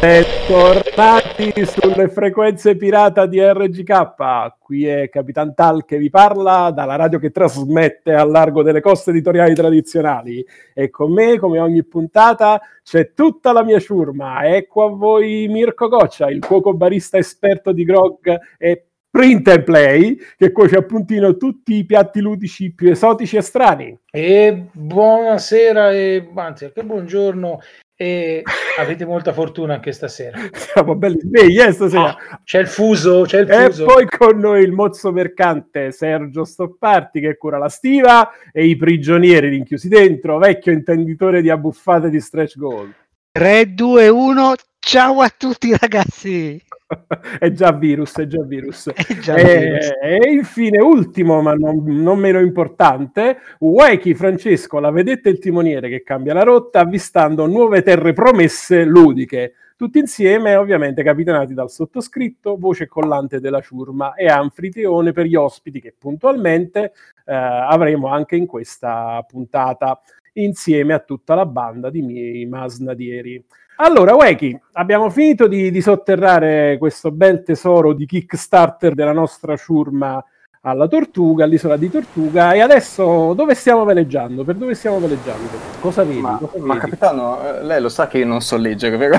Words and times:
bentornati 0.00 1.52
sulle 1.66 2.08
frequenze 2.08 2.76
pirata 2.76 3.26
di 3.26 3.40
RGK. 3.40 4.56
Qui 4.58 4.86
è 4.86 5.08
Capitan 5.08 5.54
Tal 5.54 5.84
che 5.84 5.98
vi 5.98 6.08
parla 6.08 6.70
dalla 6.70 6.96
radio 6.96 7.18
che 7.18 7.30
trasmette 7.30 8.14
a 8.14 8.24
largo 8.24 8.62
delle 8.62 8.80
coste 8.80 9.10
editoriali 9.10 9.54
tradizionali. 9.54 10.44
E 10.74 10.90
con 10.90 11.12
me, 11.12 11.38
come 11.38 11.58
ogni 11.58 11.84
puntata, 11.84 12.60
c'è 12.82 13.12
tutta 13.12 13.52
la 13.52 13.62
mia 13.62 13.78
ciurma. 13.78 14.46
Ecco 14.46 14.84
a 14.84 14.88
voi 14.88 15.46
Mirko 15.48 15.88
Goccia, 15.88 16.30
il 16.30 16.44
cuoco 16.44 16.74
barista 16.74 17.18
esperto 17.18 17.72
di 17.72 17.84
grog 17.84 18.38
e 18.58 18.86
print 19.10 19.48
and 19.48 19.64
play 19.64 20.16
che 20.36 20.52
cuoce 20.52 20.76
a 20.76 20.82
puntino 20.82 21.36
tutti 21.36 21.74
i 21.74 21.84
piatti 21.84 22.20
ludici 22.20 22.72
più 22.72 22.90
esotici 22.90 23.36
e 23.36 23.42
strani. 23.42 23.98
E 24.10 24.68
buonasera 24.72 25.92
e 25.92 26.28
anzi 26.34 26.64
anche 26.64 26.82
buongiorno 26.82 27.58
e 28.02 28.42
avete 28.78 29.04
molta 29.04 29.34
fortuna 29.34 29.74
anche 29.74 29.92
stasera. 29.92 30.38
Siamo 30.54 30.94
belli 30.94 31.20
svegli 31.20 31.60
eh, 31.60 31.70
stasera. 31.70 32.16
Ah, 32.16 32.40
c'è 32.42 32.60
il 32.60 32.66
fuso, 32.66 33.24
c'è 33.26 33.40
il 33.40 33.46
fuso. 33.46 33.82
E 33.82 33.86
poi 33.86 34.06
con 34.06 34.38
noi 34.38 34.62
il 34.62 34.72
mozzo 34.72 35.12
mercante 35.12 35.92
Sergio 35.92 36.46
Stopparti 36.46 37.20
che 37.20 37.36
cura 37.36 37.58
la 37.58 37.68
stiva 37.68 38.30
e 38.54 38.64
i 38.64 38.76
prigionieri 38.76 39.50
rinchiusi 39.50 39.88
dentro, 39.88 40.38
vecchio 40.38 40.72
intenditore 40.72 41.42
di 41.42 41.50
abbuffate 41.50 42.08
di 42.08 42.20
stretch 42.22 42.56
goal. 42.56 42.90
3, 43.32 43.74
2, 43.74 44.08
1, 44.08 44.54
ciao 44.78 45.20
a 45.20 45.30
tutti 45.36 45.76
ragazzi! 45.78 46.58
è 47.38 47.50
già 47.52 47.72
virus, 47.72 48.16
è 48.16 48.26
già 48.26 48.42
virus. 48.42 48.88
È 48.92 49.14
già 49.18 49.34
e, 49.36 49.58
virus. 49.58 49.90
e, 50.02 50.30
infine, 50.30 50.82
ultimo, 50.82 51.40
ma 51.40 51.54
non, 51.54 51.82
non 51.84 52.18
meno 52.18 52.40
importante, 52.40 53.38
Wakey 53.58 54.14
Francesco, 54.14 54.78
la 54.78 54.90
vedette 54.90 55.28
il 55.28 55.38
timoniere 55.38 55.88
che 55.88 56.02
cambia 56.02 56.34
la 56.34 56.42
rotta, 56.42 56.80
avvistando 56.80 57.46
nuove 57.46 57.82
terre 57.82 58.12
promesse 58.12 58.84
ludiche. 58.84 59.54
Tutti 59.76 59.98
insieme, 59.98 60.56
ovviamente, 60.56 61.02
capitanati 61.02 61.54
dal 61.54 61.70
sottoscritto, 61.70 62.56
voce 62.58 62.86
collante 62.86 63.40
della 63.40 63.62
ciurma 63.62 64.12
e 64.12 64.26
anfitrione 64.26 65.12
per 65.12 65.24
gli 65.24 65.36
ospiti 65.36 65.80
che 65.80 65.94
puntualmente 65.98 66.92
eh, 67.24 67.34
avremo 67.34 68.08
anche 68.08 68.36
in 68.36 68.44
questa 68.44 69.24
puntata, 69.26 69.98
insieme 70.34 70.92
a 70.92 70.98
tutta 70.98 71.34
la 71.34 71.46
banda 71.46 71.88
di 71.88 72.02
miei 72.02 72.44
masnadieri. 72.44 73.42
Allora, 73.82 74.14
Weki, 74.14 74.60
abbiamo 74.72 75.08
finito 75.08 75.46
di, 75.46 75.70
di, 75.70 75.80
sotterrare 75.80 76.76
questo 76.78 77.10
bel 77.10 77.42
tesoro 77.42 77.94
di 77.94 78.04
Kickstarter 78.04 78.92
della 78.92 79.14
nostra 79.14 79.56
ciurma 79.56 80.22
alla 80.60 80.86
Tortuga, 80.86 81.44
all'isola 81.44 81.78
di 81.78 81.88
Tortuga, 81.88 82.52
e 82.52 82.60
adesso 82.60 83.32
dove 83.32 83.54
stiamo 83.54 83.86
veleggiando? 83.86 84.44
Per 84.44 84.56
dove 84.56 84.74
stiamo 84.74 85.00
veleggiando? 85.00 85.48
Cosa 85.80 86.04
vedi? 86.04 86.20
Ma, 86.20 86.36
Cosa 86.38 86.62
ma 86.62 86.76
capitano, 86.76 87.38
eh, 87.42 87.64
lei 87.64 87.80
lo 87.80 87.88
sa 87.88 88.06
che 88.06 88.18
io 88.18 88.26
non 88.26 88.42
so 88.42 88.58
leggere, 88.58 88.98
vero? 88.98 89.18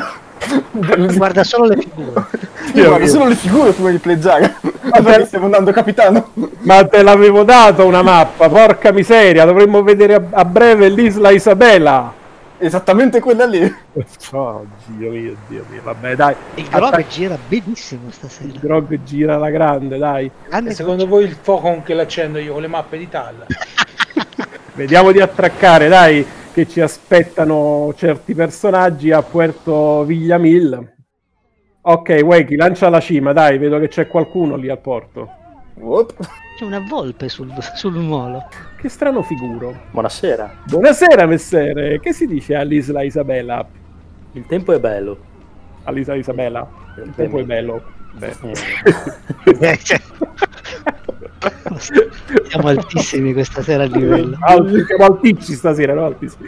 Guarda 1.16 1.44
solo 1.44 1.66
le 1.66 1.78
figure. 1.78 2.26
Io 2.76 2.88
guardo 2.88 3.08
solo 3.08 3.28
le 3.30 3.36
figure 3.36 3.72
prima 3.72 3.90
di 3.90 3.98
pleggiare. 3.98 4.58
Ma 4.62 5.26
stiamo 5.26 5.46
andando, 5.46 5.72
capitano? 5.72 6.34
Ma 6.60 6.86
te 6.86 7.02
l'avevo 7.02 7.42
dato 7.44 7.84
una 7.84 8.04
mappa, 8.04 8.48
porca 8.48 8.92
miseria, 8.92 9.44
dovremmo 9.44 9.82
vedere 9.82 10.14
a, 10.14 10.24
a 10.30 10.46
breve 10.46 10.88
l'isola 10.88 11.32
Isabella. 11.32 12.20
Esattamente 12.64 13.20
quella 13.20 13.46
lì. 13.46 13.60
Oh, 14.34 14.66
Dio 14.86 15.10
mio, 15.10 15.36
Dio 15.48 15.66
mio. 15.70 15.82
Vabbè, 15.82 16.16
dai. 16.16 16.36
Il 16.56 16.70
grog 16.70 16.94
Attac- 16.94 17.08
gira 17.08 17.38
benissimo 17.48 18.12
stasera. 18.12 18.48
Il 18.48 18.60
grog 18.60 19.04
gira 19.04 19.36
alla 19.36 19.50
grande, 19.50 19.98
dai. 19.98 20.32
Grande 20.48 20.74
secondo 20.74 21.08
voi 21.08 21.26
il 21.26 21.36
fuoco 21.42 21.64
con 21.64 21.84
che 21.84 21.94
l'accendo 21.96 22.38
io 22.38 22.54
con 22.54 22.62
le 22.62 22.68
mappe 22.68 22.98
di 22.98 23.10
Tal? 23.10 23.46
Vediamo 24.76 25.12
di 25.12 25.20
attraccare, 25.20 25.88
dai, 25.90 26.26
che 26.54 26.68
ci 26.68 26.80
aspettano 26.80 27.94
certi 27.98 28.36
personaggi 28.36 29.12
a 29.12 29.22
Puerto 29.24 30.04
Villamil. 30.04 30.94
Ok, 31.82 32.20
Wakey, 32.24 32.56
lancia 32.56 32.90
la 32.90 33.02
cima, 33.02 33.34
dai, 33.34 33.58
vedo 33.58 33.80
che 33.80 33.88
c'è 33.88 34.08
qualcuno 34.08 34.56
lì 34.56 34.70
al 34.70 34.80
porto. 34.80 35.40
What? 35.82 36.14
C'è 36.58 36.64
una 36.64 36.80
volpe 36.88 37.28
sul, 37.28 37.52
sul 37.74 37.94
molo. 37.94 38.48
Che 38.78 38.88
strano 38.88 39.24
figuro. 39.24 39.86
Buonasera. 39.90 40.58
Buonasera, 40.66 41.26
messere. 41.26 42.00
Che 42.00 42.14
si 42.14 42.28
dice 42.28 42.54
all'Isla 42.54 43.02
Isabella? 43.02 43.68
Il 44.34 44.46
tempo 44.46 44.74
è 44.74 44.80
bello. 44.80 45.18
All'Isla 45.84 46.14
Isabella? 46.14 46.70
Il, 46.98 47.06
Il 47.08 47.16
tempo 47.16 47.40
è 47.40 47.44
bello. 47.44 47.82
Beh. 48.14 48.36
Eh. 49.60 49.80
Siamo 52.48 52.68
altissimi 52.68 53.34
questa 53.34 53.64
sera 53.64 53.84
a 53.84 53.88
livello. 53.88 54.38
Alti, 54.40 54.86
siamo 54.86 55.06
altissimi 55.06 55.58
stasera, 55.58 55.96
no? 55.96 56.06
Altissimi. 56.06 56.48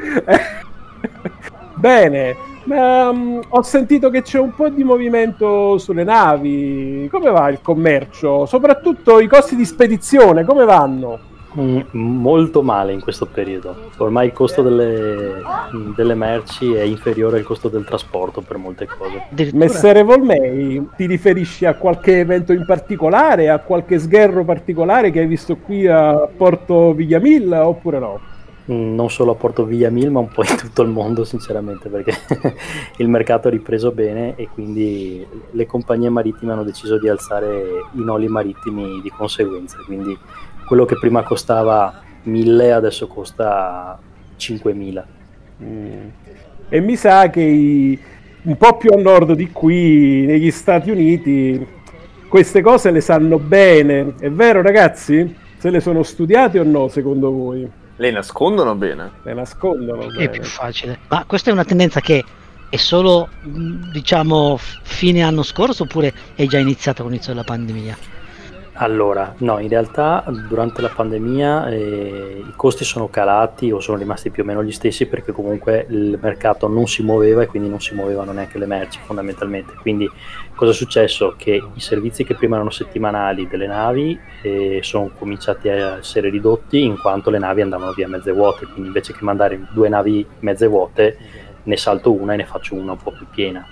Bene, 1.77 2.35
ma, 2.66 3.09
um, 3.09 3.41
ho 3.47 3.62
sentito 3.62 4.09
che 4.09 4.22
c'è 4.22 4.40
un 4.40 4.53
po' 4.53 4.69
di 4.69 4.84
movimento 4.84 5.78
sulle 5.78 6.03
navi. 6.03 7.07
Come 7.12 7.29
va 7.29 7.50
il 7.50 7.59
commercio? 7.62 8.46
Soprattutto 8.46 9.19
i 9.19 9.28
costi 9.28 9.56
di 9.56 9.66
spedizione, 9.66 10.44
come 10.46 10.66
vanno? 10.66 11.31
Mm, 11.59 11.81
molto 11.91 12.63
male 12.63 12.94
in 12.94 13.00
questo 13.00 13.28
periodo. 13.28 13.91
Ormai 13.97 14.28
il 14.28 14.34
costo 14.34 14.63
delle, 14.63 15.41
delle, 15.96 16.16
merci 16.16 16.74
è 16.74 16.81
inferiore 16.81 17.38
al 17.38 17.44
costo 17.44 17.69
del 17.69 17.85
trasporto 17.85 18.41
per 18.41 18.57
molte 18.57 18.88
cose. 18.88 19.51
Messere 19.53 20.01
Volmei, 20.01 20.90
ti 20.95 21.06
riferisci 21.06 21.66
a 21.66 21.75
qualche 21.75 22.19
evento 22.19 22.53
in 22.53 22.66
particolare, 22.66 23.50
a 23.50 23.59
qualche 23.59 24.00
sgherro 24.00 24.44
particolare 24.44 25.12
che 25.12 25.19
hai 25.19 25.28
visto 25.28 25.57
qui 25.57 25.85
a 25.85 26.28
Porto 26.35 26.94
Vigliamilla 26.94 27.68
oppure 27.68 28.00
no? 28.00 28.19
Mm, 28.72 28.96
non 28.96 29.09
solo 29.09 29.31
a 29.31 29.35
Porto 29.35 29.66
Vigliamil 29.66 30.09
ma 30.09 30.19
un 30.19 30.29
po' 30.29 30.44
in 30.44 30.56
tutto 30.56 30.84
il 30.84 30.88
mondo 30.88 31.25
sinceramente 31.25 31.90
perché 31.90 32.13
il 32.97 33.09
mercato 33.09 33.50
ha 33.50 33.51
ripreso 33.51 33.91
bene 33.91 34.35
e 34.38 34.47
quindi 34.47 35.25
le 35.51 35.66
compagnie 35.66 36.07
marittime 36.07 36.53
hanno 36.53 36.63
deciso 36.63 36.97
di 36.97 37.09
alzare 37.09 37.62
i 37.91 38.01
noli 38.01 38.29
marittimi 38.29 39.01
di 39.01 39.09
conseguenza 39.09 39.79
quindi 39.85 40.18
quello 40.66 40.85
che 40.85 40.97
prima 40.97 41.24
costava 41.24 42.01
1000 42.24 42.72
adesso 42.72 43.07
costa 43.07 44.00
5000. 44.35 45.07
Mm. 45.62 46.07
E 46.69 46.80
mi 46.80 46.95
sa 46.95 47.30
che 47.30 47.41
i, 47.41 48.00
un 48.44 48.57
po' 48.57 48.78
più 48.78 48.91
a 48.91 49.00
nord 49.00 49.34
di 49.34 49.51
qui, 49.51 50.25
negli 50.25 50.51
Stati 50.51 50.90
Uniti, 50.90 51.66
queste 52.28 52.62
cose 52.62 52.91
le 52.91 53.01
sanno 53.01 53.38
bene. 53.38 54.16
È 54.19 54.30
vero 54.30 54.62
ragazzi? 54.62 55.35
Se 55.57 55.69
le 55.69 55.80
sono 55.80 56.03
studiate 56.03 56.59
o 56.59 56.63
no 56.63 56.88
secondo 56.88 57.31
voi? 57.31 57.69
Le 57.96 58.12
nascondono 58.12 58.76
bene. 58.76 59.12
Le 59.24 59.34
nascondono 59.34 60.08
bene. 60.08 60.24
È 60.24 60.30
più 60.30 60.44
facile. 60.44 61.00
Ma 61.09 61.26
questa 61.26 61.50
è 61.50 61.54
una 61.54 61.66
tendenza 61.66 62.00
che 62.00 62.24
è 62.70 62.78
solo, 62.78 63.30
diciamo, 63.44 64.58
fine 64.58 65.22
anno 65.22 65.44
scorso 65.44 65.84
oppure 65.84 66.14
è 66.34 66.46
già 66.46 66.58
iniziata 66.58 67.04
con 67.04 67.12
l'inizio 67.12 67.34
della 67.34 67.46
pandemia? 67.46 67.98
Allora, 68.75 69.35
no, 69.39 69.59
in 69.59 69.69
realtà 69.69 70.23
durante 70.47 70.81
la 70.81 70.89
pandemia 70.89 71.69
eh, 71.69 72.44
i 72.44 72.53
costi 72.56 72.84
sono 72.84 73.07
calati 73.07 73.72
o 73.72 73.79
sono 73.79 74.00
rimasti 74.00 74.31
più 74.31 74.41
o 74.41 74.45
meno 74.47 74.63
gli 74.63 74.72
stessi 74.72 75.06
perché 75.06 75.31
comunque 75.31 75.85
il 75.89 76.17
mercato 76.19 76.67
non 76.67 76.88
si 76.88 77.03
muoveva 77.03 77.44
e 77.44 77.45
quindi 77.45 77.69
non 77.69 77.79
si 77.79 77.94
muovevano 77.94 78.31
neanche 78.31 78.57
le 78.57 78.66
merci 78.66 79.00
fondamentalmente. 79.06 79.73
Quindi 79.79 80.09
cosa 80.56 80.72
è 80.72 80.73
successo? 80.73 81.35
Che 81.38 81.51
i 81.72 81.79
servizi 81.79 82.23
che 82.23 82.33
prima 82.33 82.56
erano 82.56 82.72
settimanali 82.72 83.47
delle 83.47 83.67
navi 83.67 84.19
eh, 84.41 84.79
sono 84.81 85.12
cominciati 85.19 85.69
a 85.69 85.97
essere 86.00 86.31
ridotti 86.31 86.83
in 86.83 86.97
quanto 87.00 87.29
le 87.29 87.38
navi 87.38 87.62
andavano 87.62 87.91
via 87.91 88.07
mezze 88.07 88.31
vuote, 88.31 88.66
quindi 88.66 88.88
invece 88.88 89.13
che 89.13 89.23
mandare 89.23 89.67
due 89.72 89.88
navi 89.88 90.25
mezze 90.39 90.66
vuote 90.66 91.17
ne 91.62 91.78
salto 91.78 92.12
una 92.12 92.33
e 92.33 92.38
ne 92.38 92.45
faccio 92.45 92.73
una 92.73 92.94
un 92.94 92.97
po' 92.97 93.12
più 93.12 93.28
piena 93.29 93.66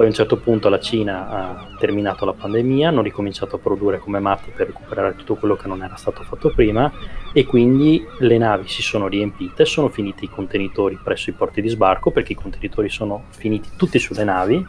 poi 0.00 0.08
a 0.08 0.12
un 0.12 0.16
certo 0.16 0.38
punto 0.38 0.70
la 0.70 0.80
Cina 0.80 1.28
ha 1.28 1.76
terminato 1.78 2.24
la 2.24 2.32
pandemia, 2.32 2.88
hanno 2.88 3.02
ricominciato 3.02 3.56
a 3.56 3.58
produrre 3.58 3.98
come 3.98 4.18
matti 4.18 4.50
per 4.50 4.68
recuperare 4.68 5.14
tutto 5.14 5.34
quello 5.34 5.56
che 5.56 5.68
non 5.68 5.82
era 5.82 5.94
stato 5.96 6.22
fatto 6.22 6.50
prima 6.54 6.90
e 7.34 7.44
quindi 7.44 8.02
le 8.20 8.38
navi 8.38 8.66
si 8.66 8.80
sono 8.80 9.08
riempite, 9.08 9.66
sono 9.66 9.90
finiti 9.90 10.24
i 10.24 10.30
contenitori 10.30 10.98
presso 11.04 11.28
i 11.28 11.34
porti 11.34 11.60
di 11.60 11.68
sbarco 11.68 12.12
perché 12.12 12.32
i 12.32 12.36
contenitori 12.36 12.88
sono 12.88 13.24
finiti 13.28 13.72
tutti 13.76 13.98
sulle 13.98 14.24
navi 14.24 14.66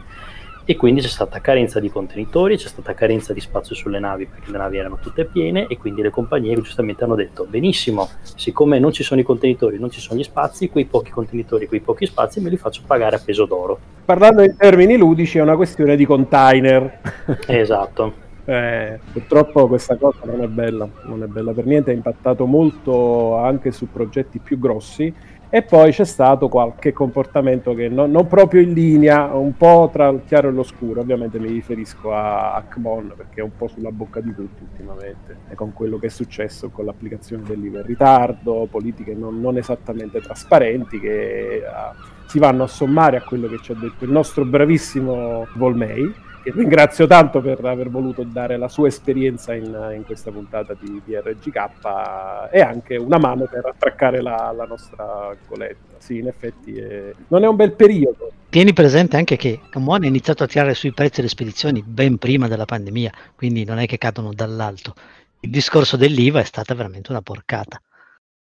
e 0.72 0.76
quindi 0.76 1.02
c'è 1.02 1.08
stata 1.08 1.38
carenza 1.40 1.80
di 1.80 1.90
contenitori, 1.90 2.56
c'è 2.56 2.66
stata 2.66 2.94
carenza 2.94 3.34
di 3.34 3.40
spazio 3.40 3.74
sulle 3.74 3.98
navi 3.98 4.24
perché 4.24 4.50
le 4.50 4.56
navi 4.56 4.78
erano 4.78 4.98
tutte 4.98 5.26
piene 5.26 5.66
e 5.66 5.76
quindi 5.76 6.00
le 6.00 6.08
compagnie 6.08 6.54
giustamente 6.54 7.04
hanno 7.04 7.14
detto 7.14 7.44
benissimo, 7.44 8.08
siccome 8.22 8.78
non 8.78 8.90
ci 8.90 9.02
sono 9.02 9.20
i 9.20 9.24
contenitori, 9.24 9.78
non 9.78 9.90
ci 9.90 10.00
sono 10.00 10.18
gli 10.18 10.22
spazi, 10.22 10.70
quei 10.70 10.86
pochi 10.86 11.10
contenitori, 11.10 11.66
quei 11.66 11.80
pochi 11.80 12.06
spazi 12.06 12.40
me 12.40 12.48
li 12.48 12.56
faccio 12.56 12.80
pagare 12.86 13.16
a 13.16 13.20
peso 13.22 13.44
d'oro. 13.44 13.78
Parlando 14.06 14.42
in 14.42 14.56
termini 14.56 14.96
ludici 14.96 15.36
è 15.36 15.42
una 15.42 15.56
questione 15.56 15.94
di 15.94 16.06
container. 16.06 17.00
esatto. 17.46 18.30
Eh, 18.46 18.98
purtroppo 19.12 19.68
questa 19.68 19.96
cosa 19.96 20.20
non 20.24 20.42
è 20.42 20.46
bella, 20.46 20.88
non 21.04 21.22
è 21.22 21.26
bella 21.26 21.52
per 21.52 21.66
niente, 21.66 21.90
ha 21.90 21.94
impattato 21.94 22.46
molto 22.46 23.36
anche 23.36 23.72
su 23.72 23.90
progetti 23.92 24.38
più 24.38 24.58
grossi 24.58 25.14
e 25.54 25.60
poi 25.60 25.92
c'è 25.92 26.06
stato 26.06 26.48
qualche 26.48 26.94
comportamento 26.94 27.74
che 27.74 27.90
non, 27.90 28.10
non, 28.10 28.26
proprio 28.26 28.62
in 28.62 28.72
linea, 28.72 29.34
un 29.34 29.54
po' 29.54 29.90
tra 29.92 30.08
il 30.08 30.22
chiaro 30.24 30.48
e 30.48 30.50
l'oscuro, 30.52 31.02
ovviamente 31.02 31.38
mi 31.38 31.48
riferisco 31.48 32.10
a 32.14 32.54
Akmon 32.54 33.12
perché 33.14 33.40
è 33.40 33.44
un 33.44 33.54
po' 33.54 33.68
sulla 33.68 33.90
bocca 33.90 34.20
di 34.20 34.34
tutti 34.34 34.62
ultimamente, 34.62 35.40
e 35.50 35.54
con 35.54 35.74
quello 35.74 35.98
che 35.98 36.06
è 36.06 36.08
successo 36.08 36.70
con 36.70 36.86
l'applicazione 36.86 37.42
dell'IVA 37.42 37.80
in 37.80 37.86
ritardo, 37.86 38.66
politiche 38.70 39.12
non, 39.12 39.42
non 39.42 39.58
esattamente 39.58 40.22
trasparenti 40.22 40.98
che... 40.98 41.62
Uh, 41.62 42.20
si 42.32 42.38
vanno 42.38 42.62
a 42.62 42.66
sommare 42.66 43.18
a 43.18 43.22
quello 43.22 43.46
che 43.46 43.58
ci 43.60 43.72
ha 43.72 43.74
detto 43.74 44.04
il 44.04 44.10
nostro 44.10 44.46
bravissimo 44.46 45.48
Volmei 45.56 46.10
che 46.42 46.50
ringrazio 46.50 47.06
tanto 47.06 47.40
per 47.40 47.64
aver 47.64 47.88
voluto 47.88 48.24
dare 48.24 48.56
la 48.56 48.68
sua 48.68 48.88
esperienza 48.88 49.54
in, 49.54 49.92
in 49.94 50.04
questa 50.04 50.30
puntata 50.30 50.74
di, 50.78 51.00
di, 51.04 51.16
RGK 51.16 52.50
e 52.50 52.60
anche 52.60 52.96
una 52.96 53.18
mano 53.18 53.46
per 53.46 53.66
attraccare 53.66 54.20
la, 54.20 54.52
la 54.54 54.64
nostra 54.64 55.34
goletta. 55.46 55.96
Sì, 55.98 56.18
in 56.18 56.26
effetti 56.26 56.74
è... 56.74 57.12
non 57.28 57.44
è 57.44 57.46
un 57.46 57.56
bel 57.56 57.72
periodo. 57.72 58.32
Tieni 58.48 58.72
presente 58.72 59.16
anche 59.16 59.36
che 59.36 59.60
Camone 59.70 60.06
ha 60.06 60.08
iniziato 60.08 60.42
a 60.42 60.46
tirare 60.46 60.74
sui 60.74 60.92
prezzi 60.92 61.16
delle 61.16 61.28
spedizioni 61.28 61.82
ben 61.86 62.18
prima 62.18 62.48
della 62.48 62.66
pandemia, 62.66 63.12
quindi 63.36 63.64
non 63.64 63.78
è 63.78 63.86
che 63.86 63.98
cadono 63.98 64.32
dall'alto. 64.34 64.94
Il 65.40 65.50
discorso 65.50 65.96
dell'IVA 65.96 66.40
è 66.40 66.44
stata 66.44 66.74
veramente 66.74 67.10
una 67.10 67.22
porcata. 67.22 67.80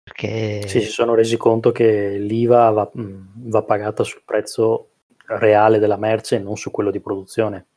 Perché... 0.02 0.68
Sì, 0.68 0.82
si 0.82 0.90
sono 0.90 1.14
resi 1.14 1.38
conto 1.38 1.72
che 1.72 2.18
l'IVA 2.18 2.70
va, 2.72 2.90
va 2.94 3.62
pagata 3.62 4.04
sul 4.04 4.22
prezzo 4.26 4.88
reale 5.26 5.78
della 5.78 5.98
merce 5.98 6.38
e 6.38 6.40
non 6.40 6.58
su 6.58 6.72
quello 6.72 6.90
di 6.90 7.00
produzione. 7.00 7.68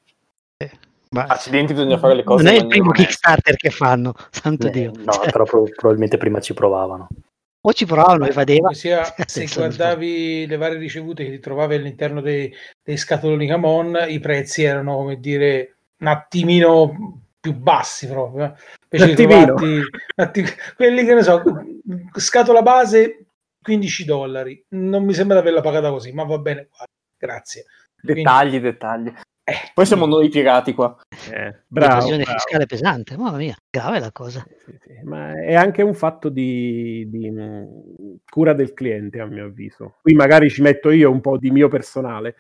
Ma 1.11 1.25
Accidenti, 1.25 1.75
bisogna 1.75 1.99
fare 1.99 2.15
le 2.15 2.25
cose. 2.25 2.43
Non 2.43 2.55
è 2.55 2.57
il 2.57 2.67
primo 2.67 2.91
Kickstarter 2.91 3.57
che 3.57 3.71
fanno, 3.71 4.15
santo 4.31 4.69
eh, 4.69 4.71
Dio. 4.71 4.93
No, 5.05 5.13
cioè. 5.13 5.31
però 5.31 5.45
pro- 5.45 5.69
probabilmente 5.75 6.17
prima 6.17 6.41
ci 6.41 6.55
provavano. 6.55 7.09
O 7.65 7.73
ci 7.73 7.85
provavano 7.85 8.27
e 8.27 8.33
vadeva. 8.33 8.73
Sia, 8.73 9.05
se 9.27 9.47
guardavi 9.55 10.47
le 10.47 10.57
varie 10.57 10.79
ricevute 10.79 11.25
che 11.25 11.31
ti 11.31 11.39
trovavi 11.39 11.75
all'interno 11.75 12.21
dei, 12.21 12.53
dei 12.83 12.97
scatoloni 12.97 13.47
Camon, 13.47 14.07
i 14.09 14.21
prezzi 14.21 14.63
erano, 14.63 14.97
come 14.97 15.21
dire, 15.21 15.77
un 15.99 16.07
attimino 16.07 17.21
più 17.39 17.55
bassi 17.55 18.09
proprio. 18.09 18.45
Eh. 18.45 18.97
Invece 18.97 19.27
trovati, 19.27 19.81
atti, 20.17 20.45
quelli 20.77 21.05
che 21.05 21.15
ne 21.15 21.23
so, 21.23 21.43
scatola 22.15 22.63
base 22.63 23.27
15 23.61 24.05
dollari. 24.05 24.65
Non 24.71 25.05
mi 25.05 25.13
sembra 25.13 25.37
di 25.37 25.43
averla 25.43 25.61
pagata 25.61 25.91
così, 25.91 26.11
ma 26.13 26.25
va 26.25 26.39
bene. 26.39 26.69
Grazie. 27.19 27.67
Dettagli, 28.01 28.49
Quindi, 28.49 28.61
dettagli. 28.61 29.13
Eh, 29.45 29.73
Poi 29.75 29.85
siamo 29.85 30.07
noi 30.07 30.29
piegati 30.29 30.73
qua. 30.73 30.97
Eh, 31.33 31.63
bravo, 31.67 31.95
L'evasione 31.95 32.25
fiscale 32.25 32.67
pesante, 32.67 33.17
mamma 33.17 33.37
mia, 33.37 33.57
grave 33.69 33.99
la 33.99 34.13
cosa. 34.13 34.45
Sì, 34.65 34.79
sì, 34.81 35.01
ma 35.03 35.35
è 35.35 35.55
anche 35.55 35.83
un 35.83 35.95
fatto 35.95 36.29
di, 36.29 37.09
di, 37.11 37.29
mm, 37.29 37.65
cura 38.29 38.53
del 38.53 38.73
cliente, 38.73 39.19
a 39.19 39.27
mio 39.27 39.47
avviso. 39.47 39.97
Qui 40.01 40.15
magari 40.15 40.49
ci 40.49 40.63
metto 40.63 40.91
io 40.91 41.11
un 41.11 41.21
po' 41.21 41.39
di 41.39 41.51
mio 41.51 41.69
personale. 41.69 42.37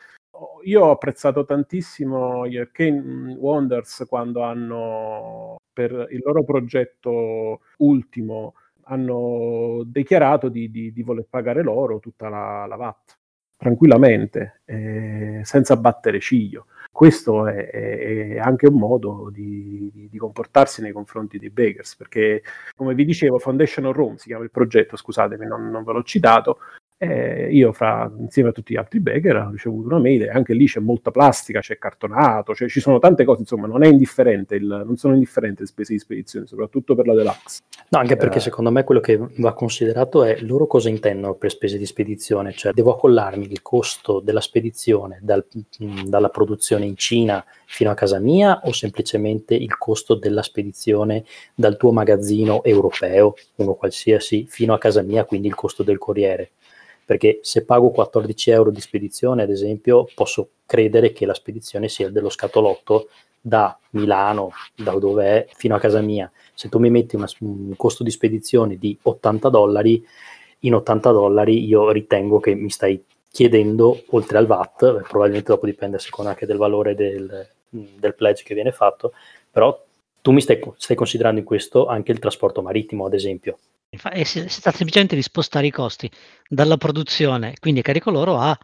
Io 0.65 0.85
ho 0.85 0.91
apprezzato 0.93 1.45
tantissimo 1.45 2.47
gli 2.47 2.57
Arcane 2.57 3.35
Wonders 3.35 4.05
quando 4.09 4.43
hanno, 4.43 5.57
per 5.73 6.07
il 6.11 6.21
loro 6.25 6.45
progetto 6.45 7.63
ultimo, 7.79 8.55
hanno 8.85 9.83
dichiarato 9.87 10.49
di, 10.49 10.71
di, 10.71 10.93
di 10.93 11.03
voler 11.03 11.27
pagare 11.29 11.63
loro 11.63 11.99
tutta 11.99 12.29
la, 12.29 12.67
la 12.67 12.77
VAT 12.77 13.19
tranquillamente, 13.57 14.63
eh, 14.65 15.41
senza 15.45 15.77
battere 15.77 16.19
ciglio 16.19 16.67
questo 16.93 17.49
è, 17.49 17.71
è, 17.71 18.39
anche 18.39 18.67
un 18.67 18.79
modo 18.79 19.31
di, 19.33 19.91
di, 19.93 20.09
di, 20.11 20.19
comportarsi 20.19 20.83
nei 20.83 20.93
confronti 20.93 21.39
dei 21.39 21.49
bakers, 21.49 21.97
perché 21.97 22.43
come 22.77 22.95
vi 22.95 23.07
dicevo, 23.07 23.39
Foundation 23.39 23.91
Room 23.93 24.17
si 24.17 24.27
chiama 24.27 24.45
il 24.45 24.51
progetto, 24.51 24.97
scusatemi, 24.97 25.47
non, 25.47 25.71
non 25.71 25.85
ve 25.85 25.93
l'ho 25.93 26.03
citato, 26.03 26.59
eh, 27.03 27.49
io, 27.51 27.73
fra, 27.73 28.09
insieme 28.17 28.51
a 28.51 28.53
tutti 28.53 28.75
gli 28.75 28.77
altri 28.77 29.01
baker, 29.01 29.35
ho 29.35 29.51
ricevuto 29.51 29.89
una 29.89 29.99
mail 29.99 30.23
e 30.23 30.29
anche 30.29 30.55
lì 30.55 30.67
c'è 30.67 30.79
molta 30.79 31.11
plastica, 31.11 31.59
c'è 31.59 31.77
cartonato, 31.77 32.55
cioè, 32.55 32.69
ci 32.69 32.79
sono 32.79 33.01
tante 33.01 33.25
cose, 33.25 33.41
insomma, 33.41 33.67
non 33.67 33.83
è 33.83 33.89
indifferente, 33.89 34.55
il, 34.55 34.85
non 34.87 34.97
sono 34.97 35.15
indifferenti 35.15 35.63
le 35.63 35.67
spese 35.67 35.95
di 35.95 35.99
spedizione, 35.99 36.47
soprattutto 36.47 36.95
per 36.95 37.09
la 37.09 37.15
deluxe. 37.15 37.63
No, 37.89 37.99
anche 37.99 38.17
perché 38.17 38.39
eh, 38.39 38.43
secondo 38.43 38.71
me 38.71 38.85
quello 38.85 39.01
che 39.01 39.19
va 39.39 39.53
considerato 39.53 40.23
è 40.23 40.39
loro 40.43 40.69
cosa 40.69 40.89
intendono 40.91 41.35
per 41.35 41.51
spese 41.51 41.77
di 41.77 41.87
spedizione, 41.87 42.53
cioè 42.53 42.73
devo 42.73 42.93
accollarmi 42.93 43.51
il 43.51 43.63
costo 43.63 44.21
della 44.21 44.41
spedizione 44.41 45.19
dal, 45.23 45.45
mh, 45.79 46.05
dalla 46.05 46.29
produzione 46.29 46.85
in 46.85 46.97
Cina 46.97 47.45
fino 47.67 47.91
a 47.91 47.95
casa 47.95 48.21
mia 48.21 48.61
o 48.63 48.73
semplicemente 48.73 49.57
il 49.57 49.77
costo 49.77 50.15
della 50.15 50.43
spedizione 50.43 51.25
dal 51.53 51.77
tuo 51.77 51.91
magazzino 51.91 52.63
europeo, 52.63 53.35
uno 53.57 53.75
qualsiasi, 53.75 54.47
fino 54.49 54.73
a 54.73 54.79
casa 54.79 55.03
mia, 55.03 55.25
quindi 55.25 55.49
il 55.49 55.57
costo 55.57 55.83
del 55.83 55.99
corriere 55.99 56.53
perché 57.13 57.41
se 57.43 57.67
pago 57.67 57.91
14 57.91 58.51
euro 58.53 58.71
di 58.71 58.81
spedizione, 58.81 59.43
ad 59.43 59.51
esempio, 59.51 60.09
posso 60.15 60.49
credere 60.65 61.13
che 61.13 61.27
la 61.27 61.35
spedizione 61.35 61.91
sia 61.91 62.09
dello 62.09 62.31
scatolotto 62.31 63.11
da 63.39 63.79
Milano, 63.91 64.53
da 64.75 64.93
dove 64.93 65.27
è, 65.27 65.47
fino 65.55 65.75
a 65.75 65.79
casa 65.79 66.01
mia. 66.01 66.33
Se 66.55 66.71
tu 66.71 66.79
mi 66.79 66.89
metti 66.89 67.15
una, 67.15 67.29
un 67.41 67.77
costo 67.77 68.03
di 68.03 68.11
spedizione 68.11 68.79
di 68.79 68.97
80 69.03 69.51
dollari, 69.51 70.03
in 70.61 70.75
80 70.75 71.11
dollari 71.11 71.67
io 71.67 71.91
ritengo 71.91 72.41
che 72.41 72.55
mi 72.55 72.71
stai 72.71 73.05
chiedendo, 73.31 74.05
oltre 74.13 74.39
al 74.39 74.47
VAT, 74.47 75.03
probabilmente 75.07 75.53
dopo 75.53 75.67
dipende 75.67 75.97
a 75.97 76.01
seconda 76.01 76.31
anche 76.31 76.47
del 76.47 76.57
valore 76.57 76.95
del, 76.95 77.47
del 77.69 78.15
pledge 78.15 78.43
che 78.43 78.55
viene 78.55 78.73
fatto, 78.73 79.13
però 79.51 79.79
tu 80.23 80.31
mi 80.31 80.41
stai, 80.41 80.59
stai 80.79 80.97
considerando 80.97 81.41
in 81.41 81.45
questo 81.45 81.85
anche 81.85 82.11
il 82.11 82.19
trasporto 82.19 82.63
marittimo, 82.63 83.05
ad 83.05 83.13
esempio. 83.13 83.59
E 83.95 84.25
si, 84.25 84.49
si 84.49 84.61
tratta 84.63 84.79
semplicemente 84.79 85.15
di 85.15 85.21
spostare 85.21 85.67
i 85.67 85.71
costi 85.71 86.11
dalla 86.49 86.79
produzione, 86.79 87.53
quindi 87.61 87.81
a 87.81 87.83
carico 87.83 88.11
loro, 88.11 88.39
al 88.39 88.57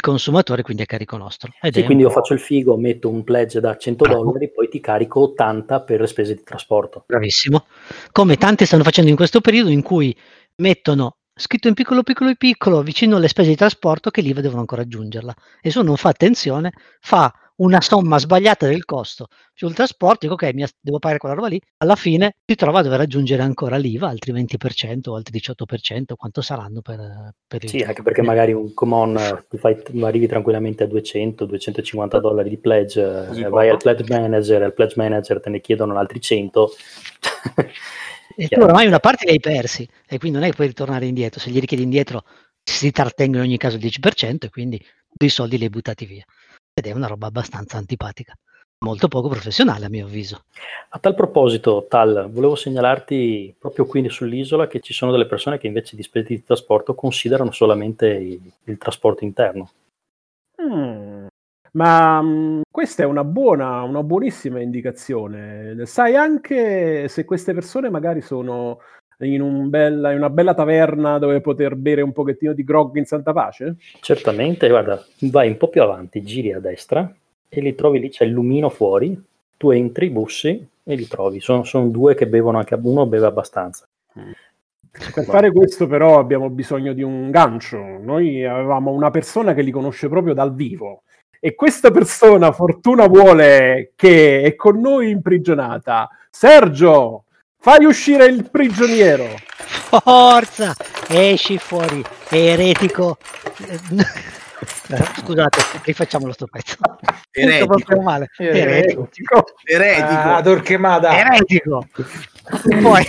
consumatore, 0.00 0.62
quindi 0.62 0.82
a 0.82 0.86
carico 0.86 1.16
nostro. 1.16 1.50
Ed 1.60 1.74
sì, 1.74 1.82
quindi 1.82 2.04
io 2.04 2.10
faccio 2.10 2.34
il 2.34 2.38
figo, 2.38 2.76
metto 2.76 3.08
un 3.08 3.24
pledge 3.24 3.58
da 3.58 3.76
100 3.76 4.04
Bravo. 4.04 4.22
dollari, 4.22 4.52
poi 4.52 4.68
ti 4.68 4.78
carico 4.78 5.22
80 5.22 5.80
per 5.80 6.02
le 6.02 6.06
spese 6.06 6.36
di 6.36 6.42
trasporto. 6.44 7.02
Bravissimo. 7.04 7.66
Come 8.12 8.36
tanti 8.36 8.64
stanno 8.64 8.84
facendo 8.84 9.10
in 9.10 9.16
questo 9.16 9.40
periodo 9.40 9.70
in 9.70 9.82
cui 9.82 10.16
mettono 10.58 11.16
scritto 11.34 11.66
in 11.66 11.74
piccolo 11.74 12.04
piccolo 12.04 12.32
piccolo 12.36 12.80
vicino 12.82 13.16
alle 13.16 13.28
spese 13.28 13.48
di 13.48 13.56
trasporto 13.56 14.10
che 14.10 14.20
l'IVA 14.20 14.40
devono 14.40 14.60
ancora 14.60 14.82
aggiungerla. 14.82 15.34
E 15.60 15.70
se 15.72 15.78
uno 15.78 15.88
non 15.88 15.96
fa 15.96 16.10
attenzione, 16.10 16.72
fa 17.00 17.34
una 17.56 17.80
somma 17.80 18.18
sbagliata 18.18 18.66
del 18.66 18.84
costo 18.84 19.28
sul 19.54 19.72
trasporto, 19.72 20.18
dico 20.26 20.34
ok, 20.34 20.52
mi, 20.52 20.64
devo 20.80 20.98
pagare 20.98 21.18
quella 21.18 21.34
roba 21.34 21.48
lì, 21.48 21.60
alla 21.78 21.94
fine 21.94 22.36
si 22.44 22.54
trova 22.54 22.80
a 22.80 22.82
dover 22.82 23.00
aggiungere 23.00 23.42
ancora 23.42 23.76
l'IVA, 23.76 24.08
altri 24.08 24.32
20% 24.32 25.08
o 25.08 25.16
altri 25.16 25.40
18%, 25.40 26.14
quanto 26.16 26.42
saranno 26.42 26.82
per, 26.82 27.34
per 27.46 27.64
il 27.64 27.70
Sì, 27.70 27.78
anche 27.78 28.02
perché 28.02 28.22
magari 28.22 28.52
un 28.52 28.74
common 28.74 29.44
tu 29.48 29.56
fai, 29.56 29.80
arrivi 30.02 30.26
tranquillamente 30.26 30.84
a 30.84 30.86
200-250 30.86 32.20
dollari 32.20 32.50
di 32.50 32.58
pledge, 32.58 33.00
eh, 33.00 33.48
vai 33.48 33.70
al 33.70 33.78
pledge 33.78 34.04
manager, 34.08 34.62
al 34.62 34.74
pledge 34.74 34.94
manager 34.96 35.40
te 35.40 35.50
ne 35.50 35.60
chiedono 35.60 35.96
altri 35.96 36.20
100. 36.20 36.70
e 38.36 38.48
tu 38.48 38.60
ormai 38.60 38.86
una 38.86 39.00
parte 39.00 39.24
li 39.24 39.32
hai 39.32 39.40
persi 39.40 39.88
e 40.06 40.18
quindi 40.18 40.38
non 40.38 40.46
è 40.46 40.50
che 40.50 40.56
puoi 40.56 40.68
ritornare 40.68 41.06
indietro, 41.06 41.40
se 41.40 41.50
gli 41.50 41.60
richiedi 41.60 41.82
indietro 41.82 42.24
si 42.62 42.90
trattengono 42.90 43.44
in 43.44 43.50
ogni 43.50 43.58
caso 43.58 43.76
il 43.76 43.84
10% 43.84 44.36
e 44.40 44.50
quindi 44.50 44.84
i 45.18 45.28
soldi 45.30 45.56
li 45.56 45.64
hai 45.64 45.70
buttati 45.70 46.04
via 46.04 46.24
ed 46.78 46.86
è 46.86 46.92
una 46.92 47.06
roba 47.06 47.26
abbastanza 47.26 47.78
antipatica, 47.78 48.34
molto 48.84 49.08
poco 49.08 49.30
professionale 49.30 49.86
a 49.86 49.88
mio 49.88 50.04
avviso. 50.04 50.42
A 50.90 50.98
tal 50.98 51.14
proposito, 51.14 51.86
Tal, 51.88 52.28
volevo 52.30 52.54
segnalarti 52.54 53.54
proprio 53.58 53.86
qui 53.86 54.06
sull'isola 54.10 54.66
che 54.66 54.80
ci 54.80 54.92
sono 54.92 55.10
delle 55.10 55.24
persone 55.24 55.56
che 55.56 55.66
invece 55.66 55.96
di 55.96 56.02
spese 56.02 56.28
di 56.28 56.44
trasporto 56.44 56.94
considerano 56.94 57.50
solamente 57.50 58.08
il, 58.08 58.52
il 58.64 58.76
trasporto 58.76 59.24
interno. 59.24 59.70
Mm. 60.60 61.26
Ma 61.72 62.20
mh, 62.20 62.28
mm, 62.28 62.60
questa 62.70 63.04
è 63.04 63.06
una 63.06 63.24
buona, 63.24 63.82
una 63.82 64.02
buonissima 64.02 64.60
indicazione. 64.60 65.86
Sai 65.86 66.14
anche 66.14 67.08
se 67.08 67.24
queste 67.24 67.54
persone 67.54 67.88
magari 67.88 68.20
sono 68.20 68.80
in, 69.18 69.40
un 69.40 69.68
bella, 69.68 70.10
in, 70.10 70.18
una 70.18 70.30
bella 70.30 70.54
taverna 70.54 71.18
dove 71.18 71.40
poter 71.40 71.74
bere 71.74 72.02
un 72.02 72.12
pochettino 72.12 72.52
di 72.52 72.64
grog 72.64 72.96
in 72.96 73.06
santa 73.06 73.32
pace? 73.32 73.76
Certamente, 74.00 74.68
guarda, 74.68 75.02
vai 75.30 75.48
un 75.48 75.56
po' 75.56 75.68
più 75.68 75.82
avanti, 75.82 76.22
giri 76.22 76.52
a 76.52 76.60
destra 76.60 77.12
e 77.48 77.60
li 77.60 77.74
trovi 77.74 78.00
lì, 78.00 78.10
c'è 78.10 78.24
il 78.24 78.32
lumino 78.32 78.68
fuori, 78.68 79.20
tu 79.56 79.70
entri, 79.70 80.10
bussi 80.10 80.68
e 80.82 80.94
li 80.94 81.06
trovi. 81.06 81.40
Sono, 81.40 81.64
sono 81.64 81.88
due 81.88 82.14
che 82.14 82.26
bevono 82.26 82.58
anche, 82.58 82.78
uno 82.80 83.06
beve 83.06 83.26
abbastanza. 83.26 83.86
Mm. 84.18 84.30
Per 85.14 85.24
fare 85.24 85.52
questo 85.52 85.86
però 85.86 86.18
abbiamo 86.18 86.48
bisogno 86.48 86.94
di 86.94 87.02
un 87.02 87.30
gancio. 87.30 87.78
Noi 87.78 88.44
avevamo 88.44 88.92
una 88.92 89.10
persona 89.10 89.52
che 89.52 89.60
li 89.62 89.70
conosce 89.70 90.08
proprio 90.08 90.32
dal 90.32 90.54
vivo 90.54 91.02
e 91.38 91.54
questa 91.54 91.90
persona, 91.90 92.50
fortuna 92.52 93.06
vuole, 93.06 93.92
che 93.94 94.42
è 94.42 94.54
con 94.54 94.80
noi 94.80 95.10
imprigionata. 95.10 96.08
Sergio, 96.30 97.24
Fai 97.66 97.84
uscire 97.84 98.26
il 98.26 98.48
prigioniero. 98.48 99.26
Forza, 99.56 100.72
esci 101.08 101.58
fuori, 101.58 102.00
eretico. 102.28 103.18
Scusate, 105.18 105.80
rifacciamolo 105.82 106.32
sto 106.32 106.46
pezzo. 106.46 106.76
Eretico. 107.32 108.00
Male. 108.02 108.28
Eretico. 108.38 109.44
Eretico. 109.64 110.06
Ah, 110.06 110.40
Torquemada. 110.42 111.18
Eretico. 111.18 111.88
Poi... 112.80 113.04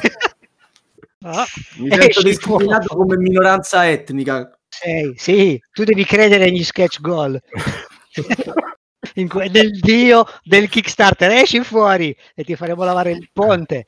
Ah, 1.21 1.45
Mi 1.77 1.89
sento 1.91 2.23
discriminato 2.23 2.95
come 2.95 3.15
minoranza 3.15 3.87
etnica. 3.87 4.57
Sei, 4.69 5.13
sì, 5.17 5.61
tu 5.71 5.83
devi 5.83 6.03
credere 6.03 6.45
negli 6.45 6.63
sketch 6.63 6.99
goal. 6.99 7.39
que- 9.13 9.49
del 9.51 9.79
dio 9.81 10.25
del 10.41 10.67
Kickstarter, 10.67 11.29
esci 11.29 11.61
fuori 11.63 12.17
e 12.33 12.43
ti 12.43 12.55
faremo 12.55 12.83
lavare 12.83 13.11
il 13.11 13.29
ponte. 13.31 13.85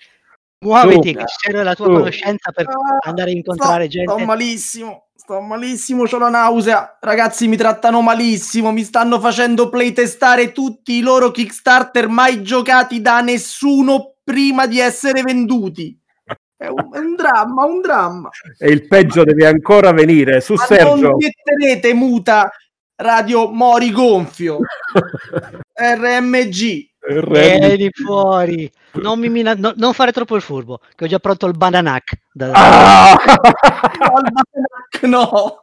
Muoviti, 0.62 1.14
che 1.14 1.24
serve 1.26 1.64
la 1.64 1.74
tua 1.74 1.88
uh. 1.88 1.94
conoscenza 1.94 2.52
per 2.52 2.68
andare 3.06 3.32
a 3.32 3.34
incontrare 3.34 3.84
sto, 3.86 3.92
gente. 3.94 4.12
Sto 4.12 4.26
malissimo, 4.26 5.10
Sto 5.16 5.40
malissimo, 5.42 6.04
ho 6.04 6.18
la 6.18 6.30
nausea. 6.30 6.98
Ragazzi, 7.00 7.48
mi 7.48 7.56
trattano 7.56 8.02
malissimo. 8.02 8.72
Mi 8.72 8.84
stanno 8.84 9.20
facendo 9.20 9.70
playtestare 9.70 10.52
tutti 10.52 10.94
i 10.94 11.02
loro 11.02 11.32
Kickstarter 11.32 12.08
mai 12.08 12.42
giocati 12.42 13.00
da 13.00 13.22
nessuno 13.22 14.16
prima 14.24 14.66
di 14.66 14.80
essere 14.80 15.22
venduti. 15.22 15.98
È 16.58 16.68
un, 16.68 16.90
è 16.94 16.98
un 16.98 17.16
dramma, 17.16 17.64
un 17.64 17.80
dramma. 17.80 18.30
E 18.58 18.70
il 18.70 18.88
peggio 18.88 19.24
deve 19.24 19.48
ancora 19.48 19.94
venire. 19.94 20.42
Su 20.42 20.56
Ma 20.56 20.66
Sergio. 20.66 20.96
non 20.96 21.16
metterete 21.18 21.94
muta 21.94 22.52
radio 22.96 23.50
Mori 23.50 23.92
Gonfio. 23.92 24.58
RMG. 25.74 26.89
Vieni 27.68 27.90
fuori. 27.92 28.72
Non, 28.94 29.20
mi 29.20 29.30
mina- 29.30 29.54
no- 29.56 29.74
non 29.76 29.94
fare 29.94 30.12
troppo 30.12 30.36
il 30.36 30.42
furbo, 30.42 30.80
che 30.96 31.06
ho 31.06 31.08
già 31.08 31.20
pronto 31.20 31.46
il 31.48 31.56
bananac. 31.58 32.20
Da- 32.32 32.52
Ah! 32.54 33.18
No. 35.02 35.62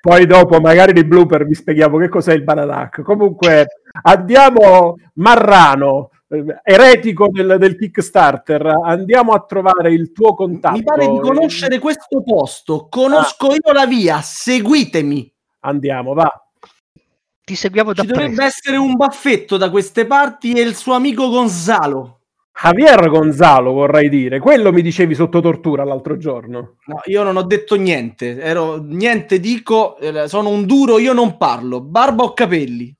Poi 0.00 0.26
dopo, 0.26 0.60
magari 0.60 0.92
di 0.92 1.04
blooper, 1.04 1.46
vi 1.46 1.54
spieghiamo 1.54 1.98
che 1.98 2.08
cos'è 2.08 2.32
il 2.32 2.42
bananac. 2.42 3.02
Comunque, 3.02 3.66
andiamo 4.02 4.96
Marrano, 5.14 6.10
eh, 6.28 6.44
eretico 6.62 7.28
del, 7.30 7.56
del 7.58 7.76
Kickstarter. 7.76 8.72
Andiamo 8.84 9.32
a 9.32 9.44
trovare 9.46 9.92
il 9.92 10.12
tuo 10.12 10.34
contatto. 10.34 10.76
Mi 10.76 10.82
pare 10.84 11.08
di 11.08 11.18
conoscere 11.20 11.78
questo 11.78 12.22
posto. 12.22 12.86
Conosco 12.88 13.48
io 13.52 13.72
la 13.72 13.86
via. 13.86 14.20
Seguitemi. 14.20 15.32
Andiamo, 15.60 16.14
va. 16.14 16.30
Ti 17.50 17.56
seguiamo 17.56 17.92
da 17.92 18.02
Ci 18.02 18.06
dovrebbe 18.06 18.34
presto. 18.36 18.58
essere 18.58 18.76
un 18.76 18.94
baffetto 18.94 19.56
da 19.56 19.70
queste 19.70 20.06
parti 20.06 20.52
e 20.52 20.60
il 20.60 20.76
suo 20.76 20.94
amico 20.94 21.28
Gonzalo. 21.28 22.20
Javier 22.62 23.08
Gonzalo, 23.08 23.72
vorrei 23.72 24.08
dire. 24.08 24.38
Quello 24.38 24.72
mi 24.72 24.82
dicevi 24.82 25.16
sotto 25.16 25.40
tortura 25.40 25.82
l'altro 25.82 26.16
giorno. 26.16 26.76
No, 26.86 27.00
io 27.06 27.24
non 27.24 27.36
ho 27.36 27.42
detto 27.42 27.74
niente. 27.74 28.38
Ero 28.38 28.80
niente 28.80 29.40
dico. 29.40 29.98
eh, 29.98 30.28
Sono 30.28 30.50
un 30.50 30.64
duro, 30.64 31.00
io 31.00 31.12
non 31.12 31.36
parlo. 31.38 31.80
Barba 31.80 32.22
o 32.22 32.34
capelli? 32.34 32.94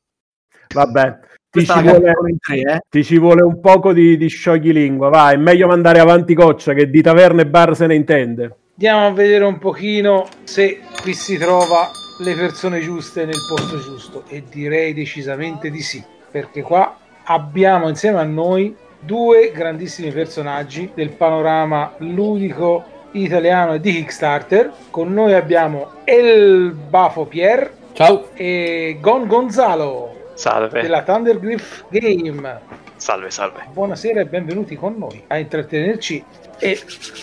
Vabbè, 0.75 1.19
ti 1.49 1.65
ci, 1.65 1.81
vuole, 1.83 2.13
tre, 2.41 2.57
eh. 2.59 2.81
ti 2.89 3.05
ci 3.05 3.19
vuole 3.19 3.43
un 3.45 3.61
poco 3.61 3.93
di, 3.93 4.17
di 4.17 4.27
scioglilingua. 4.27 5.11
Va, 5.11 5.31
è 5.31 5.37
meglio 5.37 5.69
mandare 5.69 6.01
avanti 6.01 6.35
Coccia 6.35 6.73
che 6.75 6.91
di 6.91 7.03
taverne 7.03 7.43
e 7.43 7.47
bar 7.47 7.77
se 7.77 7.87
ne 7.87 7.95
intende. 7.95 8.57
Andiamo 8.73 9.07
a 9.07 9.13
vedere 9.13 9.45
un 9.45 9.59
pochino 9.59 10.27
se 10.43 10.81
qui 11.03 11.15
si 11.15 11.39
trova 11.39 11.89
le 12.21 12.35
persone 12.35 12.81
giuste 12.81 13.25
nel 13.25 13.39
posto 13.49 13.79
giusto 13.79 14.25
e 14.29 14.43
direi 14.49 14.93
decisamente 14.93 15.71
di 15.71 15.81
sì, 15.81 16.03
perché 16.31 16.63
qua 16.63 16.97
abbiamo 17.25 17.89
insieme 17.89 18.19
a 18.19 18.25
noi 18.25 18.77
due 18.99 19.51
grandissimi 19.53 20.11
personaggi 20.11 20.91
del 20.95 21.11
panorama 21.11 21.95
ludico 21.99 22.85
italiano 23.13 23.75
e 23.75 23.81
di 23.81 23.93
Kickstarter. 23.93 24.71
Con 24.91 25.13
noi 25.13 25.33
abbiamo 25.33 25.93
El 26.05 26.73
Bafo 26.73 27.25
Pier 27.25 27.73
Ciao. 27.93 28.29
e 28.35 28.99
Gon 29.01 29.27
Gonzalo 29.27 30.33
Salve, 30.35 30.83
della 30.83 31.03
Thundergriff 31.03 31.85
Game. 31.89 32.61
Salve, 33.01 33.31
salve. 33.31 33.67
Buonasera 33.73 34.21
e 34.21 34.27
benvenuti 34.27 34.77
con 34.77 34.97
noi 34.99 35.25
a 35.29 35.39
intrattenerci 35.39 36.23
e 36.59 36.79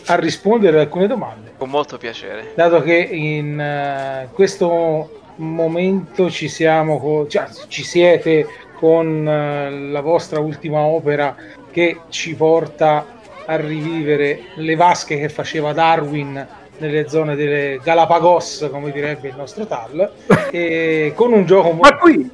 a 0.08 0.16
rispondere 0.16 0.78
ad 0.78 0.84
alcune 0.84 1.08
domande. 1.08 1.54
Con 1.58 1.70
molto 1.70 1.98
piacere. 1.98 2.52
Dato 2.56 2.82
che 2.82 2.96
in 2.96 3.60
eh, 3.60 4.28
questo 4.34 5.22
momento 5.36 6.32
ci 6.32 6.48
siamo, 6.48 7.00
co- 7.00 7.28
cioè, 7.28 7.48
ci 7.68 7.84
siete 7.84 8.48
con 8.74 9.28
eh, 9.28 9.70
la 9.92 10.02
vostra 10.02 10.40
ultima 10.40 10.80
opera 10.80 11.36
che 11.70 12.00
ci 12.10 12.36
porta 12.36 13.06
a 13.46 13.56
rivivere 13.56 14.40
le 14.56 14.76
vasche 14.76 15.18
che 15.18 15.30
faceva 15.30 15.74
Darwin 15.74 16.48
nelle 16.80 17.08
zone 17.08 17.36
delle 17.36 17.80
Galapagos, 17.84 18.68
come 18.72 18.92
direbbe 18.92 19.30
il 19.30 19.36
nostro 19.36 19.66
Tal, 19.66 20.12
e 20.52 21.14
con 21.16 21.34
un 21.34 21.46
gioco 21.46 21.74
Ma 21.74 21.98
qui, 21.98 22.30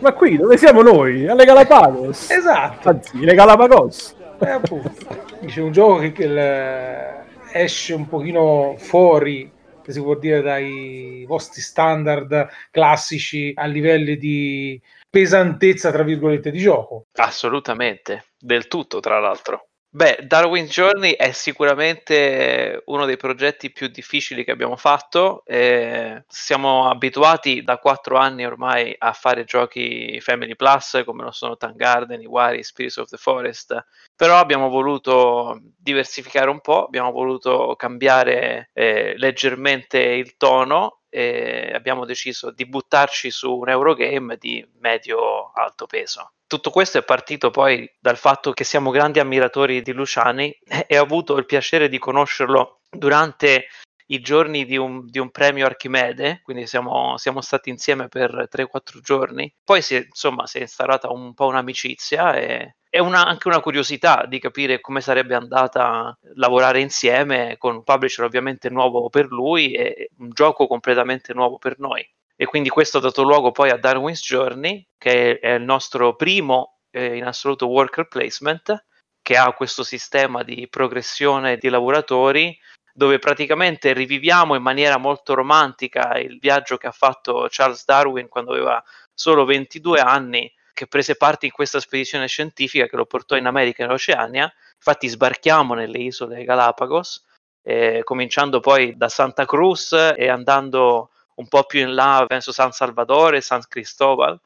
ma 0.00 0.12
qui 0.12 0.36
dove 0.36 0.56
siamo 0.56 0.82
noi? 0.82 1.26
Alle 1.26 1.44
Galapagos. 1.44 2.30
esatto, 2.30 2.88
Anzi, 2.88 3.18
le 3.18 3.34
Galapagos. 3.34 4.14
Eh, 4.40 4.50
appunto. 4.50 4.92
Dice 5.40 5.60
un 5.60 5.72
gioco 5.72 5.98
che, 5.98 6.12
che 6.12 7.24
esce 7.52 7.94
un 7.94 8.08
pochino 8.08 8.74
fuori, 8.78 9.50
se 9.82 9.92
si 9.92 10.00
può 10.00 10.16
dire, 10.16 10.42
dai 10.42 11.24
vostri 11.26 11.60
standard 11.60 12.48
classici 12.70 13.52
a 13.54 13.66
livelli 13.66 14.16
di 14.16 14.80
pesantezza, 15.08 15.90
tra 15.90 16.02
virgolette, 16.02 16.50
di 16.50 16.58
gioco. 16.58 17.06
Assolutamente, 17.14 18.24
del 18.38 18.66
tutto 18.68 19.00
tra 19.00 19.18
l'altro. 19.18 19.65
Beh, 19.96 20.26
Darwin 20.26 20.66
Journey 20.66 21.12
è 21.12 21.32
sicuramente 21.32 22.82
uno 22.84 23.06
dei 23.06 23.16
progetti 23.16 23.72
più 23.72 23.88
difficili 23.88 24.44
che 24.44 24.50
abbiamo 24.50 24.76
fatto. 24.76 25.42
eh, 25.46 26.22
siamo 26.28 26.90
abituati 26.90 27.62
da 27.62 27.78
quattro 27.78 28.18
anni 28.18 28.44
ormai 28.44 28.94
a 28.98 29.14
fare 29.14 29.44
giochi 29.44 30.20
Family 30.20 30.54
Plus 30.54 31.02
come 31.06 31.22
lo 31.22 31.30
sono 31.30 31.56
Tan 31.56 31.74
Garden, 31.76 32.20
Iwari, 32.20 32.62
Spirits 32.62 32.98
of 32.98 33.08
the 33.08 33.16
Forest, 33.16 33.86
però 34.14 34.36
abbiamo 34.36 34.68
voluto 34.68 35.58
diversificare 35.78 36.50
un 36.50 36.60
po', 36.60 36.84
abbiamo 36.84 37.10
voluto 37.10 37.74
cambiare 37.74 38.68
eh, 38.74 39.14
leggermente 39.16 39.98
il 39.98 40.36
tono 40.36 41.04
e 41.08 41.72
abbiamo 41.74 42.04
deciso 42.04 42.50
di 42.50 42.66
buttarci 42.66 43.30
su 43.30 43.50
un 43.60 43.70
Eurogame 43.70 44.36
di 44.36 44.62
medio-alto 44.78 45.86
peso. 45.86 46.32
Tutto 46.48 46.70
questo 46.70 46.98
è 46.98 47.02
partito 47.04 47.50
poi 47.50 47.92
dal 47.98 48.16
fatto 48.16 48.52
che 48.52 48.62
siamo 48.62 48.90
grandi 48.90 49.18
ammiratori 49.18 49.82
di 49.82 49.92
Luciani 49.92 50.56
e 50.86 50.98
ho 50.98 51.02
avuto 51.02 51.36
il 51.36 51.44
piacere 51.44 51.88
di 51.88 51.98
conoscerlo 51.98 52.82
durante 52.88 53.66
i 54.08 54.20
giorni 54.20 54.64
di 54.64 54.76
un, 54.76 55.06
di 55.06 55.18
un 55.18 55.30
premio 55.30 55.66
Archimede, 55.66 56.40
quindi 56.44 56.68
siamo, 56.68 57.16
siamo 57.16 57.40
stati 57.40 57.70
insieme 57.70 58.06
per 58.06 58.46
3-4 58.48 59.00
giorni. 59.00 59.52
Poi 59.64 59.82
si 59.82 59.96
è, 59.96 59.98
insomma, 59.98 60.46
si 60.46 60.58
è 60.58 60.60
instaurata 60.60 61.10
un 61.10 61.34
po' 61.34 61.46
un'amicizia 61.46 62.34
e, 62.36 62.76
e 62.88 63.00
una- 63.00 63.26
anche 63.26 63.48
una 63.48 63.60
curiosità 63.60 64.24
di 64.28 64.38
capire 64.38 64.80
come 64.80 65.00
sarebbe 65.00 65.34
andata 65.34 66.16
lavorare 66.36 66.80
insieme 66.80 67.56
con 67.58 67.74
un 67.74 67.82
publisher 67.82 68.24
ovviamente 68.24 68.70
nuovo 68.70 69.08
per 69.08 69.26
lui 69.26 69.72
e 69.72 70.10
un 70.18 70.30
gioco 70.30 70.68
completamente 70.68 71.34
nuovo 71.34 71.58
per 71.58 71.78
noi. 71.80 72.08
E 72.36 72.44
quindi 72.44 72.68
questo 72.68 72.98
ha 72.98 73.00
dato 73.00 73.22
luogo 73.22 73.50
poi 73.50 73.70
a 73.70 73.78
Darwin's 73.78 74.20
Journey, 74.20 74.86
che 74.98 75.38
è 75.38 75.54
il 75.54 75.62
nostro 75.62 76.14
primo 76.14 76.80
eh, 76.90 77.16
in 77.16 77.24
assoluto 77.24 77.66
worker 77.66 78.08
placement, 78.08 78.84
che 79.22 79.36
ha 79.36 79.52
questo 79.54 79.82
sistema 79.82 80.42
di 80.42 80.68
progressione 80.68 81.56
di 81.56 81.68
lavoratori 81.68 82.56
dove 82.96 83.18
praticamente 83.18 83.92
riviviamo 83.92 84.54
in 84.54 84.62
maniera 84.62 84.96
molto 84.96 85.34
romantica 85.34 86.16
il 86.18 86.38
viaggio 86.38 86.78
che 86.78 86.86
ha 86.86 86.92
fatto 86.92 87.46
Charles 87.50 87.84
Darwin 87.84 88.26
quando 88.28 88.52
aveva 88.52 88.82
solo 89.12 89.44
22 89.44 90.00
anni, 90.00 90.50
che 90.72 90.86
prese 90.86 91.16
parte 91.16 91.44
in 91.44 91.52
questa 91.52 91.78
spedizione 91.78 92.26
scientifica 92.26 92.86
che 92.86 92.96
lo 92.96 93.04
portò 93.04 93.36
in 93.36 93.46
America 93.46 93.82
e 93.82 93.86
in 93.86 93.92
Oceania. 93.92 94.50
Infatti 94.74 95.08
sbarchiamo 95.08 95.74
nelle 95.74 95.98
isole 95.98 96.44
Galapagos, 96.44 97.26
eh, 97.62 98.00
cominciando 98.02 98.60
poi 98.60 98.96
da 98.96 99.08
Santa 99.10 99.44
Cruz 99.44 99.92
e 99.92 100.28
andando 100.28 101.10
un 101.36 101.48
po' 101.48 101.64
più 101.64 101.80
in 101.80 101.94
là 101.94 102.24
verso 102.28 102.52
San 102.52 102.72
Salvatore, 102.72 103.40
San 103.40 103.62
Cristobal, 103.68 104.38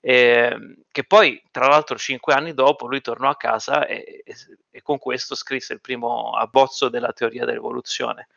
ehm, 0.00 0.74
che 0.90 1.04
poi 1.04 1.42
tra 1.50 1.66
l'altro 1.66 1.96
cinque 1.98 2.34
anni 2.34 2.54
dopo 2.54 2.86
lui 2.86 3.00
tornò 3.00 3.28
a 3.28 3.36
casa 3.36 3.86
e, 3.86 4.22
e- 4.24 4.34
e 4.70 4.82
con 4.82 4.98
questo 4.98 5.34
scrisse 5.34 5.72
il 5.74 5.80
primo 5.80 6.30
abbozzo 6.30 6.88
della 6.88 7.12
teoria 7.12 7.44
dell'evoluzione. 7.44 8.28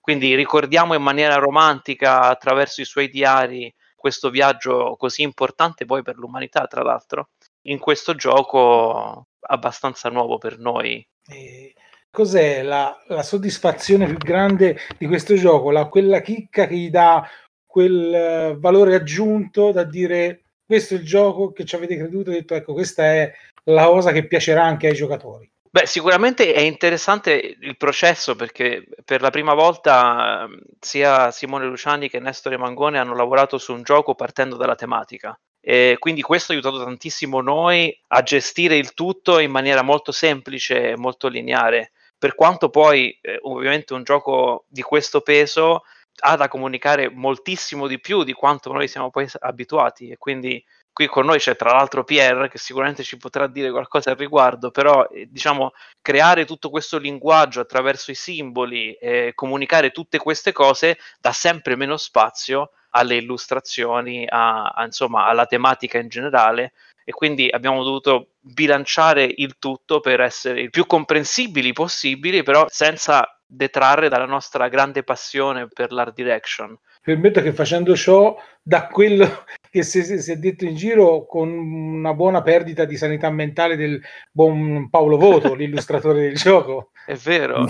Quindi 0.00 0.34
ricordiamo 0.36 0.94
in 0.94 1.02
maniera 1.02 1.34
romantica 1.36 2.20
attraverso 2.22 2.80
i 2.80 2.84
suoi 2.84 3.08
diari 3.08 3.74
questo 3.96 4.30
viaggio 4.30 4.94
così 4.96 5.22
importante 5.22 5.84
poi 5.84 6.02
per 6.02 6.16
l'umanità, 6.16 6.66
tra 6.68 6.82
l'altro, 6.82 7.30
in 7.62 7.80
questo 7.80 8.14
gioco 8.14 9.26
abbastanza 9.40 10.08
nuovo 10.10 10.38
per 10.38 10.60
noi. 10.60 11.04
Cos'è 12.08 12.62
la, 12.62 12.96
la 13.08 13.24
soddisfazione 13.24 14.06
più 14.06 14.16
grande 14.16 14.78
di 14.96 15.06
questo 15.08 15.34
gioco? 15.34 15.72
La- 15.72 15.86
quella 15.86 16.20
chicca 16.20 16.68
che 16.68 16.76
gli 16.76 16.88
dà 16.88 17.28
quel 17.76 18.14
eh, 18.14 18.56
valore 18.58 18.94
aggiunto 18.94 19.70
da 19.70 19.84
dire 19.84 20.44
questo 20.64 20.94
è 20.94 20.96
il 20.96 21.04
gioco 21.04 21.52
che 21.52 21.66
ci 21.66 21.74
avete 21.74 21.94
creduto 21.98 22.30
e 22.30 22.36
detto 22.36 22.54
ecco 22.54 22.72
questa 22.72 23.04
è 23.04 23.30
la 23.64 23.84
cosa 23.84 24.12
che 24.12 24.26
piacerà 24.26 24.64
anche 24.64 24.86
ai 24.86 24.94
giocatori. 24.94 25.46
Beh, 25.68 25.84
sicuramente 25.84 26.54
è 26.54 26.60
interessante 26.60 27.34
il 27.60 27.76
processo 27.76 28.34
perché 28.34 28.86
per 29.04 29.20
la 29.20 29.28
prima 29.28 29.52
volta 29.52 30.44
ehm, 30.44 30.58
sia 30.80 31.30
Simone 31.30 31.66
Luciani 31.66 32.08
che 32.08 32.18
Nestore 32.18 32.56
Mangone 32.56 32.98
hanno 32.98 33.14
lavorato 33.14 33.58
su 33.58 33.74
un 33.74 33.82
gioco 33.82 34.14
partendo 34.14 34.56
dalla 34.56 34.74
tematica. 34.74 35.38
E 35.60 35.96
quindi 35.98 36.22
questo 36.22 36.52
ha 36.52 36.54
aiutato 36.54 36.82
tantissimo 36.82 37.42
noi 37.42 37.94
a 38.06 38.22
gestire 38.22 38.76
il 38.76 38.94
tutto 38.94 39.38
in 39.38 39.50
maniera 39.50 39.82
molto 39.82 40.12
semplice 40.12 40.92
e 40.92 40.96
molto 40.96 41.28
lineare. 41.28 41.92
Per 42.16 42.34
quanto 42.34 42.70
poi 42.70 43.18
eh, 43.20 43.38
ovviamente 43.42 43.92
un 43.92 44.02
gioco 44.02 44.64
di 44.66 44.80
questo 44.80 45.20
peso 45.20 45.82
ha 46.20 46.36
da 46.36 46.48
comunicare 46.48 47.10
moltissimo 47.10 47.86
di 47.86 48.00
più 48.00 48.22
di 48.22 48.32
quanto 48.32 48.72
noi 48.72 48.88
siamo 48.88 49.10
poi 49.10 49.28
abituati 49.40 50.08
e 50.08 50.16
quindi 50.16 50.64
qui 50.92 51.08
con 51.08 51.26
noi 51.26 51.38
c'è 51.38 51.56
tra 51.56 51.72
l'altro 51.72 52.04
Pierre 52.04 52.48
che 52.48 52.56
sicuramente 52.56 53.02
ci 53.02 53.18
potrà 53.18 53.46
dire 53.46 53.70
qualcosa 53.70 54.10
al 54.10 54.16
riguardo, 54.16 54.70
però 54.70 55.06
eh, 55.08 55.26
diciamo 55.30 55.72
creare 56.00 56.46
tutto 56.46 56.70
questo 56.70 56.96
linguaggio 56.96 57.60
attraverso 57.60 58.10
i 58.10 58.14
simboli 58.14 58.94
e 58.94 59.32
comunicare 59.34 59.90
tutte 59.90 60.16
queste 60.16 60.52
cose 60.52 60.98
dà 61.20 61.32
sempre 61.32 61.76
meno 61.76 61.98
spazio 61.98 62.70
alle 62.90 63.16
illustrazioni, 63.16 64.26
a, 64.26 64.68
a, 64.68 64.84
insomma 64.84 65.26
alla 65.26 65.44
tematica 65.44 65.98
in 65.98 66.08
generale 66.08 66.72
e 67.04 67.12
quindi 67.12 67.48
abbiamo 67.50 67.84
dovuto 67.84 68.30
bilanciare 68.40 69.30
il 69.36 69.56
tutto 69.58 70.00
per 70.00 70.20
essere 70.20 70.62
il 70.62 70.70
più 70.70 70.86
comprensibili 70.86 71.74
possibili, 71.74 72.42
però 72.42 72.66
senza 72.68 73.35
detrarre 73.46 74.08
dalla 74.08 74.26
nostra 74.26 74.68
grande 74.68 75.02
passione 75.02 75.68
per 75.72 75.92
l'art 75.92 76.14
direction. 76.14 76.76
Permetto 77.00 77.40
che 77.40 77.52
facendo 77.52 77.94
ciò, 77.94 78.36
da 78.60 78.88
quello 78.88 79.44
che 79.70 79.82
si, 79.82 80.02
si, 80.02 80.32
è 80.32 80.36
detto 80.36 80.64
in 80.64 80.74
giro, 80.74 81.24
con 81.26 81.48
una 81.48 82.12
buona 82.14 82.42
perdita 82.42 82.84
di 82.84 82.96
sanità 82.96 83.30
mentale 83.30 83.76
del 83.76 84.00
buon 84.32 84.88
Paolo 84.90 85.16
Voto, 85.16 85.54
l'illustratore 85.54 86.22
del 86.22 86.34
gioco. 86.34 86.90
È 87.06 87.14
vero. 87.14 87.66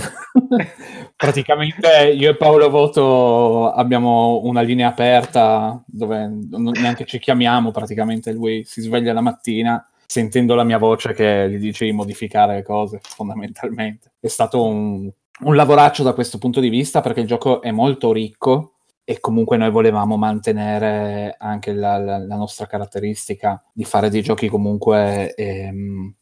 Praticamente 1.14 2.14
io 2.16 2.30
e 2.30 2.36
Paolo 2.36 2.70
Voto 2.70 3.70
abbiamo 3.70 4.40
una 4.44 4.62
linea 4.62 4.88
aperta 4.88 5.82
dove 5.86 6.26
neanche 6.26 7.04
ci 7.04 7.18
chiamiamo, 7.18 7.70
praticamente 7.70 8.32
lui 8.32 8.64
si 8.64 8.80
sveglia 8.80 9.12
la 9.12 9.20
mattina 9.20 9.86
sentendo 10.06 10.54
la 10.54 10.64
mia 10.64 10.78
voce 10.78 11.12
che 11.12 11.50
gli 11.50 11.58
dice 11.58 11.84
di 11.84 11.92
modificare 11.92 12.54
le 12.54 12.62
cose, 12.62 13.00
fondamentalmente. 13.02 14.12
È 14.18 14.28
stato 14.28 14.64
un, 14.64 15.10
un 15.40 15.54
lavoraccio 15.54 16.02
da 16.02 16.14
questo 16.14 16.38
punto 16.38 16.60
di 16.60 16.68
vista 16.68 17.00
perché 17.00 17.20
il 17.20 17.26
gioco 17.26 17.60
è 17.60 17.70
molto 17.70 18.12
ricco 18.12 18.76
e 19.04 19.20
comunque 19.20 19.56
noi 19.56 19.70
volevamo 19.70 20.16
mantenere 20.16 21.36
anche 21.38 21.72
la, 21.72 21.98
la, 21.98 22.18
la 22.18 22.36
nostra 22.36 22.66
caratteristica 22.66 23.62
di 23.72 23.84
fare 23.84 24.10
dei 24.10 24.22
giochi 24.22 24.48
comunque... 24.48 25.34
Ehm, 25.34 26.14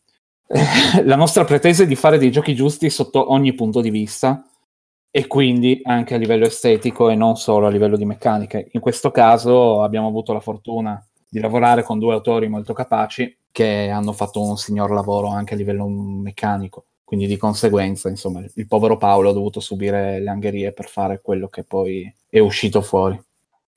la 1.05 1.17
nostra 1.17 1.45
pretesa 1.45 1.85
è 1.85 1.87
di 1.87 1.97
fare 1.97 2.19
dei 2.19 2.31
giochi 2.31 2.55
giusti 2.55 2.91
sotto 2.91 3.33
ogni 3.33 3.55
punto 3.55 3.81
di 3.81 3.91
vista 3.91 4.45
e 5.11 5.27
quindi 5.27 5.81
anche 5.85 6.15
a 6.15 6.19
livello 6.19 6.45
estetico 6.45 7.09
e 7.09 7.15
non 7.15 7.37
solo 7.37 7.67
a 7.67 7.71
livello 7.71 7.97
di 7.97 8.05
meccaniche. 8.05 8.69
In 8.73 8.81
questo 8.81 9.11
caso 9.11 9.83
abbiamo 9.83 10.09
avuto 10.09 10.33
la 10.33 10.41
fortuna 10.41 11.03
di 11.29 11.41
lavorare 11.41 11.83
con 11.83 11.99
due 11.99 12.15
autori 12.15 12.49
molto 12.49 12.73
capaci 12.73 13.39
che 13.51 13.89
hanno 13.89 14.13
fatto 14.13 14.43
un 14.43 14.57
signor 14.57 14.91
lavoro 14.91 15.29
anche 15.29 15.55
a 15.55 15.57
livello 15.57 15.87
meccanico. 15.87 16.87
Quindi 17.05 17.27
di 17.27 17.37
conseguenza, 17.37 18.09
insomma, 18.09 18.43
il 18.55 18.67
povero 18.67 18.97
Paolo 18.97 19.29
ha 19.29 19.35
dovuto 19.35 19.61
subire 19.61 20.19
le 20.21 20.31
angherie 20.31 20.73
per 20.73 20.87
fare 20.87 21.21
quello 21.21 21.49
che 21.49 21.63
poi 21.63 22.13
è 22.29 22.39
uscito 22.39 22.81
fuori. 22.81 23.23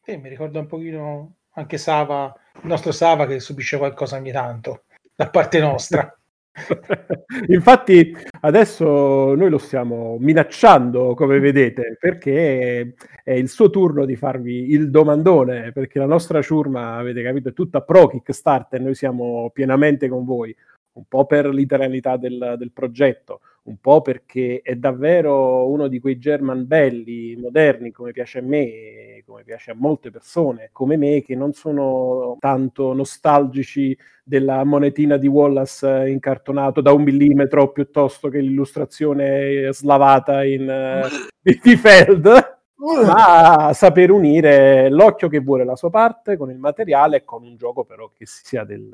Sì, 0.02 0.16
mi 0.16 0.30
ricorda 0.30 0.60
un 0.60 0.68
pochino 0.68 1.34
anche 1.52 1.78
Sava, 1.78 2.34
il 2.62 2.68
nostro 2.68 2.92
Sava 2.92 3.28
che 3.28 3.40
subisce 3.40 3.78
qualcosa 3.78 4.16
ogni 4.16 4.32
tanto 4.32 4.84
da 5.14 5.30
parte 5.30 5.60
nostra. 5.60 6.18
Infatti 7.48 8.16
adesso 8.42 9.36
noi 9.36 9.50
lo 9.50 9.58
stiamo 9.58 10.18
minacciando, 10.20 11.14
come 11.14 11.40
vedete, 11.40 11.98
perché 12.00 12.94
è 13.24 13.34
il 13.34 13.50
suo 13.50 13.70
turno 13.70 14.06
di 14.06 14.16
farvi 14.16 14.72
il 14.72 14.90
domandone, 14.90 15.72
perché 15.72 16.00
la 16.00 16.06
nostra 16.06 16.42
ciurma, 16.42 16.96
avete 16.96 17.22
capito, 17.22 17.50
è 17.50 17.54
tutta 17.54 17.82
pro 17.82 18.08
Kickstarter, 18.08 18.80
noi 18.80 18.96
siamo 18.96 19.50
pienamente 19.54 20.08
con 20.08 20.24
voi, 20.24 20.56
un 20.98 21.04
po' 21.08 21.26
per 21.26 21.48
literalità 21.48 22.18
del, 22.18 22.56
del 22.58 22.72
progetto, 22.72 23.42
un 23.64 23.78
po' 23.80 24.02
perché 24.02 24.62
è 24.64 24.76
davvero 24.76 25.68
uno 25.70 25.88
di 25.88 26.00
quei 26.00 26.18
German 26.18 26.66
belli, 26.66 27.36
moderni, 27.36 27.92
come 27.92 28.12
piace 28.12 28.40
a 28.40 28.42
me, 28.42 29.22
come 29.26 29.44
piace 29.44 29.72
a 29.72 29.76
molte 29.76 30.10
persone, 30.10 30.70
come 30.72 30.98
me, 30.98 31.22
che 31.22 31.36
non 31.36 31.54
sono 31.54 32.38
tanto 32.40 32.94
nostalgici 32.94 33.96
della 34.24 34.64
monetina 34.64 35.18
di 35.18 35.28
Wallace 35.28 36.10
incartonato 36.10 36.82
da 36.82 36.92
un 36.92 37.04
millimetro 37.04 37.72
piuttosto 37.72 38.30
che 38.30 38.40
l'illustrazione 38.40 39.70
slavata 39.72 40.44
in 40.44 40.68
uh, 41.44 41.78
Feld. 41.78 42.56
Ma 42.80 43.72
saper 43.74 44.12
unire 44.12 44.90
l'occhio 44.90 45.28
che 45.30 45.40
vuole 45.40 45.66
la 45.66 45.76
sua 45.76 45.90
parte 45.90 46.38
con 46.38 46.52
il 46.52 46.60
materiale 46.60 47.18
e 47.18 47.24
con 47.24 47.44
un 47.44 47.58
gioco 47.58 47.84
però 47.84 48.12
che 48.16 48.26
sia 48.28 48.64
del, 48.64 48.88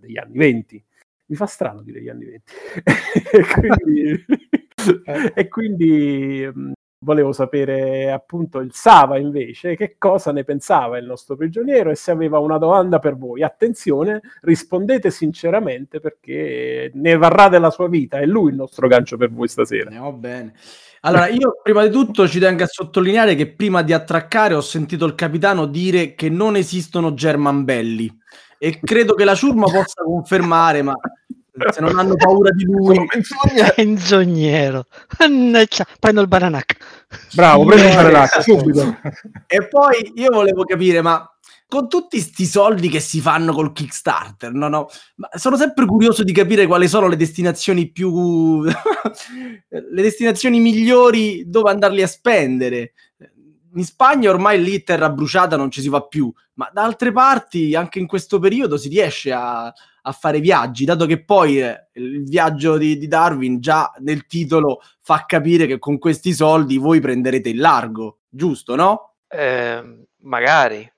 degli 0.00 0.16
anni 0.16 0.38
20 0.38 0.84
mi 1.26 1.36
fa 1.36 1.46
strano 1.46 1.82
dire 1.82 2.02
gli 2.02 2.08
anni 2.08 2.24
20. 2.24 2.52
e 3.32 3.44
quindi, 3.44 4.24
e 5.34 5.48
quindi 5.48 6.50
mh, 6.52 6.72
volevo 7.00 7.32
sapere 7.32 8.10
appunto 8.10 8.58
il 8.60 8.72
Sava 8.72 9.18
invece 9.18 9.76
che 9.76 9.96
cosa 9.98 10.32
ne 10.32 10.44
pensava 10.44 10.98
il 10.98 11.06
nostro 11.06 11.36
prigioniero 11.36 11.90
e 11.90 11.94
se 11.94 12.10
aveva 12.10 12.38
una 12.38 12.58
domanda 12.58 12.98
per 12.98 13.16
voi. 13.16 13.42
Attenzione, 13.42 14.20
rispondete 14.42 15.10
sinceramente 15.10 16.00
perché 16.00 16.90
ne 16.94 17.16
varrà 17.16 17.48
della 17.48 17.70
sua 17.70 17.88
vita, 17.88 18.18
è 18.18 18.26
lui 18.26 18.50
il 18.50 18.56
nostro 18.56 18.88
gancio 18.88 19.16
per 19.16 19.32
voi 19.32 19.48
stasera. 19.48 19.84
Andiamo 19.84 20.12
bene. 20.12 20.54
Allora, 21.00 21.28
io 21.28 21.60
prima 21.62 21.86
di 21.86 21.90
tutto 21.90 22.26
ci 22.26 22.40
tengo 22.40 22.64
a 22.64 22.66
sottolineare 22.66 23.36
che 23.36 23.46
prima 23.46 23.82
di 23.82 23.92
attraccare 23.92 24.54
ho 24.54 24.60
sentito 24.60 25.04
il 25.04 25.14
capitano 25.14 25.66
dire 25.66 26.14
che 26.14 26.28
non 26.28 26.56
esistono 26.56 27.14
German 27.14 27.62
belli 27.64 28.12
e 28.58 28.80
credo 28.80 29.14
che 29.14 29.24
la 29.24 29.34
ciurma 29.34 29.66
possa 29.66 30.02
confermare, 30.02 30.82
ma 30.82 30.94
se 31.70 31.80
non 31.80 31.98
hanno 31.98 32.16
paura 32.16 32.50
di 32.50 32.64
lui. 32.64 32.98
Menzognero 33.76 34.86
prendo 35.98 36.20
il 36.20 36.28
bananac 36.28 36.76
bravo 37.34 37.64
prendo 37.64 37.88
il 37.88 37.94
bananac 37.94 38.42
subito. 38.42 38.96
E 39.46 39.66
poi 39.68 40.12
io 40.16 40.30
volevo 40.30 40.64
capire 40.64 41.00
ma 41.00 41.28
con 41.68 41.88
tutti 41.88 42.18
questi 42.18 42.44
soldi 42.44 42.88
che 42.88 43.00
si 43.00 43.20
fanno 43.20 43.52
col 43.52 43.72
Kickstarter, 43.72 44.52
no, 44.52 44.68
no, 44.68 44.86
ma 45.16 45.28
sono 45.34 45.56
sempre 45.56 45.84
curioso 45.84 46.22
di 46.22 46.32
capire 46.32 46.64
quali 46.64 46.86
sono 46.86 47.08
le 47.08 47.16
destinazioni 47.16 47.90
più 47.90 48.62
le 48.62 50.02
destinazioni 50.02 50.60
migliori 50.60 51.42
dove 51.48 51.70
andarli 51.70 52.02
a 52.02 52.06
spendere 52.06 52.92
in 53.76 53.84
Spagna 53.84 54.30
ormai 54.30 54.62
lì 54.62 54.82
terra 54.82 55.08
bruciata 55.10 55.56
non 55.56 55.70
ci 55.70 55.80
si 55.80 55.88
va 55.88 56.02
più, 56.02 56.32
ma 56.54 56.68
da 56.72 56.82
altre 56.82 57.12
parti 57.12 57.74
anche 57.74 57.98
in 57.98 58.06
questo 58.06 58.38
periodo 58.38 58.76
si 58.76 58.88
riesce 58.88 59.32
a, 59.32 59.66
a 59.66 60.12
fare 60.12 60.40
viaggi, 60.40 60.84
dato 60.84 61.06
che 61.06 61.22
poi 61.22 61.60
eh, 61.60 61.88
il 61.94 62.24
viaggio 62.24 62.76
di, 62.78 62.96
di, 62.96 63.06
Darwin 63.06 63.60
già 63.60 63.92
nel 63.98 64.26
titolo 64.26 64.80
fa 65.00 65.24
capire 65.26 65.66
che 65.66 65.78
con 65.78 65.98
questi 65.98 66.32
soldi 66.32 66.78
voi 66.78 67.00
prenderete 67.00 67.48
il 67.48 67.58
largo, 67.58 68.20
giusto, 68.28 68.74
no? 68.74 69.14
Eh, 69.28 70.06
magari. 70.22 70.90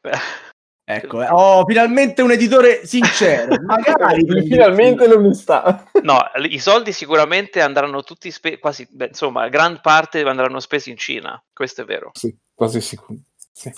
Ecco, 0.91 1.19
oh, 1.19 1.67
finalmente 1.67 2.23
un 2.23 2.31
editore 2.31 2.87
sincero. 2.87 3.55
Magari 3.61 4.25
finalmente 4.47 5.07
l'onestà. 5.07 5.87
No, 6.03 6.19
i 6.49 6.59
soldi 6.59 6.93
sicuramente 6.93 7.61
andranno 7.61 8.03
tutti 8.03 8.31
spesi, 8.31 8.59
quasi, 8.59 8.89
beh, 8.91 9.09
insomma, 9.09 9.49
gran 9.51 9.81
parte 9.83 10.23
andranno 10.23 10.61
spesi 10.61 10.89
in 10.89 10.97
Cina, 10.97 11.45
questo 11.53 11.83
è 11.83 11.85
vero. 11.85 12.13
Sì, 12.15 12.35
quasi 12.55 12.81
sicuro. 12.81 13.19
Sì. 13.53 13.71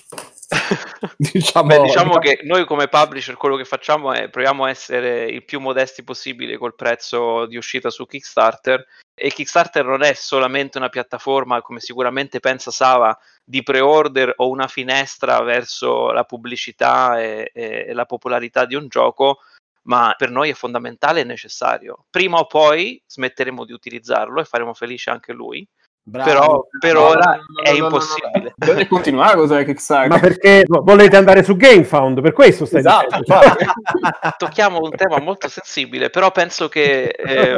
diciamo, 1.16 1.68
Beh, 1.68 1.82
diciamo 1.82 2.18
che 2.18 2.40
noi 2.42 2.64
come 2.64 2.88
publisher 2.88 3.36
quello 3.36 3.56
che 3.56 3.64
facciamo 3.64 4.12
è 4.12 4.28
proviamo 4.28 4.64
a 4.64 4.70
essere 4.70 5.26
il 5.26 5.44
più 5.44 5.60
modesti 5.60 6.02
possibile 6.02 6.58
col 6.58 6.74
prezzo 6.74 7.46
di 7.46 7.56
uscita 7.56 7.88
su 7.88 8.04
Kickstarter 8.04 8.84
e 9.14 9.30
Kickstarter 9.30 9.84
non 9.84 10.02
è 10.02 10.12
solamente 10.12 10.78
una 10.78 10.88
piattaforma 10.88 11.62
come 11.62 11.78
sicuramente 11.78 12.40
pensa 12.40 12.72
Sava 12.72 13.16
di 13.44 13.62
pre-order 13.62 14.32
o 14.36 14.48
una 14.48 14.66
finestra 14.66 15.40
verso 15.42 16.10
la 16.10 16.24
pubblicità 16.24 17.20
e, 17.20 17.50
e, 17.54 17.86
e 17.88 17.92
la 17.92 18.06
popolarità 18.06 18.64
di 18.64 18.74
un 18.74 18.88
gioco 18.88 19.38
ma 19.82 20.14
per 20.16 20.30
noi 20.30 20.50
è 20.50 20.54
fondamentale 20.54 21.20
e 21.20 21.24
necessario. 21.24 22.06
Prima 22.10 22.38
o 22.38 22.46
poi 22.46 23.02
smetteremo 23.06 23.64
di 23.64 23.72
utilizzarlo 23.72 24.40
e 24.40 24.44
faremo 24.44 24.74
felice 24.74 25.10
anche 25.10 25.32
lui 25.32 25.66
Bravo. 26.02 26.30
Però 26.30 26.66
per 26.78 26.94
no, 26.94 27.00
ora 27.00 27.36
no, 27.36 27.44
no, 27.46 27.62
è 27.62 27.70
impossibile. 27.70 28.54
Deve 28.56 28.88
continuare 28.88 29.38
a 29.38 29.42
usare 29.42 29.64
Kickstarter. 29.64 30.08
Ma 30.08 30.18
perché 30.18 30.64
volete 30.66 31.16
andare 31.16 31.44
su 31.44 31.56
GameFound? 31.56 32.20
Per 32.20 32.32
questo 32.32 32.64
stai 32.64 32.80
esatto, 32.80 33.18
dicendo. 33.18 33.72
Tocchiamo 34.38 34.78
un 34.80 34.90
tema 34.90 35.18
molto 35.20 35.48
sensibile, 35.48 36.10
però 36.10 36.30
penso 36.32 36.68
che 36.68 37.08
eh, 37.08 37.54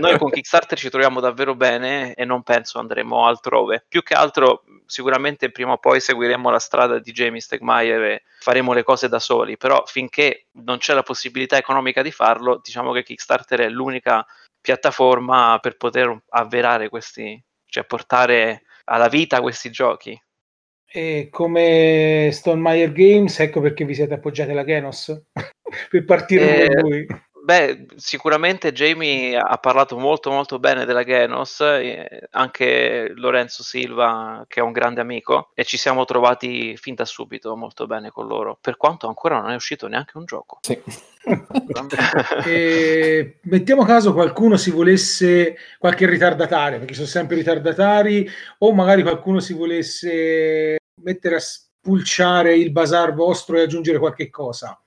noi 0.00 0.18
con 0.18 0.30
Kickstarter 0.30 0.78
ci 0.78 0.90
troviamo 0.90 1.20
davvero 1.20 1.54
bene 1.54 2.14
e 2.14 2.24
non 2.24 2.42
penso 2.42 2.78
andremo 2.78 3.26
altrove. 3.26 3.84
Più 3.86 4.02
che 4.02 4.14
altro, 4.14 4.64
sicuramente 4.86 5.50
prima 5.50 5.72
o 5.72 5.78
poi 5.78 6.00
seguiremo 6.00 6.50
la 6.50 6.58
strada 6.58 6.98
di 6.98 7.12
Jamie 7.12 7.40
Stegmaier 7.40 8.02
e 8.02 8.22
faremo 8.40 8.72
le 8.72 8.82
cose 8.82 9.08
da 9.08 9.18
soli, 9.18 9.56
però 9.56 9.84
finché 9.86 10.46
non 10.62 10.78
c'è 10.78 10.94
la 10.94 11.02
possibilità 11.02 11.56
economica 11.56 12.02
di 12.02 12.10
farlo, 12.10 12.60
diciamo 12.62 12.92
che 12.92 13.02
Kickstarter 13.02 13.60
è 13.60 13.68
l'unica 13.68 14.24
piattaforma 14.60 15.58
per 15.60 15.76
poter 15.76 16.22
avverare 16.30 16.88
questi, 16.88 17.42
cioè 17.74 17.84
portare 17.84 18.62
alla 18.84 19.08
vita 19.08 19.40
questi 19.40 19.68
giochi. 19.68 20.16
E 20.86 21.26
come 21.28 22.30
Meyer 22.54 22.92
Games, 22.92 23.40
ecco 23.40 23.60
perché 23.60 23.84
vi 23.84 23.94
siete 23.94 24.14
appoggiati 24.14 24.52
alla 24.52 24.64
Genos 24.64 25.22
per 25.90 26.04
partire 26.04 26.66
eh, 26.66 26.68
con 26.68 26.88
lui. 26.88 27.06
Beh, 27.44 27.88
sicuramente 27.96 28.72
Jamie 28.72 29.36
ha 29.36 29.58
parlato 29.58 29.98
molto 29.98 30.30
molto 30.30 30.58
bene 30.58 30.86
della 30.86 31.04
Genos, 31.04 31.60
eh, 31.60 32.28
anche 32.30 33.12
Lorenzo 33.16 33.62
Silva 33.62 34.46
che 34.48 34.60
è 34.60 34.62
un 34.62 34.72
grande 34.72 35.02
amico 35.02 35.50
e 35.52 35.62
ci 35.62 35.76
siamo 35.76 36.06
trovati 36.06 36.74
fin 36.78 36.94
da 36.94 37.04
subito 37.04 37.54
molto 37.54 37.86
bene 37.86 38.08
con 38.08 38.26
loro, 38.26 38.56
per 38.58 38.78
quanto 38.78 39.08
ancora 39.08 39.42
non 39.42 39.50
è 39.50 39.54
uscito 39.56 39.88
neanche 39.88 40.16
un 40.16 40.24
gioco. 40.24 40.60
Sì. 40.62 40.80
E 42.46 43.38
mettiamo 43.42 43.84
caso 43.84 44.14
qualcuno 44.14 44.56
si 44.56 44.70
volesse 44.70 45.56
qualche 45.78 46.06
ritardatario, 46.06 46.78
perché 46.78 46.94
sono 46.94 47.06
sempre 47.06 47.36
ritardatari, 47.36 48.26
o 48.60 48.72
magari 48.72 49.02
qualcuno 49.02 49.40
si 49.40 49.52
volesse 49.52 50.78
mettere 51.02 51.34
a 51.34 51.40
spulciare 51.40 52.56
il 52.56 52.72
bazar 52.72 53.12
vostro 53.12 53.58
e 53.58 53.62
aggiungere 53.62 53.98
qualche 53.98 54.30
cosa. 54.30 54.82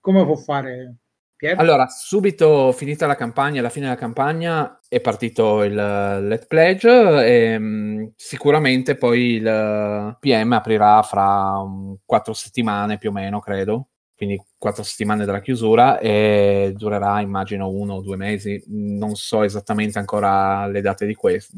Come 0.00 0.22
può 0.26 0.36
fare? 0.36 0.96
Pier? 1.36 1.58
Allora, 1.58 1.86
subito 1.88 2.72
finita 2.72 3.06
la 3.06 3.16
campagna, 3.16 3.60
alla 3.60 3.68
fine 3.68 3.86
della 3.86 3.98
campagna 3.98 4.78
è 4.88 5.00
partito 5.00 5.62
il 5.64 5.74
Let 5.74 6.46
Pledge 6.46 6.88
e 7.26 7.58
mh, 7.58 8.12
sicuramente 8.16 8.96
poi 8.96 9.20
il 9.34 10.16
PM 10.20 10.52
aprirà 10.52 11.02
fra 11.02 11.58
um, 11.58 11.96
quattro 12.04 12.32
settimane 12.32 12.98
più 12.98 13.10
o 13.10 13.12
meno, 13.12 13.40
credo. 13.40 13.88
Quindi 14.16 14.40
quattro 14.56 14.84
settimane 14.84 15.24
dalla 15.24 15.40
chiusura 15.40 15.98
e 15.98 16.72
durerà 16.76 17.20
immagino 17.20 17.68
uno 17.68 17.94
o 17.94 18.00
due 18.00 18.16
mesi. 18.16 18.62
Non 18.68 19.16
so 19.16 19.42
esattamente 19.42 19.98
ancora 19.98 20.66
le 20.68 20.80
date 20.80 21.04
di 21.04 21.14
questo 21.14 21.56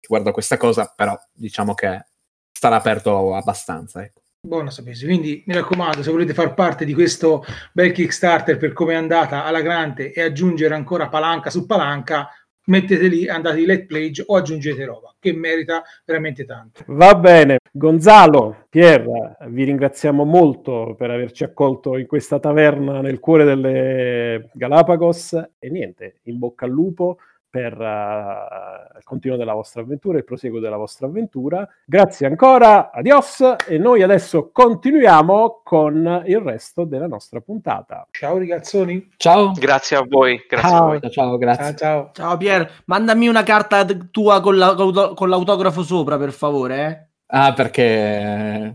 riguardo 0.00 0.30
a 0.30 0.32
questa 0.32 0.56
cosa, 0.56 0.92
però 0.96 1.16
diciamo 1.32 1.74
che 1.74 2.06
starà 2.50 2.76
aperto 2.76 3.34
abbastanza. 3.34 4.02
Ecco. 4.02 4.22
Buono 4.42 4.68
a 4.68 4.70
sapersi. 4.70 5.04
Quindi 5.04 5.44
mi 5.46 5.52
raccomando, 5.52 6.02
se 6.02 6.10
volete 6.10 6.32
far 6.32 6.54
parte 6.54 6.86
di 6.86 6.94
questo 6.94 7.44
bel 7.74 7.92
Kickstarter 7.92 8.56
per 8.56 8.72
come 8.72 8.94
è 8.94 8.96
andata 8.96 9.44
alla 9.44 9.60
grande 9.60 10.12
e 10.12 10.22
aggiungere 10.22 10.74
ancora 10.74 11.08
palanca 11.08 11.50
su 11.50 11.66
palanca, 11.66 12.26
mettete 12.64 13.06
lì, 13.06 13.28
andate 13.28 13.56
di 13.56 13.66
Let 13.66 13.84
Pledge 13.84 14.24
o 14.26 14.36
aggiungete 14.36 14.82
roba, 14.86 15.14
che 15.20 15.34
merita 15.34 15.82
veramente 16.06 16.46
tanto. 16.46 16.84
Va 16.86 17.14
bene, 17.16 17.58
Gonzalo, 17.70 18.64
Pier, 18.70 19.36
vi 19.48 19.64
ringraziamo 19.64 20.24
molto 20.24 20.94
per 20.96 21.10
averci 21.10 21.44
accolto 21.44 21.98
in 21.98 22.06
questa 22.06 22.40
taverna 22.40 23.02
nel 23.02 23.20
cuore 23.20 23.44
delle 23.44 24.48
Galapagos 24.54 25.34
e 25.58 25.68
niente, 25.68 26.20
in 26.24 26.38
bocca 26.38 26.64
al 26.64 26.70
lupo 26.70 27.18
per 27.50 27.76
uh, 27.76 28.96
il 28.96 29.02
continuo 29.02 29.36
della 29.36 29.52
vostra 29.54 29.82
avventura, 29.82 30.18
il 30.18 30.24
proseguo 30.24 30.60
della 30.60 30.76
vostra 30.76 31.08
avventura. 31.08 31.68
Grazie 31.84 32.28
ancora, 32.28 32.92
adios 32.92 33.40
e 33.66 33.76
noi 33.76 34.02
adesso 34.02 34.50
continuiamo 34.52 35.62
con 35.64 36.22
il 36.26 36.38
resto 36.38 36.84
della 36.84 37.08
nostra 37.08 37.40
puntata. 37.40 38.06
Ciao 38.12 38.38
ragazzoni. 38.38 39.10
Ciao. 39.16 39.50
Grazie 39.52 39.96
a 39.96 40.04
voi. 40.08 40.44
Grazie 40.48 40.68
Ciao. 40.68 40.82
a 40.82 40.86
voi. 40.86 41.00
Ciao, 41.00 41.10
ciao, 41.10 41.38
grazie. 41.38 41.64
Ciao, 41.64 41.74
ciao. 41.76 42.10
Ciao 42.12 42.36
Pier, 42.36 42.70
mandami 42.84 43.26
una 43.26 43.42
carta 43.42 43.84
tua 43.84 44.40
con, 44.40 44.56
la- 44.56 44.74
con 44.74 45.28
l'autografo 45.28 45.82
sopra, 45.82 46.16
per 46.16 46.30
favore. 46.30 46.86
Eh? 46.86 47.08
Ah, 47.26 47.52
perché... 47.52 48.72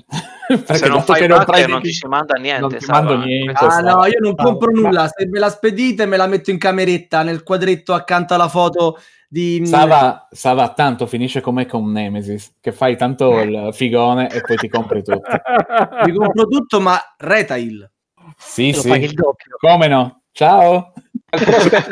perché 0.48 0.76
Se 0.76 0.88
non 0.88 1.02
fai 1.02 1.28
parte 1.28 1.52
prendi- 1.52 1.72
non 1.72 1.84
ci 1.84 1.94
si 1.94 2.08
manda 2.08 2.34
niente. 2.40 2.62
non 2.62 2.78
ti 2.78 2.86
mando 2.88 3.18
niente. 3.18 3.66
Ah 3.66 3.80
no, 3.80 4.06
io 4.06 4.20
non 4.20 4.36
compro 4.36 4.72
nulla. 4.72 5.08
Se 5.08 5.26
me 5.28 5.40
la 5.40 5.50
spedite, 5.50 6.06
me 6.06 6.18
la 6.18 6.28
metto 6.28 6.52
in 6.52 6.58
cameretta 6.58 7.24
nel 7.24 7.44
quadretto 7.44 7.94
accanto 7.94 8.34
alla 8.34 8.48
foto 8.50 9.00
di. 9.28 9.66
Sava, 9.66 10.28
Sava 10.32 10.70
tanto 10.74 11.06
finisce 11.08 11.42
come 11.42 11.66
con 11.66 11.92
Nemesis, 11.92 12.56
che 12.62 12.72
fai 12.72 12.96
tanto 12.96 13.40
il 13.42 13.70
figone 13.74 14.30
e 14.30 14.42
poi 14.42 14.58
ti 14.58 14.70
compri 14.70 15.04
tutto. 15.04 15.22
Mi 16.06 16.14
compro 16.14 16.46
tutto, 16.46 16.80
ma 16.80 17.00
retail. 17.18 17.90
Sì, 18.38 18.74
Lo 18.74 18.82
sì. 18.82 18.90
doppio. 19.14 19.56
Come 19.60 19.88
no? 19.88 20.22
Ciao. 20.32 20.94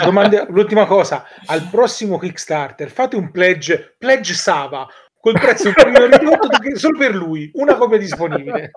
Domande- 0.04 0.46
l'ultima 0.50 0.86
cosa, 0.86 1.26
al 1.48 1.68
prossimo 1.70 2.18
Kickstarter 2.18 2.90
fate 2.90 3.16
un 3.16 3.32
pledge, 3.32 3.96
pledge 3.98 4.34
Sava, 4.34 4.88
col 5.24 5.40
prezzo 5.40 5.70
un 5.70 5.74
pochino 5.74 6.06
ridotto 6.06 6.50
solo 6.76 6.98
per 6.98 7.16
lui, 7.16 7.50
una 7.54 7.76
copia 7.78 7.98
disponibile. 7.98 8.72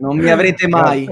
Non 0.00 0.16
mi 0.16 0.30
avrete 0.30 0.66
mai. 0.68 1.06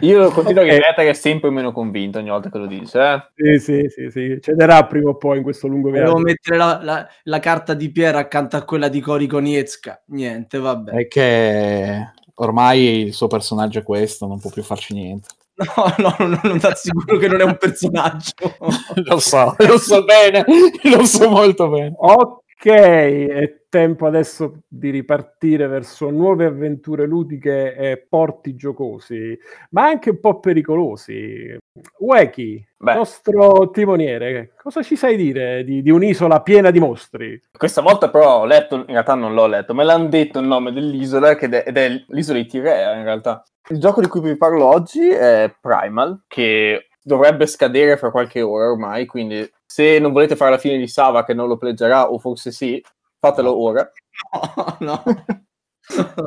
Io 0.00 0.30
continuo 0.32 0.64
Ok. 0.64 0.70
a 0.70 0.74
ripetere 0.74 1.14
sempre 1.14 1.50
meno 1.50 1.72
convinto 1.72 2.18
ogni 2.18 2.28
volta 2.28 2.50
che 2.50 2.58
lo 2.58 2.66
dice. 2.66 2.98
Eh? 3.00 3.22
Sì, 3.34 3.58
sì, 3.58 3.88
sì, 3.88 4.10
sì, 4.10 4.38
cederà 4.42 4.84
prima 4.84 5.10
o 5.10 5.16
poi 5.16 5.38
in 5.38 5.42
questo 5.44 5.66
lungo 5.68 5.90
viaggio. 5.90 6.18
mettere 6.18 6.56
la, 6.58 6.80
la- 6.82 7.08
la 7.22 7.38
carta 7.38 7.72
di 7.74 7.90
Pier 7.90 8.16
accanto 8.16 8.56
a 8.56 8.64
quella 8.64 8.88
di 8.88 9.00
Cori 9.00 9.26
Konietzka. 9.26 10.02
Niente, 10.08 10.58
vabbè. 10.58 10.90
È 10.90 11.06
che 11.08 12.10
ormai 12.34 13.04
il 13.06 13.14
suo 13.14 13.28
personaggio 13.28 13.78
è 13.78 13.82
questo, 13.82 14.26
non 14.26 14.40
può 14.40 14.50
più 14.50 14.62
farci 14.62 14.92
niente. 14.92 15.28
No, 15.98 16.14
no, 16.18 16.26
no, 16.26 16.40
non 16.42 16.58
ti 16.58 16.66
assicuro 16.66 17.16
che 17.16 17.28
non 17.28 17.40
è 17.40 17.44
un 17.44 17.56
personaggio. 17.56 18.34
lo 19.04 19.18
so, 19.18 19.54
lo 19.58 19.78
so 19.78 20.04
bene, 20.04 20.44
lo 20.82 21.04
so 21.04 21.30
molto 21.30 21.68
bene. 21.68 21.94
Ok, 21.96 22.42
è 22.74 23.60
tempo 23.68 24.06
adesso 24.06 24.60
di 24.66 24.90
ripartire 24.90 25.66
verso 25.66 26.08
nuove 26.10 26.46
avventure 26.46 27.06
ludiche 27.06 27.74
e 27.74 28.06
porti 28.08 28.56
giocosi, 28.56 29.38
ma 29.70 29.84
anche 29.84 30.10
un 30.10 30.20
po' 30.20 30.40
pericolosi. 30.40 31.56
Weki, 31.98 32.66
Beh. 32.78 32.94
nostro 32.94 33.70
timoniere, 33.70 34.54
cosa 34.56 34.82
ci 34.82 34.96
sai 34.96 35.16
dire 35.16 35.62
di, 35.64 35.82
di 35.82 35.90
un'isola 35.90 36.40
piena 36.40 36.70
di 36.70 36.78
mostri? 36.78 37.40
Questa 37.56 37.82
volta 37.82 38.08
però 38.08 38.40
ho 38.40 38.44
letto, 38.46 38.76
in 38.76 38.86
realtà 38.86 39.14
non 39.14 39.34
l'ho 39.34 39.46
letto, 39.46 39.74
me 39.74 39.84
l'hanno 39.84 40.08
detto 40.08 40.38
il 40.38 40.46
nome 40.46 40.72
dell'isola 40.72 41.34
che 41.34 41.48
è- 41.48 41.64
ed 41.68 41.76
è 41.76 41.88
l'isola 42.08 42.38
di 42.38 42.46
Tirea 42.46 42.94
in 42.94 43.04
realtà. 43.04 43.44
Il 43.68 43.80
gioco 43.80 44.00
di 44.00 44.06
cui 44.06 44.20
vi 44.20 44.36
parlo 44.36 44.64
oggi 44.64 45.08
è 45.08 45.52
Primal, 45.60 46.22
che 46.28 46.85
dovrebbe 47.06 47.46
scadere 47.46 47.96
fra 47.96 48.10
qualche 48.10 48.42
ora 48.42 48.68
ormai, 48.68 49.06
quindi 49.06 49.48
se 49.64 50.00
non 50.00 50.12
volete 50.12 50.34
fare 50.34 50.50
la 50.50 50.58
fine 50.58 50.76
di 50.76 50.88
Sava 50.88 51.24
che 51.24 51.34
non 51.34 51.46
lo 51.46 51.56
pleggerà, 51.56 52.10
o 52.10 52.18
forse 52.18 52.50
sì, 52.50 52.82
fatelo 53.20 53.56
ora. 53.56 53.88
no. 54.80 55.02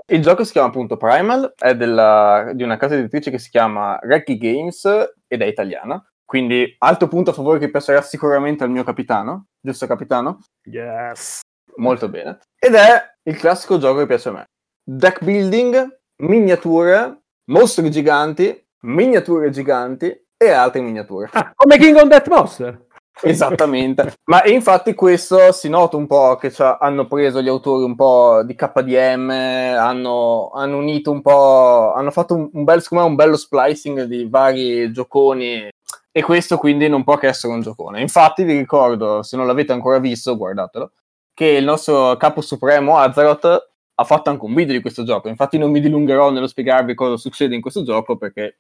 Il 0.08 0.22
gioco 0.22 0.46
si 0.46 0.54
chiama 0.54 0.70
appunto 0.70 0.96
Primal, 0.96 1.54
è 1.58 1.76
della- 1.76 2.52
di 2.54 2.64
una 2.64 2.78
casa 2.78 2.96
editrice 2.96 3.30
che 3.30 3.40
si 3.40 3.50
chiama 3.50 4.00
Recchi 4.02 4.38
Games 4.38 4.86
ed 5.28 5.42
è 5.42 5.46
italiana. 5.46 6.02
Quindi 6.24 6.74
alto 6.78 7.10
punto 7.10 7.32
a 7.32 7.34
favore 7.34 7.60
che 7.60 7.70
piacerà 7.70 8.02
sicuramente 8.02 8.64
al 8.64 8.70
mio 8.70 8.86
capitano, 8.86 9.48
giusto 9.60 9.86
capitano? 9.86 10.40
Yes. 10.64 11.42
Molto 11.76 12.08
bene. 12.08 12.40
Ed 12.58 12.74
è 12.76 13.16
il 13.24 13.36
classico 13.36 13.78
gioco 13.80 14.00
che 14.00 14.06
piace 14.06 14.30
a 14.30 14.32
me. 14.32 14.46
Deck 14.82 15.24
building, 15.24 16.00
miniature, 16.24 17.24
mostri 17.50 17.92
giganti, 17.92 18.66
miniature 18.82 19.50
giganti 19.50 20.28
e 20.42 20.50
altre 20.52 20.80
miniature. 20.80 21.30
Ah, 21.34 21.52
come 21.54 21.78
King 21.78 21.98
on 21.98 22.08
Death 22.08 22.28
Monster. 22.30 22.88
Esattamente. 23.22 24.14
Ma 24.26 24.46
infatti 24.46 24.94
questo 24.94 25.52
si 25.52 25.68
nota 25.68 25.98
un 25.98 26.08
po' 26.08 26.38
che 26.38 26.54
hanno 26.58 27.06
preso 27.08 27.42
gli 27.42 27.50
autori 27.50 27.84
un 27.84 27.96
po' 27.96 28.44
di 28.44 28.56
KDM, 28.56 29.30
hanno, 29.30 30.50
hanno 30.54 30.78
unito 30.78 31.12
un 31.12 31.22
po', 31.22 31.94
hanno 31.94 32.12
fatto 32.12 32.36
un, 32.36 32.50
un 32.54 32.64
bel, 32.64 32.82
me, 32.92 33.02
un 33.02 33.16
bello 33.16 33.36
splicing 33.36 34.04
di 34.04 34.26
vari 34.30 34.90
gioconi 34.94 35.70
e 36.12 36.24
questo 36.24 36.58
quindi 36.58 36.88
non 36.88 37.04
può 37.04 37.18
che 37.18 37.28
essere 37.28 37.52
un 37.52 37.60
giocone. 37.60 38.00
Infatti 38.00 38.44
vi 38.44 38.58
ricordo, 38.58 39.22
se 39.22 39.36
non 39.36 39.46
l'avete 39.46 39.74
ancora 39.74 40.00
visto, 40.00 40.38
guardatelo, 40.38 40.94
che 41.34 41.48
il 41.48 41.66
nostro 41.66 42.16
capo 42.16 42.40
supremo 42.40 42.98
Azeroth 42.98 43.72
ha 43.96 44.04
fatto 44.06 44.30
anche 44.30 44.46
un 44.46 44.54
video 44.54 44.74
di 44.74 44.82
questo 44.82 45.04
gioco. 45.04 45.28
Infatti 45.28 45.58
non 45.58 45.72
mi 45.72 45.82
dilungherò 45.82 46.32
nello 46.32 46.48
spiegarvi 46.48 46.96
cosa 46.96 47.18
succede 47.18 47.54
in 47.54 47.60
questo 47.62 47.84
gioco 47.84 48.16
perché 48.16 48.60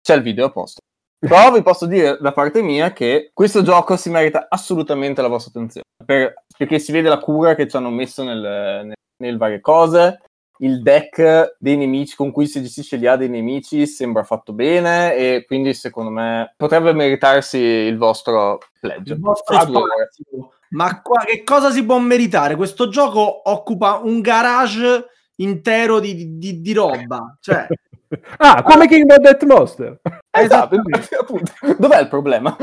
c'è 0.00 0.14
il 0.14 0.22
video 0.22 0.46
a 0.46 0.50
posto. 0.50 0.82
Però 1.18 1.50
vi 1.52 1.62
posso 1.62 1.86
dire 1.86 2.16
da 2.20 2.32
parte 2.32 2.62
mia 2.62 2.92
che 2.92 3.30
questo 3.34 3.62
gioco 3.62 3.96
si 3.96 4.08
merita 4.08 4.46
assolutamente 4.48 5.20
la 5.20 5.28
vostra 5.28 5.50
attenzione 5.50 5.86
per- 6.04 6.44
perché 6.56 6.78
si 6.78 6.92
vede 6.92 7.08
la 7.08 7.18
cura 7.18 7.54
che 7.54 7.68
ci 7.68 7.76
hanno 7.76 7.90
messo 7.90 8.22
nel, 8.22 8.38
nel- 8.40 8.94
nelle 9.20 9.36
varie 9.36 9.60
cose. 9.60 10.20
Il 10.60 10.82
deck 10.82 11.56
dei 11.58 11.76
nemici 11.76 12.16
con 12.16 12.32
cui 12.32 12.46
si 12.46 12.60
gestisce 12.60 12.98
gli 12.98 13.06
A 13.06 13.16
dei 13.16 13.28
nemici 13.28 13.86
sembra 13.86 14.24
fatto 14.24 14.52
bene 14.52 15.14
e 15.14 15.44
quindi 15.46 15.72
secondo 15.74 16.10
me 16.10 16.52
potrebbe 16.56 16.92
meritarsi 16.92 17.58
il 17.58 17.96
vostro 17.96 18.58
pledge. 18.80 19.12
Il 19.12 19.20
vostro. 19.20 19.56
Ma 20.70 21.00
qua, 21.00 21.22
che 21.24 21.44
cosa 21.44 21.70
si 21.70 21.84
può 21.84 21.98
meritare? 21.98 22.56
Questo 22.56 22.88
gioco 22.88 23.48
occupa 23.48 24.00
un 24.02 24.20
garage 24.20 25.06
intero 25.36 26.00
di, 26.00 26.38
di- 26.38 26.60
di 26.60 26.72
roba. 26.72 27.36
Cioè, 27.40 27.66
Ah, 28.38 28.62
come 28.62 28.88
King 28.88 29.10
on 29.10 29.20
Death 29.20 29.44
Monster. 29.44 30.00
Esatto, 30.30 30.76
appunto. 31.20 31.52
Dov'è 31.78 32.00
il 32.00 32.08
problema? 32.08 32.56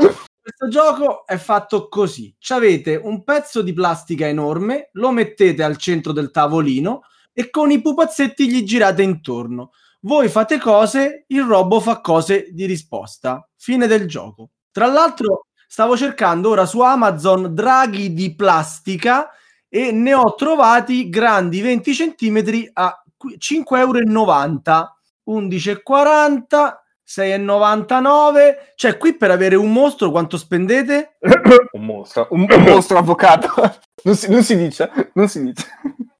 questo 0.46 0.68
gioco 0.68 1.26
è 1.26 1.36
fatto 1.38 1.88
così. 1.88 2.32
Avete 2.48 2.94
un 2.94 3.24
pezzo 3.24 3.62
di 3.62 3.72
plastica 3.72 4.28
enorme, 4.28 4.90
lo 4.92 5.10
mettete 5.10 5.64
al 5.64 5.76
centro 5.76 6.12
del 6.12 6.30
tavolino 6.30 7.02
e 7.32 7.50
con 7.50 7.72
i 7.72 7.80
pupazzetti 7.80 8.48
gli 8.48 8.62
girate 8.62 9.02
intorno. 9.02 9.72
Voi 10.02 10.28
fate 10.28 10.58
cose, 10.58 11.24
il 11.28 11.42
robot 11.42 11.82
fa 11.82 12.00
cose 12.00 12.46
di 12.52 12.64
risposta. 12.64 13.44
Fine 13.56 13.88
del 13.88 14.06
gioco. 14.06 14.50
Tra 14.70 14.86
l'altro, 14.86 15.46
stavo 15.66 15.96
cercando 15.96 16.50
ora 16.50 16.64
su 16.64 16.80
Amazon 16.80 17.52
draghi 17.52 18.14
di 18.14 18.36
plastica 18.36 19.28
e 19.68 19.90
ne 19.90 20.14
ho 20.14 20.34
trovati 20.36 21.08
grandi 21.08 21.60
20 21.60 21.92
cm 21.92 22.70
a 22.74 23.02
5,90 23.36 23.78
euro. 23.78 24.95
11,40 25.28 26.84
6,99. 27.06 28.72
Cioè, 28.74 28.98
qui 28.98 29.16
per 29.16 29.30
avere 29.30 29.54
un 29.54 29.72
mostro 29.72 30.10
quanto 30.10 30.36
spendete? 30.36 31.18
un 31.72 31.84
mostro, 31.84 32.26
un, 32.30 32.46
un 32.48 32.62
mostro 32.62 32.98
avvocato. 32.98 33.48
Non 34.06 34.14
si, 34.14 34.30
non 34.30 34.44
si, 34.44 34.56
dice, 34.56 34.88
non 35.14 35.26
si 35.26 35.42
dice. 35.42 35.66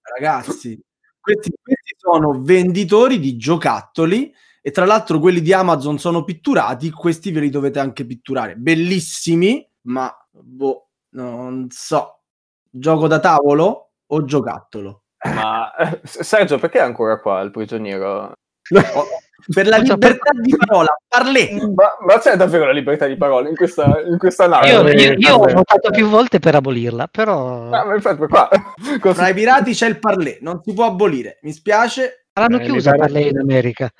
Ragazzi, 0.02 0.82
questi, 1.20 1.52
questi 1.62 1.94
sono 1.96 2.42
venditori 2.42 3.20
di 3.20 3.36
giocattoli 3.36 4.34
e 4.60 4.72
tra 4.72 4.84
l'altro 4.84 5.20
quelli 5.20 5.40
di 5.40 5.52
Amazon 5.52 5.96
sono 5.96 6.24
pitturati, 6.24 6.90
questi 6.90 7.30
ve 7.30 7.38
li 7.38 7.48
dovete 7.48 7.78
anche 7.78 8.04
pitturare. 8.04 8.56
Bellissimi, 8.56 9.64
ma 9.82 10.12
boh, 10.32 10.88
non 11.10 11.68
so. 11.70 12.22
Gioco 12.68 13.06
da 13.06 13.20
tavolo 13.20 13.92
o 14.04 14.24
giocattolo? 14.24 15.04
Ma 15.24 15.72
eh, 15.76 16.00
Sergio, 16.02 16.58
perché 16.58 16.78
è 16.78 16.82
ancora 16.82 17.20
qua 17.20 17.40
il 17.42 17.52
prigioniero? 17.52 18.32
Per 19.52 19.66
la 19.68 19.76
libertà 19.78 20.30
di 20.40 20.54
parola, 20.56 20.88
parlè. 21.06 21.52
Ma, 21.74 21.96
ma, 22.04 22.18
c'è 22.18 22.36
davvero 22.36 22.66
la 22.66 22.72
libertà 22.72 23.06
di 23.06 23.16
parola 23.16 23.48
in 23.48 23.54
questa, 23.54 24.02
in 24.04 24.18
questa 24.18 24.46
nave? 24.46 24.68
Io, 24.68 24.88
io, 24.88 25.14
io 25.16 25.34
ho 25.34 25.52
votato 25.52 25.90
più 25.90 26.08
volte 26.08 26.38
per 26.38 26.54
abolirla, 26.54 27.08
però... 27.08 27.70
Ah, 27.70 27.84
ma 27.84 27.94
infatti 27.94 28.26
qua... 28.26 28.48
Tra 29.14 29.28
i 29.28 29.34
pirati 29.34 29.72
c'è 29.72 29.88
il 29.88 29.98
parlè, 29.98 30.38
non 30.40 30.60
si 30.64 30.72
può 30.72 30.86
abolire. 30.86 31.38
Mi 31.42 31.52
spiace. 31.52 32.26
L'hanno 32.34 32.58
eh, 32.58 32.64
chiusa 32.64 32.92
parlè 32.92 33.20
in 33.20 33.38
America. 33.38 33.90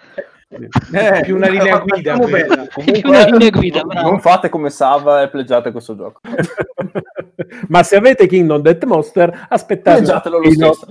Eh, 0.49 1.23
più 1.23 1.37
una 1.37 1.49
linea 1.49 1.79
guida. 1.85 2.17
Comunque, 2.19 3.01
una 3.05 3.25
linea 3.25 3.51
guida 3.51 3.83
non 3.83 4.21
fate 4.21 4.49
come 4.49 4.71
Sava 4.71 5.23
e 5.23 5.29
pleggiate 5.29 5.73
questo 5.73 5.97
gioco. 5.97 6.21
Ma 7.69 7.83
se 7.83 7.97
avete 7.97 8.27
Kingdom 8.27 8.61
Death 8.61 8.85
Monster, 8.85 9.47
aspettate. 9.49 9.99
Pleggiatelo 9.99 10.39
lo 10.39 10.51
stesso. 10.51 10.87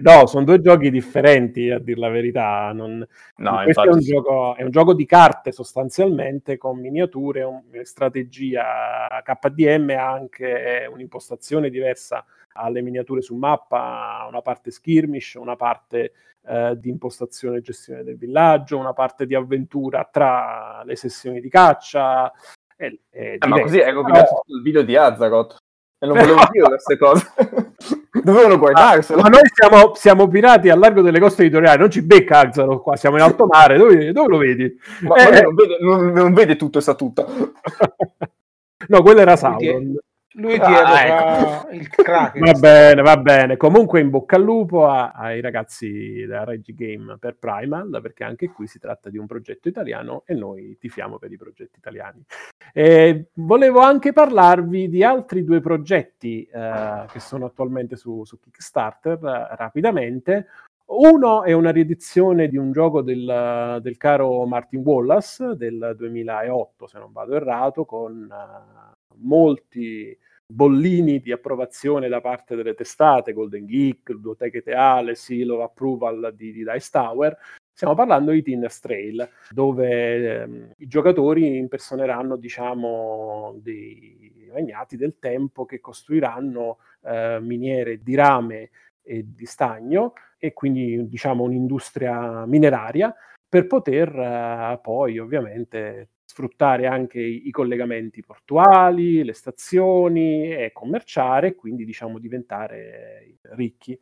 No, 0.00 0.26
sono 0.26 0.44
due 0.44 0.60
giochi 0.60 0.90
differenti, 0.90 1.70
a 1.70 1.78
dire 1.78 2.00
la 2.00 2.08
verità. 2.08 2.72
Non... 2.72 3.06
No, 3.36 3.62
Questo 3.62 3.84
è 3.84 3.92
un, 3.92 4.00
gioco, 4.00 4.56
è 4.56 4.62
un, 4.62 4.70
gioco, 4.70 4.92
di 4.92 5.06
carte 5.06 5.52
sostanzialmente 5.52 6.56
con 6.56 6.78
miniature, 6.80 7.42
un, 7.44 7.62
strategia 7.82 9.22
KDM, 9.22 9.90
ha 9.90 10.10
anche 10.10 10.88
un'impostazione 10.90 11.70
diversa 11.70 12.24
alle 12.54 12.82
miniature 12.82 13.22
su 13.22 13.36
mappa, 13.36 14.26
una 14.28 14.42
parte 14.42 14.72
skirmish, 14.72 15.34
una 15.34 15.54
parte 15.54 16.12
eh, 16.46 16.76
di 16.76 16.88
impostazione 16.88 17.58
e 17.58 17.60
gestione 17.60 18.02
del 18.02 18.16
villaggio, 18.16 18.78
una 18.78 18.92
parte 18.92 19.26
di 19.26 19.34
avventura 19.34 20.08
tra 20.10 20.82
le 20.84 20.96
sessioni 20.96 21.40
di 21.40 21.48
caccia. 21.48 22.32
È, 22.74 22.92
è 23.10 23.36
eh, 23.38 23.46
ma 23.46 23.60
così 23.60 23.78
hai 23.80 23.92
il 23.92 24.62
video 24.62 24.82
di 24.82 24.96
Azaroth. 24.96 25.56
E 26.00 26.06
non 26.06 26.16
volevo 26.16 26.46
dire 26.50 26.68
queste 26.68 26.96
cose. 26.96 27.32
Dovevano 28.22 28.58
guardarselo. 28.58 29.20
Ma, 29.20 29.28
ma 29.28 29.36
noi 29.36 29.50
siamo, 29.52 29.94
siamo, 29.94 30.28
pirati 30.28 30.68
al 30.68 30.78
largo 30.78 31.02
delle 31.02 31.18
coste 31.18 31.42
editoriali, 31.42 31.78
non 31.78 31.90
ci 31.90 32.02
becca 32.02 32.40
Azzaro 32.40 32.80
qua, 32.80 32.96
siamo 32.96 33.16
in 33.16 33.22
alto 33.22 33.46
mare, 33.46 33.76
dove, 33.76 34.12
dove 34.12 34.28
lo 34.28 34.38
vedi? 34.38 34.78
Ma, 35.00 35.16
eh, 35.16 35.30
ma 35.30 35.40
non, 35.40 35.54
vede, 35.54 35.76
non, 35.80 36.12
non, 36.12 36.32
vede, 36.34 36.56
tutto 36.56 36.78
e 36.78 36.80
sa 36.82 36.94
tutto. 36.94 37.26
no, 38.88 39.02
quello 39.02 39.20
era 39.20 39.36
Sauron. 39.36 39.98
Lui 40.38 40.54
ti 40.54 40.60
ah, 40.60 41.64
ecco. 41.64 41.68
il 41.70 41.88
crack. 41.88 42.38
Va 42.38 42.52
bene, 42.52 43.02
va 43.02 43.16
bene. 43.16 43.56
Comunque 43.56 43.98
in 43.98 44.08
bocca 44.08 44.36
al 44.36 44.42
lupo 44.42 44.86
a, 44.86 45.10
ai 45.10 45.40
ragazzi 45.40 46.24
da 46.26 46.44
Regi 46.44 46.74
Game 46.74 47.16
per 47.18 47.36
Primal, 47.36 47.98
perché 48.00 48.22
anche 48.22 48.48
qui 48.50 48.68
si 48.68 48.78
tratta 48.78 49.10
di 49.10 49.18
un 49.18 49.26
progetto 49.26 49.66
italiano 49.66 50.22
e 50.26 50.34
noi 50.34 50.76
tifiamo 50.78 51.18
per 51.18 51.32
i 51.32 51.36
progetti 51.36 51.78
italiani. 51.78 52.24
E 52.72 53.30
volevo 53.34 53.80
anche 53.80 54.12
parlarvi 54.12 54.88
di 54.88 55.02
altri 55.02 55.42
due 55.42 55.60
progetti 55.60 56.44
eh, 56.44 57.04
che 57.10 57.18
sono 57.18 57.46
attualmente 57.46 57.96
su, 57.96 58.24
su 58.24 58.38
Kickstarter, 58.38 59.18
eh, 59.24 59.56
rapidamente. 59.56 60.46
Uno 60.90 61.42
è 61.42 61.52
una 61.52 61.70
riedizione 61.70 62.46
di 62.46 62.56
un 62.56 62.70
gioco 62.70 63.02
del, 63.02 63.80
del, 63.82 63.96
caro 63.96 64.46
Martin 64.46 64.82
Wallace 64.82 65.56
del 65.56 65.94
2008, 65.98 66.86
se 66.86 66.98
non 66.98 67.10
vado 67.10 67.34
errato, 67.34 67.84
con 67.84 68.26
uh, 68.30 69.16
molti 69.16 70.16
bollini 70.50 71.20
di 71.20 71.30
approvazione 71.30 72.08
da 72.08 72.22
parte 72.22 72.56
delle 72.56 72.74
testate, 72.74 73.34
Golden 73.34 73.66
Geek, 73.66 74.08
Ludoteche 74.08 74.62
Teale, 74.62 75.14
Seal 75.14 75.50
of 75.50 75.60
Approval 75.60 76.32
di, 76.34 76.52
di 76.52 76.64
Dice 76.64 76.88
Tower. 76.90 77.36
Stiamo 77.70 77.94
parlando 77.94 78.32
di 78.32 78.42
Tinner's 78.42 78.80
Trail, 78.80 79.28
dove 79.50 80.40
ehm, 80.42 80.70
i 80.78 80.86
giocatori 80.88 81.58
impersoneranno, 81.58 82.36
diciamo, 82.36 83.56
dei 83.62 84.48
regnati 84.52 84.96
del 84.96 85.18
tempo 85.20 85.64
che 85.66 85.80
costruiranno 85.80 86.78
eh, 87.04 87.38
miniere 87.40 88.02
di 88.02 88.14
rame 88.16 88.70
e 89.02 89.26
di 89.32 89.46
stagno 89.46 90.14
e 90.38 90.54
quindi, 90.54 91.08
diciamo, 91.08 91.44
un'industria 91.44 92.46
mineraria 92.46 93.14
per 93.48 93.66
poter 93.66 94.08
eh, 94.08 94.80
poi 94.82 95.18
ovviamente 95.18 96.08
sfruttare 96.28 96.86
anche 96.86 97.20
i, 97.20 97.48
i, 97.48 97.50
collegamenti 97.50 98.22
portuali, 98.22 99.24
le 99.24 99.32
stazioni 99.32 100.52
e 100.52 100.72
commerciare 100.74 101.54
quindi 101.54 101.86
diciamo 101.86 102.18
diventare 102.18 103.38
ricchi. 103.54 103.98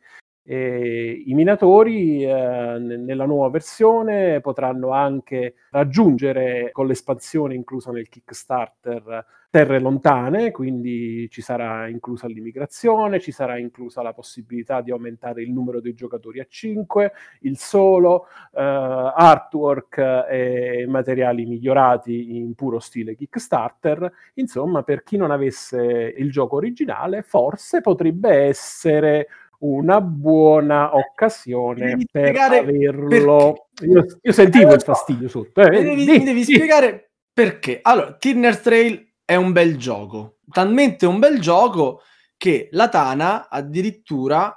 E 0.49 1.23
I 1.25 1.33
minatori 1.33 2.23
eh, 2.23 2.29
nella 2.79 3.25
nuova 3.25 3.49
versione 3.49 4.39
potranno 4.39 4.91
anche 4.91 5.55
raggiungere 5.71 6.69
con 6.71 6.87
l'espansione 6.87 7.53
inclusa 7.53 7.91
nel 7.91 8.07
Kickstarter 8.07 9.25
terre 9.49 9.79
lontane, 9.79 10.51
quindi 10.51 11.27
ci 11.29 11.41
sarà 11.41 11.87
inclusa 11.87 12.27
l'immigrazione, 12.27 13.19
ci 13.19 13.31
sarà 13.31 13.57
inclusa 13.57 14.01
la 14.01 14.13
possibilità 14.13 14.81
di 14.81 14.91
aumentare 14.91 15.41
il 15.41 15.51
numero 15.51 15.79
dei 15.79 15.93
giocatori 15.93 16.39
a 16.39 16.45
5, 16.47 17.11
il 17.41 17.57
solo, 17.57 18.27
eh, 18.53 18.61
artwork 18.61 19.97
e 20.29 20.85
materiali 20.87 21.45
migliorati 21.45 22.35
in 22.37 22.55
puro 22.55 22.79
stile 22.79 23.15
Kickstarter. 23.15 24.11
Insomma, 24.35 24.83
per 24.83 25.03
chi 25.03 25.17
non 25.17 25.31
avesse 25.31 26.13
il 26.17 26.29
gioco 26.29 26.57
originale, 26.57 27.21
forse 27.21 27.81
potrebbe 27.81 28.29
essere 28.29 29.27
una 29.59 30.01
buona 30.01 30.95
occasione 30.95 31.97
per 32.11 32.35
averlo. 32.35 33.69
Io, 33.81 34.05
io, 34.21 34.31
sentivo 34.31 34.73
il 34.73 34.81
fastidio 34.81 35.27
sotto. 35.27 35.61
Eh. 35.61 35.69
Devi, 35.69 36.05
di, 36.05 36.23
devi 36.23 36.43
spiegare 36.43 37.11
perché. 37.31 37.79
Allora, 37.81 38.13
Tinner 38.13 38.59
Trail 38.59 39.13
è 39.23 39.35
un 39.35 39.51
bel 39.51 39.77
gioco, 39.77 40.37
talmente 40.51 41.05
un 41.05 41.19
bel 41.19 41.39
gioco 41.39 42.01
che 42.37 42.69
la 42.71 42.87
Tana 42.87 43.49
addirittura 43.49 44.53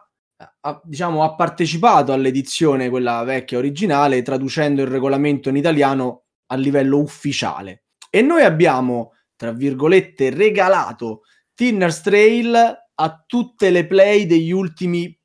ha, 0.60 0.80
diciamo, 0.84 1.22
ha 1.22 1.34
partecipato 1.34 2.12
all'edizione, 2.12 2.88
quella 2.88 3.22
vecchia 3.24 3.58
originale, 3.58 4.22
traducendo 4.22 4.82
il 4.82 4.88
regolamento 4.88 5.48
in 5.48 5.56
italiano 5.56 6.24
a 6.46 6.56
livello 6.56 6.98
ufficiale. 6.98 7.84
E 8.10 8.22
noi 8.22 8.42
abbiamo, 8.42 9.12
tra 9.36 9.52
virgolette, 9.52 10.30
regalato 10.30 11.22
Tinner's 11.54 12.00
Trail 12.00 12.79
a 13.02 13.24
tutte 13.26 13.70
le 13.70 13.86
play 13.86 14.26
degli 14.26 14.50
ultimi 14.50 15.18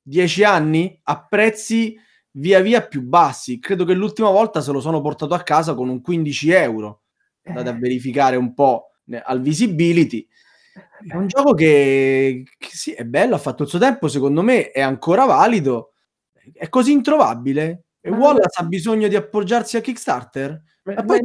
dieci 0.00 0.44
anni 0.44 0.98
a 1.02 1.26
prezzi 1.26 1.98
via 2.32 2.60
via 2.60 2.86
più 2.86 3.02
bassi. 3.02 3.58
Credo 3.58 3.84
che 3.84 3.94
l'ultima 3.94 4.30
volta 4.30 4.60
se 4.60 4.70
lo 4.70 4.80
sono 4.80 5.00
portato 5.00 5.34
a 5.34 5.42
casa 5.42 5.74
con 5.74 5.88
un 5.88 6.00
15 6.00 6.50
euro. 6.52 7.02
Andate 7.44 7.70
a 7.70 7.74
eh. 7.74 7.78
verificare 7.78 8.36
un 8.36 8.54
po' 8.54 8.92
al 9.24 9.40
visibility. 9.40 10.26
È 11.08 11.16
un 11.16 11.26
gioco 11.26 11.52
che, 11.54 12.44
che 12.56 12.68
sì, 12.70 12.92
è 12.92 13.04
bello, 13.04 13.34
ha 13.34 13.38
fatto 13.38 13.64
il 13.64 13.68
suo 13.68 13.78
tempo, 13.78 14.08
secondo 14.08 14.42
me 14.42 14.70
è 14.70 14.80
ancora 14.80 15.24
valido. 15.24 15.94
È 16.52 16.68
così 16.68 16.92
introvabile. 16.92 17.86
E 18.00 18.10
Wallace 18.10 18.60
ha 18.60 18.64
bisogno 18.64 19.08
di 19.08 19.16
appoggiarsi 19.16 19.76
a 19.76 19.80
Kickstarter? 19.80 20.62
Ma 20.84 21.02
poi 21.02 21.20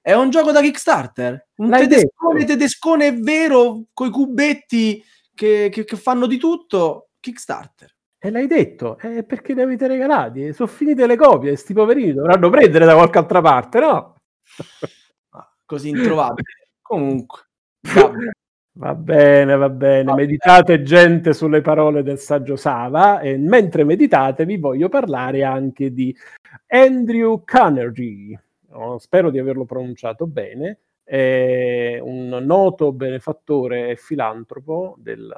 è 0.00 0.14
un 0.14 0.30
gioco 0.30 0.52
da 0.52 0.62
Kickstarter. 0.62 1.48
Un 1.56 1.70
tedescone, 1.70 2.44
tedescone 2.46 3.12
vero, 3.12 3.84
coi 3.92 4.08
cubetti 4.08 5.04
che, 5.38 5.68
che, 5.70 5.84
che 5.84 5.96
fanno 5.96 6.26
di 6.26 6.36
tutto, 6.36 7.10
Kickstarter. 7.20 7.94
E 8.18 8.30
l'hai 8.30 8.48
detto, 8.48 8.98
è 8.98 9.22
perché 9.22 9.54
li 9.54 9.60
avete 9.60 9.86
regalati, 9.86 10.52
sono 10.52 10.68
finite 10.68 11.06
le 11.06 11.14
copie, 11.14 11.54
sti 11.54 11.72
poverini 11.72 12.12
dovranno 12.12 12.50
prendere 12.50 12.84
da 12.84 12.94
qualche 12.94 13.18
altra 13.18 13.40
parte, 13.40 13.78
no? 13.78 14.14
Ah, 15.30 15.54
così 15.64 15.90
introvabile. 15.90 16.48
Comunque, 16.82 17.50
va 18.72 18.94
bene, 18.94 19.54
va 19.54 19.68
bene. 19.68 20.12
Meditate 20.14 20.82
gente 20.82 21.32
sulle 21.32 21.60
parole 21.60 22.02
del 22.02 22.18
saggio 22.18 22.56
Sava 22.56 23.20
e 23.20 23.36
mentre 23.36 23.84
meditate 23.84 24.44
vi 24.46 24.56
voglio 24.56 24.88
parlare 24.88 25.44
anche 25.44 25.92
di 25.92 26.16
Andrew 26.68 27.44
Carnegie. 27.44 28.42
Oh, 28.70 28.98
spero 28.98 29.30
di 29.30 29.38
averlo 29.38 29.64
pronunciato 29.64 30.26
bene 30.26 30.80
è 31.08 31.98
un 32.02 32.28
noto 32.28 32.92
benefattore 32.92 33.88
e 33.88 33.96
filantropo 33.96 34.94
del 34.98 35.34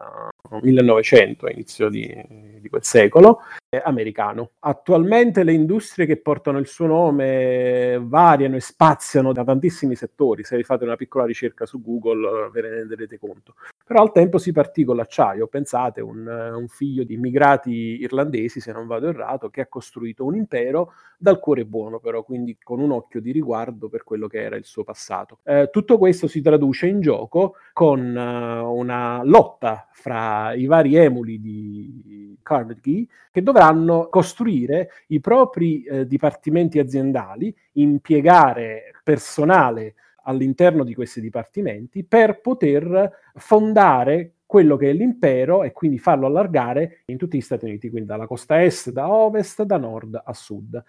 1900, 0.63 1.49
inizio 1.49 1.89
di, 1.89 2.13
di 2.61 2.69
quel 2.69 2.83
secolo, 2.83 3.43
americano. 3.85 4.51
Attualmente 4.61 5.45
le 5.45 5.53
industrie 5.53 6.07
che 6.07 6.17
portano 6.17 6.59
il 6.59 6.67
suo 6.67 6.87
nome 6.87 8.01
variano 8.03 8.57
e 8.57 8.61
spaziano 8.61 9.33
da 9.33 9.45
tantissimi 9.45 9.95
settori, 9.95 10.43
se 10.43 10.57
vi 10.57 10.65
fate 10.65 10.83
una 10.83 10.97
piccola 10.97 11.25
ricerca 11.25 11.67
su 11.67 11.81
Google 11.81 12.51
ve 12.51 12.63
ne 12.63 12.69
renderete 12.71 13.19
conto. 13.19 13.55
però 13.87 14.03
al 14.03 14.11
tempo 14.13 14.39
si 14.39 14.51
partì 14.51 14.83
con 14.83 14.97
l'acciaio, 14.97 15.47
pensate, 15.47 16.01
un, 16.01 16.27
un 16.27 16.69
figlio 16.69 17.05
di 17.05 17.15
immigrati 17.15 17.71
irlandesi, 18.01 18.59
se 18.61 18.73
non 18.73 18.89
vado 18.89 19.09
errato, 19.09 19.51
che 19.51 19.61
ha 19.61 19.67
costruito 19.69 20.25
un 20.25 20.35
impero 20.35 20.93
dal 21.17 21.39
cuore 21.39 21.65
buono 21.65 22.01
però, 22.01 22.25
quindi 22.25 22.57
con 22.61 22.81
un 22.81 22.93
occhio 22.93 23.21
di 23.21 23.31
riguardo 23.31 23.89
per 23.89 24.05
quello 24.05 24.27
che 24.27 24.43
era 24.43 24.57
il 24.57 24.65
suo 24.65 24.85
passato. 24.85 25.39
Eh, 25.45 25.60
tutto 25.69 25.99
questo 25.99 26.27
si 26.27 26.41
traduce 26.41 26.87
in 26.87 27.01
gioco 27.01 27.57
con 27.73 28.01
uh, 28.01 28.73
una 28.73 29.23
lotta 29.25 29.89
fra 29.93 30.55
i 30.55 30.67
vari 30.67 30.97
emuli 30.97 31.41
di 31.41 32.39
Carnegie 32.43 33.07
che 33.31 33.43
dovranno 33.43 34.09
costruire 34.09 34.91
i 35.09 35.21
propri 35.21 35.83
eh, 35.83 36.07
dipartimenti 36.07 36.79
aziendali, 36.79 37.55
impiegare 37.73 38.93
personale 39.05 39.95
all'interno 40.25 40.85
di 40.85 40.95
questi 40.95 41.21
dipartimenti 41.21 42.05
per 42.05 42.41
poter 42.41 43.13
fondare 43.35 44.35
quello 44.47 44.77
che 44.77 44.91
è 44.91 44.93
l'impero 44.93 45.63
e 45.63 45.73
quindi 45.73 45.99
farlo 45.99 46.27
allargare 46.27 47.03
in 47.07 47.17
tutti 47.17 47.39
gli 47.39 47.43
Stati 47.43 47.67
Uniti, 47.67 47.89
quindi 47.89 48.09
dalla 48.09 48.27
costa 48.27 48.63
est, 48.63 48.91
da 48.91 49.09
ovest, 49.09 49.63
da 49.63 49.77
nord 49.77 50.21
a 50.25 50.33
sud. 50.33 50.83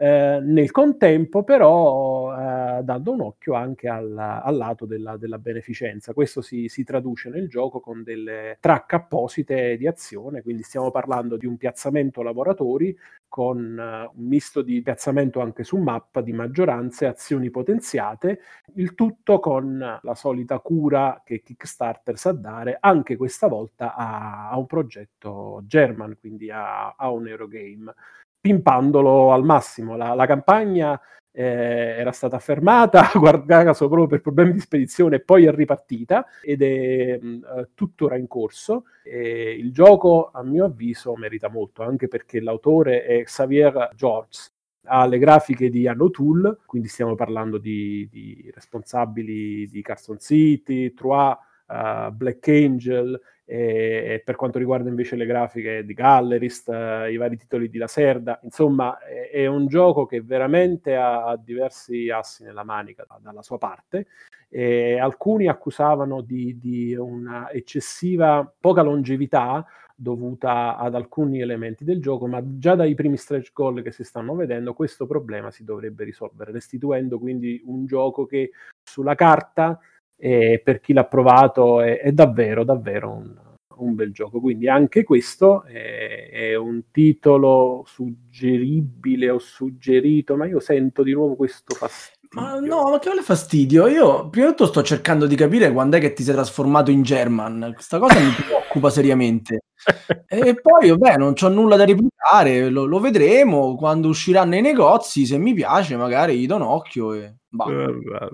Eh, 0.00 0.38
nel 0.40 0.70
contempo 0.70 1.42
però 1.42 2.32
eh, 2.32 2.82
dando 2.84 3.10
un 3.10 3.20
occhio 3.20 3.54
anche 3.54 3.88
al, 3.88 4.16
al 4.16 4.56
lato 4.56 4.86
della, 4.86 5.16
della, 5.16 5.38
beneficenza. 5.38 6.12
Questo 6.12 6.40
si, 6.40 6.68
si, 6.68 6.84
traduce 6.84 7.30
nel 7.30 7.48
gioco 7.48 7.80
con 7.80 8.04
delle 8.04 8.58
track 8.60 8.92
apposite 8.92 9.76
di 9.76 9.88
azione, 9.88 10.42
quindi 10.42 10.62
stiamo 10.62 10.92
parlando 10.92 11.36
di 11.36 11.46
un 11.46 11.56
piazzamento 11.56 12.22
lavoratori 12.22 12.96
con 13.26 13.58
uh, 13.76 14.16
un 14.16 14.26
misto 14.28 14.62
di 14.62 14.80
piazzamento 14.82 15.40
anche 15.40 15.64
su 15.64 15.76
mappa 15.78 16.20
di 16.20 16.32
maggioranze, 16.32 17.06
azioni 17.06 17.50
potenziate, 17.50 18.40
il 18.76 18.94
tutto 18.94 19.40
con 19.40 19.98
la 20.00 20.14
solita 20.14 20.60
cura 20.60 21.22
che 21.24 21.42
Kickstarter 21.42 22.16
sa 22.16 22.30
dare 22.30 22.76
anche 22.78 23.16
questa 23.16 23.48
volta 23.48 23.96
a, 23.96 24.48
a 24.48 24.56
un 24.58 24.66
progetto 24.66 25.60
German, 25.64 26.16
quindi 26.20 26.52
a, 26.52 26.94
a 26.96 27.10
un 27.10 27.26
Eurogame 27.26 27.94
pimpandolo 28.40 29.32
al 29.32 29.44
massimo. 29.44 29.96
La, 29.96 30.14
la 30.14 30.26
campagna 30.26 31.00
eh, 31.38 31.96
era 31.98 32.10
stata 32.10 32.38
fermata, 32.38 33.10
guarda 33.14 33.62
caso, 33.62 33.86
proprio 33.86 34.08
per 34.08 34.20
problemi 34.20 34.52
di 34.52 34.60
spedizione, 34.60 35.20
poi 35.20 35.46
è 35.46 35.52
ripartita 35.52 36.26
ed 36.42 36.62
è 36.62 37.18
mh, 37.20 37.44
eh, 37.56 37.68
tuttora 37.74 38.16
in 38.16 38.26
corso. 38.26 38.84
E 39.04 39.50
il 39.52 39.72
gioco, 39.72 40.30
a 40.32 40.42
mio 40.42 40.64
avviso, 40.64 41.14
merita 41.16 41.48
molto, 41.48 41.82
anche 41.82 42.08
perché 42.08 42.40
l'autore 42.40 43.04
è 43.04 43.22
Xavier 43.22 43.90
Georges, 43.94 44.52
ha 44.86 45.06
le 45.06 45.18
grafiche 45.18 45.70
di 45.70 45.86
Anno 45.86 46.10
Tool, 46.10 46.58
quindi 46.66 46.88
stiamo 46.88 47.14
parlando 47.14 47.58
di, 47.58 48.08
di 48.10 48.50
responsabili 48.52 49.68
di 49.68 49.82
Carson 49.82 50.18
City, 50.18 50.92
Trois, 50.94 51.36
uh, 51.68 52.10
Black 52.10 52.48
Angel 52.48 53.20
e, 53.50 54.20
per 54.22 54.36
quanto 54.36 54.58
riguarda 54.58 54.90
invece 54.90 55.16
le 55.16 55.24
grafiche 55.24 55.82
di 55.82 55.94
Gallerist, 55.94 56.68
eh, 56.68 57.10
i 57.10 57.16
vari 57.16 57.38
titoli 57.38 57.70
di 57.70 57.78
Laserda, 57.78 58.38
insomma 58.42 58.98
è, 58.98 59.46
un 59.46 59.68
gioco 59.68 60.04
che 60.04 60.20
veramente 60.20 60.94
ha, 60.94 61.24
ha, 61.24 61.36
diversi 61.38 62.10
assi 62.10 62.44
nella 62.44 62.62
manica 62.62 63.06
dalla 63.22 63.40
sua 63.40 63.56
parte. 63.56 64.08
E 64.50 64.98
alcuni 64.98 65.48
accusavano 65.48 66.20
di, 66.20 66.58
di 66.58 66.94
una 66.94 67.50
eccessiva 67.50 68.50
poca 68.60 68.82
longevità 68.82 69.64
dovuta 69.94 70.76
ad 70.76 70.94
alcuni 70.94 71.40
elementi 71.40 71.84
del 71.84 72.02
gioco, 72.02 72.26
ma 72.26 72.42
già 72.44 72.74
dai 72.74 72.94
primi 72.94 73.16
stretch 73.16 73.52
goal 73.54 73.82
che 73.82 73.92
si 73.92 74.04
stanno 74.04 74.34
vedendo 74.34 74.74
questo 74.74 75.06
problema 75.06 75.50
si 75.50 75.64
dovrebbe 75.64 76.04
risolvere, 76.04 76.52
restituendo 76.52 77.18
quindi 77.18 77.62
un 77.64 77.86
gioco 77.86 78.26
che 78.26 78.50
sulla 78.82 79.14
carta 79.14 79.78
e 80.20 80.60
per 80.62 80.80
chi 80.80 80.92
l'ha 80.92 81.04
provato 81.04 81.80
è, 81.80 82.00
è 82.00 82.10
davvero, 82.10 82.64
davvero 82.64 83.10
un, 83.10 83.34
un, 83.76 83.94
bel 83.94 84.12
gioco. 84.12 84.40
Quindi 84.40 84.68
anche 84.68 85.04
questo 85.04 85.62
è, 85.62 86.28
è, 86.30 86.54
un 86.56 86.82
titolo 86.90 87.84
suggeribile 87.86 89.30
o 89.30 89.38
suggerito, 89.38 90.36
ma 90.36 90.46
io 90.46 90.58
sento 90.58 91.04
di 91.04 91.12
nuovo 91.12 91.36
questo 91.36 91.74
fastidio. 91.74 92.16
Ma 92.30 92.58
no, 92.58 92.90
ma 92.90 92.98
che 92.98 93.08
vuole 93.08 93.22
fastidio? 93.22 93.86
Io 93.86 94.28
prima 94.28 94.48
di 94.48 94.52
tutto 94.52 94.66
sto 94.66 94.82
cercando 94.82 95.26
di 95.26 95.34
capire 95.34 95.72
quando 95.72 95.96
è 95.96 96.00
che 96.00 96.12
ti 96.12 96.22
sei 96.22 96.34
trasformato 96.34 96.90
in 96.90 97.02
German. 97.02 97.70
Questa 97.72 97.98
cosa 97.98 98.18
mi 98.18 98.32
preoccupa 98.32 98.90
seriamente. 98.90 99.60
E 100.30 100.54
poi, 100.60 100.90
vabbè, 100.90 101.16
non 101.16 101.32
c'ho 101.32 101.48
nulla 101.48 101.76
da 101.76 101.86
replicare, 101.86 102.68
lo, 102.68 102.84
lo, 102.84 103.00
vedremo 103.00 103.76
quando 103.76 104.08
usciranno 104.08 104.56
i 104.56 104.60
negozi. 104.60 105.24
Se 105.24 105.38
mi 105.38 105.54
piace, 105.54 105.96
magari 105.96 106.38
gli 106.38 106.46
do 106.46 106.56
un 106.56 106.62
occhio 106.62 107.14
e 107.14 107.37
Madonna, 107.50 108.28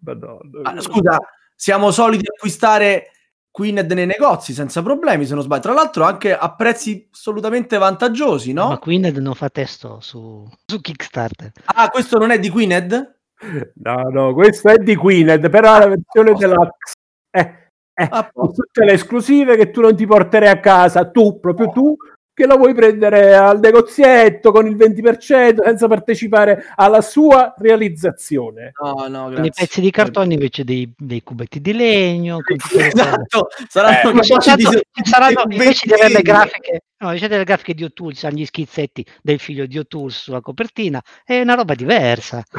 Madonna. 0.00 0.60
Ah, 0.62 0.80
scusa, 0.80 1.18
siamo 1.54 1.90
soliti 1.90 2.26
acquistare 2.28 3.10
Queened 3.50 3.90
nei 3.92 4.06
negozi 4.06 4.52
senza 4.52 4.82
problemi, 4.82 5.26
se 5.26 5.34
non 5.34 5.42
sbaglio. 5.42 5.62
Tra 5.62 5.72
l'altro 5.72 6.04
anche 6.04 6.36
a 6.36 6.54
prezzi 6.54 7.08
assolutamente 7.12 7.78
vantaggiosi, 7.78 8.52
no? 8.52 8.68
Ma 8.68 8.78
Queened 8.78 9.16
non 9.16 9.34
fa 9.34 9.48
testo 9.48 10.00
su, 10.00 10.48
su 10.66 10.80
Kickstarter. 10.80 11.52
Ah, 11.64 11.88
questo 11.88 12.18
non 12.18 12.30
è 12.30 12.38
di 12.38 12.48
Queened? 12.48 13.18
No, 13.74 14.08
no, 14.10 14.34
questo 14.34 14.68
è 14.68 14.76
di 14.76 14.94
Queened, 14.94 15.48
però 15.50 15.78
la 15.78 15.88
versione 15.88 16.34
deluxe. 16.34 16.94
Eh, 17.30 17.70
eh, 17.94 18.08
tutte 18.32 18.84
le 18.84 18.92
esclusive 18.92 19.56
che 19.56 19.70
tu 19.70 19.80
non 19.80 19.96
ti 19.96 20.06
porterai 20.06 20.48
a 20.48 20.60
casa, 20.60 21.10
tu, 21.10 21.40
proprio 21.40 21.68
oh. 21.68 21.72
tu, 21.72 21.96
che 22.40 22.46
la 22.46 22.56
vuoi 22.56 22.72
prendere 22.72 23.36
al 23.36 23.60
negozietto 23.60 24.50
con 24.50 24.66
il 24.66 24.74
20% 24.74 25.62
senza 25.62 25.86
partecipare 25.88 26.72
alla 26.74 27.02
sua 27.02 27.54
realizzazione. 27.58 28.72
No, 28.82 29.06
no, 29.08 29.28
grazie. 29.28 29.46
I 29.46 29.52
pezzi 29.54 29.80
di 29.82 29.90
cartone 29.90 30.32
invece 30.32 30.64
dei, 30.64 30.90
dei 30.96 31.22
cubetti 31.22 31.60
di 31.60 31.74
legno. 31.74 32.38
esatto, 32.78 33.48
saranno, 33.68 34.20
eh, 34.22 34.24
saranno, 34.40 34.70
saranno 35.02 35.42
invece 35.50 35.86
di 35.86 35.92
avere 35.92 36.14
le 36.14 36.22
grafiche, 36.22 36.84
no, 36.96 37.08
invece 37.08 37.28
delle 37.28 37.44
grafiche 37.44 37.74
di 37.74 37.84
O'Toole, 37.84 38.14
saranno 38.14 38.40
gli 38.40 38.46
schizzetti 38.46 39.04
del 39.20 39.38
figlio 39.38 39.66
di 39.66 39.76
O'Toole 39.76 40.10
sulla 40.10 40.40
copertina, 40.40 40.98
è 41.22 41.38
una 41.40 41.54
roba 41.54 41.74
diversa. 41.74 42.42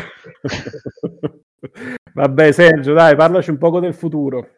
Vabbè, 2.13 2.51
Sergio, 2.51 2.93
dai, 2.93 3.15
parlaci 3.15 3.49
un 3.49 3.57
poco 3.57 3.79
del 3.79 3.95
futuro. 3.95 4.57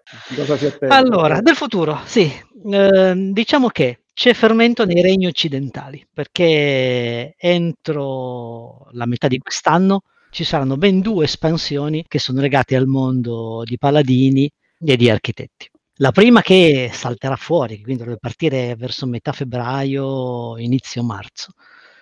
Allora, 0.89 1.39
del 1.39 1.55
futuro, 1.55 2.01
sì. 2.03 2.29
Eh, 2.65 3.13
diciamo 3.31 3.67
che 3.67 4.02
c'è 4.13 4.33
fermento 4.33 4.85
nei 4.85 5.01
regni 5.01 5.25
occidentali, 5.25 6.05
perché 6.11 7.33
entro 7.37 8.87
la 8.91 9.05
metà 9.05 9.27
di 9.27 9.39
quest'anno 9.39 10.01
ci 10.29 10.43
saranno 10.43 10.77
ben 10.77 11.01
due 11.01 11.25
espansioni 11.25 12.05
che 12.07 12.19
sono 12.19 12.41
legate 12.41 12.75
al 12.75 12.87
mondo 12.87 13.63
di 13.65 13.77
paladini 13.77 14.49
e 14.79 14.97
di 14.97 15.09
architetti. 15.09 15.69
La 15.97 16.11
prima 16.11 16.41
che 16.41 16.89
salterà 16.91 17.35
fuori, 17.35 17.75
quindi 17.81 17.97
dovrebbe 17.97 18.19
partire 18.19 18.75
verso 18.75 19.05
metà 19.05 19.31
febbraio, 19.31 20.57
inizio 20.57 21.03
marzo, 21.03 21.51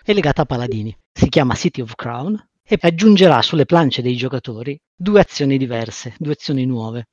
è 0.02 0.12
legata 0.12 0.42
a 0.42 0.46
paladini. 0.46 0.96
Si 1.12 1.28
chiama 1.28 1.54
City 1.54 1.82
of 1.82 1.94
Crown 1.94 2.34
e 2.64 2.78
aggiungerà 2.80 3.42
sulle 3.42 3.66
planche 3.66 4.00
dei 4.00 4.16
giocatori 4.16 4.78
due 4.94 5.20
azioni 5.20 5.58
diverse, 5.58 6.14
due 6.18 6.32
azioni 6.32 6.64
nuove. 6.64 7.08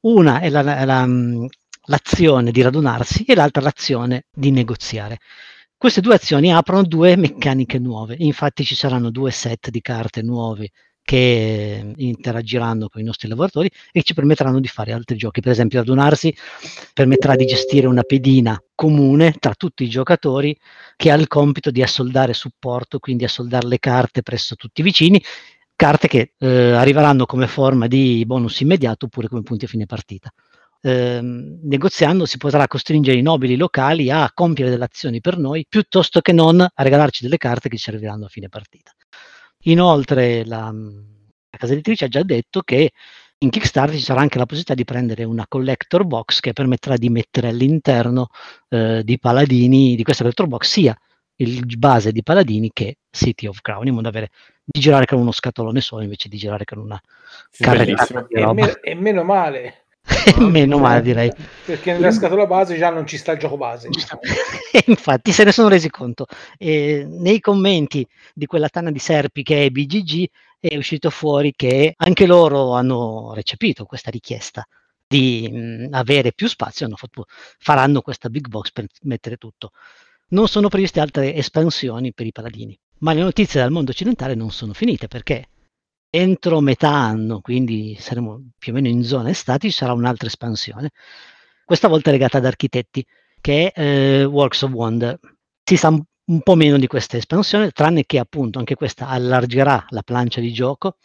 Una 0.00 0.40
è 0.40 0.50
la, 0.50 0.62
la, 0.62 1.06
l'azione 1.84 2.50
di 2.50 2.62
radunarsi 2.62 3.24
e 3.24 3.34
l'altra 3.34 3.62
l'azione 3.62 4.24
di 4.30 4.50
negoziare. 4.50 5.18
Queste 5.76 6.00
due 6.00 6.14
azioni 6.14 6.52
aprono 6.52 6.82
due 6.82 7.16
meccaniche 7.16 7.78
nuove, 7.78 8.14
infatti 8.18 8.64
ci 8.64 8.74
saranno 8.74 9.10
due 9.10 9.30
set 9.30 9.70
di 9.70 9.80
carte 9.80 10.22
nuove 10.22 10.70
che 11.02 11.92
interagiranno 11.96 12.88
con 12.88 13.00
i 13.00 13.04
nostri 13.04 13.28
lavoratori 13.28 13.70
e 13.90 14.02
ci 14.02 14.14
permetteranno 14.14 14.60
di 14.60 14.68
fare 14.68 14.92
altri 14.92 15.16
giochi. 15.16 15.40
Per 15.40 15.50
esempio, 15.50 15.78
radunarsi 15.78 16.32
permetterà 16.92 17.34
di 17.34 17.46
gestire 17.46 17.86
una 17.86 18.02
pedina 18.02 18.62
comune 18.74 19.32
tra 19.38 19.54
tutti 19.54 19.82
i 19.82 19.88
giocatori 19.88 20.56
che 20.96 21.10
ha 21.10 21.14
il 21.14 21.26
compito 21.26 21.70
di 21.70 21.82
assoldare 21.82 22.34
supporto, 22.34 22.98
quindi 22.98 23.24
assoldare 23.24 23.66
le 23.66 23.78
carte 23.78 24.22
presso 24.22 24.54
tutti 24.56 24.82
i 24.82 24.84
vicini, 24.84 25.20
carte 25.74 26.08
che 26.08 26.34
eh, 26.38 26.72
arriveranno 26.72 27.24
come 27.26 27.46
forma 27.46 27.86
di 27.86 28.22
bonus 28.26 28.60
immediato 28.60 29.06
oppure 29.06 29.28
come 29.28 29.42
punti 29.42 29.64
a 29.64 29.68
fine 29.68 29.86
partita 29.86 30.30
ehm, 30.80 31.60
negoziando 31.62 32.26
si 32.26 32.36
potrà 32.36 32.66
costringere 32.66 33.18
i 33.18 33.22
nobili 33.22 33.56
locali 33.56 34.10
a 34.10 34.30
compiere 34.32 34.70
delle 34.70 34.84
azioni 34.84 35.20
per 35.20 35.38
noi 35.38 35.66
piuttosto 35.68 36.20
che 36.20 36.32
non 36.32 36.60
a 36.60 36.72
regalarci 36.82 37.22
delle 37.22 37.36
carte 37.36 37.68
che 37.68 37.76
ci 37.76 37.84
serviranno 37.84 38.26
a 38.26 38.28
fine 38.28 38.48
partita. 38.48 38.92
Inoltre 39.64 40.44
la, 40.44 40.72
la 40.72 41.58
casa 41.58 41.72
editrice 41.72 42.06
ha 42.06 42.08
già 42.08 42.22
detto 42.22 42.62
che 42.62 42.92
in 43.42 43.50
Kickstarter 43.50 43.96
ci 43.96 44.02
sarà 44.02 44.20
anche 44.20 44.36
la 44.36 44.44
possibilità 44.44 44.74
di 44.74 44.84
prendere 44.84 45.24
una 45.24 45.46
collector 45.48 46.04
box 46.04 46.40
che 46.40 46.52
permetterà 46.52 46.96
di 46.96 47.08
mettere 47.08 47.48
all'interno 47.48 48.28
eh, 48.68 49.02
di 49.02 49.18
Paladini, 49.18 49.96
di 49.96 50.02
questa 50.02 50.22
collector 50.22 50.46
box, 50.46 50.66
sia 50.66 50.96
il 51.36 51.64
base 51.78 52.12
di 52.12 52.22
Paladini 52.22 52.70
che 52.70 52.98
City 53.10 53.46
of 53.46 53.60
Crown, 53.62 53.86
in 53.86 53.94
modo 53.94 54.02
da 54.02 54.08
avere 54.10 54.30
di 54.62 54.78
girare 54.78 55.06
con 55.06 55.18
uno 55.18 55.32
scatolone 55.32 55.80
solo 55.80 56.02
invece 56.02 56.28
di 56.28 56.36
girare 56.36 56.64
con 56.64 56.78
una 56.78 57.00
carretta. 57.50 58.26
E, 58.28 58.52
me- 58.52 58.80
e 58.80 58.94
meno 58.94 59.24
male. 59.24 59.86
Meno 60.38 60.78
male 60.78 61.02
direi. 61.02 61.32
Perché 61.64 61.92
nella 61.92 62.10
scatola 62.10 62.46
base 62.46 62.76
già 62.76 62.90
non 62.90 63.06
ci 63.06 63.16
sta 63.16 63.32
il 63.32 63.38
gioco 63.38 63.56
base. 63.56 63.88
Infatti 64.86 65.32
se 65.32 65.44
ne 65.44 65.52
sono 65.52 65.68
resi 65.68 65.90
conto. 65.90 66.26
E 66.58 67.06
nei 67.08 67.40
commenti 67.40 68.06
di 68.34 68.46
quella 68.46 68.68
tana 68.68 68.90
di 68.90 68.98
serpi 68.98 69.42
che 69.42 69.64
è 69.64 69.70
BGG 69.70 70.26
è 70.58 70.76
uscito 70.76 71.10
fuori 71.10 71.52
che 71.56 71.94
anche 71.96 72.26
loro 72.26 72.74
hanno 72.74 73.32
recepito 73.34 73.84
questa 73.84 74.10
richiesta 74.10 74.66
di 75.06 75.48
mh, 75.50 75.88
avere 75.90 76.32
più 76.32 76.46
spazio 76.46 76.86
hanno 76.86 76.96
fatto, 76.96 77.24
faranno 77.58 78.00
questa 78.00 78.28
big 78.28 78.46
box 78.46 78.70
per 78.72 78.86
mettere 79.02 79.36
tutto. 79.36 79.72
Non 80.28 80.46
sono 80.46 80.68
previste 80.68 81.00
altre 81.00 81.34
espansioni 81.34 82.12
per 82.12 82.26
i 82.26 82.32
paladini, 82.32 82.78
ma 82.98 83.12
le 83.12 83.22
notizie 83.22 83.60
dal 83.60 83.72
mondo 83.72 83.90
occidentale 83.90 84.34
non 84.36 84.50
sono 84.50 84.72
finite 84.72 85.08
perché 85.08 85.48
entro 86.10 86.60
metà 86.60 86.90
anno, 86.90 87.40
quindi 87.40 87.96
saremo 87.98 88.50
più 88.58 88.72
o 88.72 88.74
meno 88.74 88.88
in 88.88 89.02
zona 89.04 89.30
estate, 89.30 89.68
ci 89.68 89.74
sarà 89.74 89.92
un'altra 89.92 90.26
espansione, 90.26 90.90
questa 91.64 91.88
volta 91.88 92.10
legata 92.10 92.38
ad 92.38 92.46
architetti, 92.46 93.04
che 93.40 93.70
è 93.70 93.80
eh, 93.80 94.24
Works 94.24 94.62
of 94.62 94.72
Wonder. 94.72 95.18
Si 95.62 95.76
sa 95.76 95.88
un 95.88 96.40
po' 96.42 96.54
meno 96.56 96.78
di 96.78 96.86
questa 96.86 97.16
espansione, 97.16 97.70
tranne 97.70 98.04
che 98.06 98.18
appunto 98.18 98.58
anche 98.58 98.74
questa 98.74 99.08
allargerà 99.08 99.86
la 99.90 100.02
plancia 100.02 100.40
di 100.40 100.52
gioco, 100.52 100.96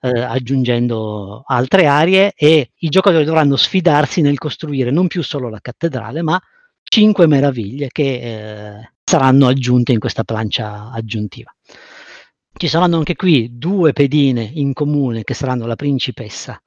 eh, 0.00 0.20
aggiungendo 0.20 1.42
altre 1.44 1.86
aree 1.86 2.32
e 2.36 2.70
i 2.74 2.88
giocatori 2.88 3.24
dovranno 3.24 3.56
sfidarsi 3.56 4.20
nel 4.20 4.38
costruire 4.38 4.90
non 4.90 5.08
più 5.08 5.22
solo 5.22 5.48
la 5.48 5.60
cattedrale, 5.60 6.22
ma 6.22 6.40
cinque 6.82 7.26
meraviglie 7.26 7.88
che 7.90 8.20
eh, 8.20 8.92
saranno 9.02 9.46
aggiunte 9.48 9.92
in 9.92 9.98
questa 9.98 10.24
plancia 10.24 10.90
aggiuntiva. 10.92 11.52
Ci 12.58 12.68
saranno 12.68 12.96
anche 12.96 13.16
qui 13.16 13.58
due 13.58 13.92
pedine 13.92 14.42
in 14.54 14.72
comune 14.72 15.24
che 15.24 15.34
saranno 15.34 15.66
la 15.66 15.76
principessa 15.76 16.58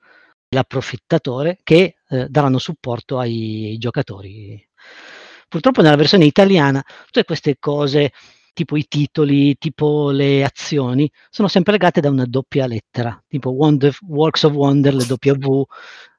e 0.48 0.56
l'approfittatore 0.56 1.58
che 1.64 1.96
eh, 2.08 2.28
daranno 2.30 2.60
supporto 2.60 3.18
ai, 3.18 3.70
ai 3.70 3.78
giocatori. 3.80 4.64
Purtroppo 5.48 5.82
nella 5.82 5.96
versione 5.96 6.26
italiana 6.26 6.84
tutte 7.06 7.24
queste 7.24 7.58
cose 7.58 8.12
tipo 8.54 8.78
i 8.78 8.86
titoli, 8.88 9.58
tipo 9.58 10.12
le 10.12 10.44
azioni, 10.44 11.10
sono 11.30 11.48
sempre 11.48 11.72
legate 11.72 12.02
da 12.02 12.10
una 12.10 12.26
doppia 12.26 12.68
lettera, 12.68 13.20
tipo 13.28 13.50
Wonder, 13.50 13.96
Works 14.10 14.44
of 14.44 14.54
Wonder, 14.54 14.94
le 14.94 15.06
W, 15.06 15.64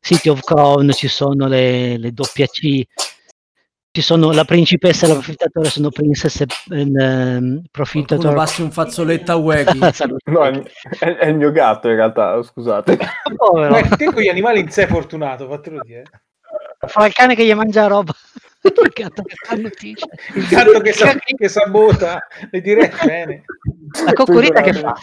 City 0.00 0.30
of 0.30 0.40
Crown, 0.40 0.90
ci 0.92 1.06
sono 1.06 1.46
le, 1.46 1.96
le 1.98 2.12
C, 2.12 2.82
ci 3.92 4.02
sono 4.02 4.30
la 4.30 4.44
principessa 4.44 5.04
e 5.04 5.08
l'approfittatore 5.08 5.68
sono 5.68 5.90
princess 5.90 6.40
e 6.40 6.46
um, 6.68 7.60
profittator 7.70 8.34
passi 8.34 8.62
un 8.62 8.70
fazzoletto 8.70 9.32
a 9.32 9.36
Weki 9.36 9.78
no, 10.30 10.44
è, 10.44 11.16
è, 11.16 11.26
il 11.26 11.36
mio 11.36 11.50
gatto 11.50 11.88
in 11.88 11.96
realtà 11.96 12.40
scusate. 12.40 12.98
Povero. 13.34 13.70
Ma 13.70 13.80
te 13.80 14.04
con 14.12 14.22
gli 14.22 14.28
animali 14.28 14.60
in 14.60 14.70
sé 14.70 14.86
fortunato 14.86 15.48
fatelo 15.48 15.80
dire. 15.82 16.04
Fa 16.86 17.06
il 17.06 17.12
cane 17.12 17.34
che 17.34 17.44
gli 17.44 17.52
mangia 17.52 17.86
roba 17.88 18.12
il 18.62 18.90
gatto 18.92 19.22
che 19.22 19.34
fa 19.42 19.54
notizie. 19.56 20.06
Il 20.34 20.46
gatto 20.46 20.80
che, 20.80 20.92
sa, 20.92 21.14
che 21.14 21.48
sabota. 21.48 22.26
Le 22.50 22.60
direi 22.60 22.90
bene. 23.04 23.44
La 24.04 24.12
coccorita 24.12 24.60
che 24.60 24.74
fa. 24.74 24.94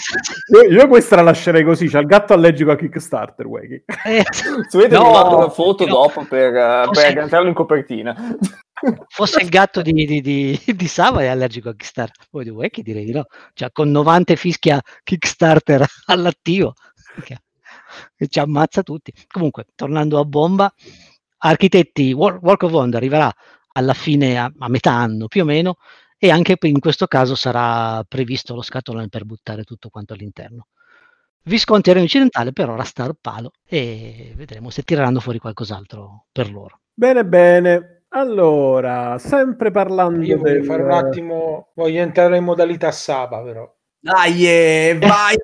Io, 0.54 0.62
io, 0.70 0.88
questa 0.88 1.16
la 1.16 1.24
lascerei 1.24 1.64
così 1.64 1.88
c'è 1.88 2.00
il 2.00 2.06
gatto 2.06 2.34
allergico 2.34 2.72
a 2.72 2.76
Kickstarter 2.76 3.46
Weki 3.46 3.84
eh, 4.06 4.24
se 4.32 4.78
vedete 4.78 4.98
no, 4.98 5.38
una 5.38 5.50
foto 5.50 5.86
no. 5.86 5.92
dopo 5.92 6.26
per, 6.26 6.54
uh, 6.54 6.92
per 6.92 7.06
agganciarlo 7.06 7.48
in 7.48 7.54
copertina. 7.54 8.38
Fosse 9.08 9.42
il 9.42 9.50
gatto 9.50 9.82
di, 9.82 9.92
di, 9.92 10.22
di, 10.22 10.62
di 10.64 10.88
Sava 10.88 11.22
è 11.22 11.28
allergico 11.28 11.70
a 11.70 11.76
Kickstarter. 11.76 12.28
Poi 12.30 12.50
vuoi 12.52 12.70
che 12.70 12.84
direi 12.84 13.06
di 13.06 13.12
no? 13.12 13.26
Cioè 13.54 13.72
con 13.72 13.90
90 13.90 14.36
fischia 14.36 14.80
Kickstarter 15.04 15.84
all'attivo. 16.06 16.74
Che 17.24 18.28
ci 18.28 18.40
ammazza 18.40 18.84
tutti. 18.84 19.12
Comunque 19.28 19.66
tornando 19.74 20.20
a 20.20 20.26
bomba 20.26 20.72
architetti 21.38 22.14
Work 22.14 22.64
of 22.64 22.72
Wonder 22.72 23.00
arriverà 23.00 23.32
alla 23.74 23.94
fine 23.94 24.40
a, 24.40 24.52
a 24.58 24.70
metà 24.70 24.92
anno 24.92 25.28
più 25.28 25.44
o 25.44 25.46
meno 25.46 25.78
e 26.18 26.32
anche 26.32 26.58
in 26.62 26.80
questo 26.80 27.06
caso 27.08 27.36
sarà 27.36 28.04
previsto 28.08 28.56
lo 28.56 28.62
scatolone 28.62 29.08
per 29.08 29.26
buttare 29.26 29.64
tutto 29.64 29.90
quanto 29.90 30.14
all'interno 30.14 30.68
Visconti 31.44 31.92
era 31.92 32.02
occidentale 32.02 32.52
per 32.52 32.70
ora 32.70 32.84
sta 32.84 33.04
al 33.04 33.18
palo 33.20 33.52
e 33.66 34.34
vedremo 34.36 34.70
se 34.70 34.82
tireranno 34.82 35.20
fuori 35.20 35.40
qualcos'altro 35.40 36.26
per 36.32 36.52
loro 36.52 36.80
bene 36.94 37.24
bene 37.24 37.98
allora, 38.10 39.18
sempre 39.20 39.70
parlando 39.70 40.24
Io 40.24 40.38
voglio 40.38 40.54
del... 40.54 40.66
fare 40.66 40.84
un 40.84 40.92
attimo, 40.92 41.72
voglio 41.76 42.02
entrare 42.02 42.38
in 42.38 42.44
modalità 42.44 42.92
Saba 42.92 43.42
però. 43.42 43.70
Dai, 44.00 44.48
eh, 44.48 44.98
vai! 45.00 45.36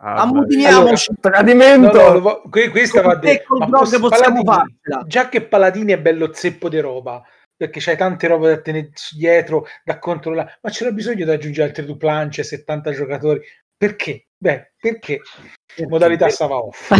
Ah, 0.00 0.22
Ammutiniamoci 0.22 1.10
allora, 1.10 1.42
tradimento. 1.42 2.12
No, 2.12 2.18
no, 2.20 2.70
questa 2.70 3.02
va 3.02 3.16
detto. 3.16 3.58
Già 5.06 5.28
che 5.28 5.42
Paladini 5.42 5.92
è 5.92 5.98
bello 5.98 6.32
zeppo 6.32 6.68
di 6.68 6.78
roba, 6.78 7.20
perché 7.56 7.80
c'hai 7.80 7.96
tante 7.96 8.28
robe 8.28 8.48
da 8.48 8.60
tenere 8.60 8.90
dietro, 9.16 9.66
da 9.82 9.98
controllare, 9.98 10.58
ma 10.62 10.70
c'era 10.70 10.92
bisogno 10.92 11.24
di 11.24 11.30
aggiungere 11.30 11.68
altre 11.68 11.84
due 11.84 11.96
planche, 11.96 12.44
70 12.44 12.92
giocatori. 12.92 13.40
Perché? 13.76 14.26
Beh, 14.36 14.72
perché? 14.80 15.20
Modalità 15.88 16.28
stava 16.28 16.56
off. 16.56 16.90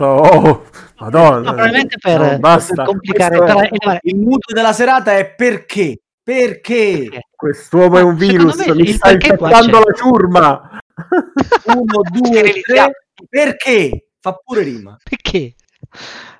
oh, 0.00 0.64
Madonna. 0.98 1.36
No, 1.36 1.42
probabilmente 1.42 1.96
per, 2.00 2.20
no, 2.20 2.38
basta. 2.38 2.74
per 2.74 2.84
complicare. 2.84 3.38
È, 3.38 3.98
il 4.02 4.16
muto 4.16 4.52
della 4.52 4.72
serata 4.72 5.16
è 5.16 5.34
perché? 5.34 6.00
Perché? 6.20 7.06
perché? 7.08 7.20
Quest'uomo 7.34 7.98
è 7.98 8.02
un 8.02 8.16
virus, 8.16 8.64
mi 8.66 8.88
sta 8.88 9.12
infettando 9.12 9.78
la 9.78 9.92
ciurma. 9.94 10.80
Uno, 11.74 12.00
due, 12.10 12.60
tre. 12.62 12.90
Perché? 13.28 14.10
Fa 14.20 14.32
pure 14.34 14.62
rima. 14.62 14.96
Perché? 15.02 15.54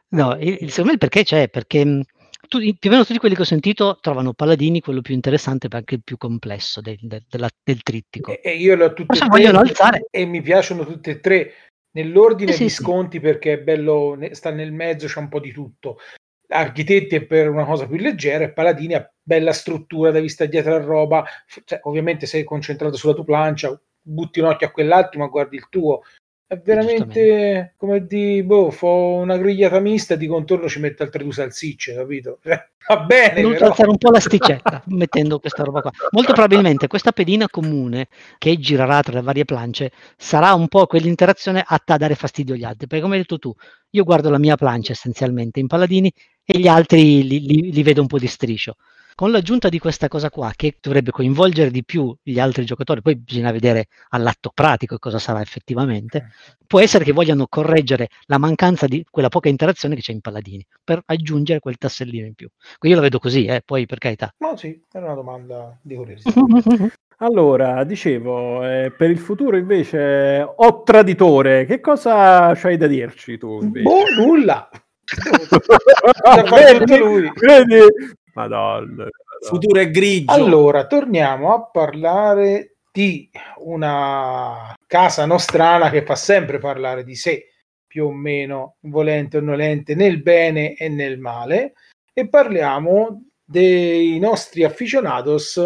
No, 0.08 0.36
il, 0.38 0.70
secondo 0.70 0.86
me 0.86 0.92
il 0.92 0.98
perché 0.98 1.22
c'è, 1.22 1.48
perché 1.48 2.04
tu, 2.48 2.58
più 2.58 2.88
o 2.88 2.92
meno 2.92 3.04
tutti 3.04 3.18
quelli 3.18 3.34
che 3.34 3.42
ho 3.42 3.46
sentito 3.46 3.98
trovano 4.00 4.32
Paladini 4.32 4.80
quello 4.80 5.02
più 5.02 5.14
interessante, 5.14 5.68
ma 5.70 5.78
anche 5.78 5.96
il 5.96 6.02
più 6.02 6.16
complesso 6.16 6.80
del, 6.80 6.98
del, 7.00 7.24
della, 7.28 7.48
del 7.62 7.82
trittico. 7.82 8.32
E, 8.32 8.40
e 8.42 8.56
io 8.56 8.74
l'ho 8.74 8.92
tutte 8.92 9.18
e 9.18 9.28
tre 9.28 9.46
alzare. 9.46 10.06
e 10.10 10.24
mi 10.24 10.40
piacciono 10.40 10.84
tutte 10.84 11.10
e 11.10 11.20
tre 11.20 11.52
nell'ordine 11.92 12.52
eh 12.52 12.54
sì, 12.54 12.64
Visconti 12.64 13.18
sì. 13.18 13.22
perché 13.22 13.54
è 13.54 13.58
bello, 13.58 14.18
sta 14.32 14.50
nel 14.50 14.72
mezzo, 14.72 15.06
c'è 15.06 15.18
un 15.18 15.28
po' 15.28 15.40
di 15.40 15.52
tutto. 15.52 15.98
Architetti 16.50 17.16
è 17.16 17.26
per 17.26 17.50
una 17.50 17.66
cosa 17.66 17.86
più 17.86 17.98
leggera 17.98 18.44
e 18.44 18.52
Paladini 18.52 18.94
ha 18.94 19.12
bella 19.22 19.52
struttura 19.52 20.10
da 20.10 20.20
vista 20.20 20.46
dietro 20.46 20.74
a 20.74 20.80
roba. 20.80 21.24
Cioè, 21.64 21.80
ovviamente 21.82 22.24
sei 22.24 22.44
concentrato 22.44 22.96
sulla 22.96 23.12
tua 23.12 23.24
plancia, 23.24 23.78
butti 24.08 24.40
un 24.40 24.46
occhio 24.46 24.66
a 24.66 24.70
quell'altro, 24.70 25.20
ma 25.20 25.26
guardi 25.26 25.56
il 25.56 25.66
tuo. 25.68 26.02
È 26.50 26.56
veramente 26.64 27.74
come 27.76 28.06
di 28.06 28.42
boh, 28.42 28.70
fo 28.70 29.16
una 29.16 29.36
grigliata 29.36 29.80
mista 29.80 30.14
di 30.14 30.26
contorno 30.26 30.66
ci 30.66 30.80
mette 30.80 31.02
altre 31.02 31.22
due 31.22 31.32
salsicce, 31.32 31.94
capito? 31.94 32.38
Va 32.88 33.00
bene. 33.00 33.42
Devo 33.42 33.66
alzare 33.66 33.90
un 33.90 33.98
po' 33.98 34.10
l'asticetta 34.10 34.82
mettendo 34.88 35.40
questa 35.40 35.62
roba 35.62 35.82
qua. 35.82 35.90
Molto 36.12 36.32
probabilmente 36.32 36.86
questa 36.86 37.12
pedina 37.12 37.50
comune 37.50 38.08
che 38.38 38.56
girerà 38.56 39.02
tra 39.02 39.16
le 39.16 39.20
varie 39.20 39.44
plance 39.44 39.92
sarà 40.16 40.54
un 40.54 40.68
po' 40.68 40.86
quell'interazione 40.86 41.62
atta 41.66 41.94
a 41.94 41.98
dare 41.98 42.14
fastidio 42.14 42.54
agli 42.54 42.64
altri. 42.64 42.86
Perché 42.86 43.02
come 43.02 43.16
hai 43.16 43.20
detto 43.20 43.38
tu, 43.38 43.54
io 43.90 44.04
guardo 44.04 44.30
la 44.30 44.38
mia 44.38 44.56
plancia 44.56 44.92
essenzialmente 44.92 45.60
in 45.60 45.66
paladini 45.66 46.10
e 46.42 46.58
gli 46.58 46.66
altri 46.66 47.28
li, 47.28 47.40
li, 47.40 47.72
li 47.72 47.82
vedo 47.82 48.00
un 48.00 48.06
po' 48.06 48.18
di 48.18 48.26
striscio 48.26 48.76
con 49.18 49.32
l'aggiunta 49.32 49.68
di 49.68 49.80
questa 49.80 50.06
cosa 50.06 50.30
qua, 50.30 50.52
che 50.54 50.76
dovrebbe 50.80 51.10
coinvolgere 51.10 51.72
di 51.72 51.82
più 51.82 52.14
gli 52.22 52.38
altri 52.38 52.64
giocatori, 52.64 53.02
poi 53.02 53.16
bisogna 53.16 53.50
vedere 53.50 53.88
all'atto 54.10 54.52
pratico 54.54 54.96
cosa 55.00 55.18
sarà 55.18 55.40
effettivamente, 55.40 56.30
può 56.64 56.78
essere 56.78 57.02
che 57.02 57.10
vogliano 57.10 57.48
correggere 57.48 58.10
la 58.26 58.38
mancanza 58.38 58.86
di 58.86 59.04
quella 59.10 59.28
poca 59.28 59.48
interazione 59.48 59.96
che 59.96 60.02
c'è 60.02 60.12
in 60.12 60.20
Paladini, 60.20 60.64
per 60.84 61.02
aggiungere 61.04 61.58
quel 61.58 61.78
tassellino 61.78 62.26
in 62.26 62.34
più. 62.34 62.48
Quindi 62.78 62.90
io 62.90 62.94
la 62.94 63.00
vedo 63.00 63.18
così, 63.18 63.46
eh, 63.46 63.60
poi 63.64 63.86
per 63.86 63.98
carità. 63.98 64.32
No, 64.38 64.56
sì, 64.56 64.80
è 64.88 64.98
una 64.98 65.14
domanda 65.14 65.76
di 65.82 65.96
curiosità. 65.96 66.32
Allora, 67.20 67.82
dicevo, 67.82 68.64
eh, 68.64 68.92
per 68.96 69.10
il 69.10 69.18
futuro 69.18 69.56
invece, 69.56 70.46
o 70.54 70.84
traditore, 70.84 71.64
che 71.64 71.80
cosa 71.80 72.54
c'hai 72.54 72.76
da 72.76 72.86
dirci 72.86 73.36
tu? 73.36 73.60
Invece? 73.60 73.82
Boh, 73.82 74.22
nulla. 74.22 74.70
vedi, 76.50 77.32
vedi, 77.40 77.86
Madonna. 78.38 79.08
Futuro 79.40 79.80
è 79.80 79.90
grigio. 79.90 80.32
Allora, 80.32 80.86
torniamo 80.86 81.52
a 81.52 81.64
parlare 81.64 82.76
di 82.92 83.30
una 83.58 84.74
casa 84.86 85.26
nostrana 85.26 85.90
che 85.90 86.04
fa 86.04 86.14
sempre 86.14 86.58
parlare 86.58 87.04
di 87.04 87.14
sé, 87.14 87.46
più 87.86 88.06
o 88.06 88.12
meno, 88.12 88.76
volente 88.80 89.38
o 89.38 89.40
nolente, 89.40 89.94
nel 89.94 90.22
bene 90.22 90.74
e 90.74 90.88
nel 90.88 91.18
male, 91.18 91.74
e 92.12 92.28
parliamo 92.28 93.24
dei 93.44 94.18
nostri 94.18 94.64
aficionados 94.64 95.60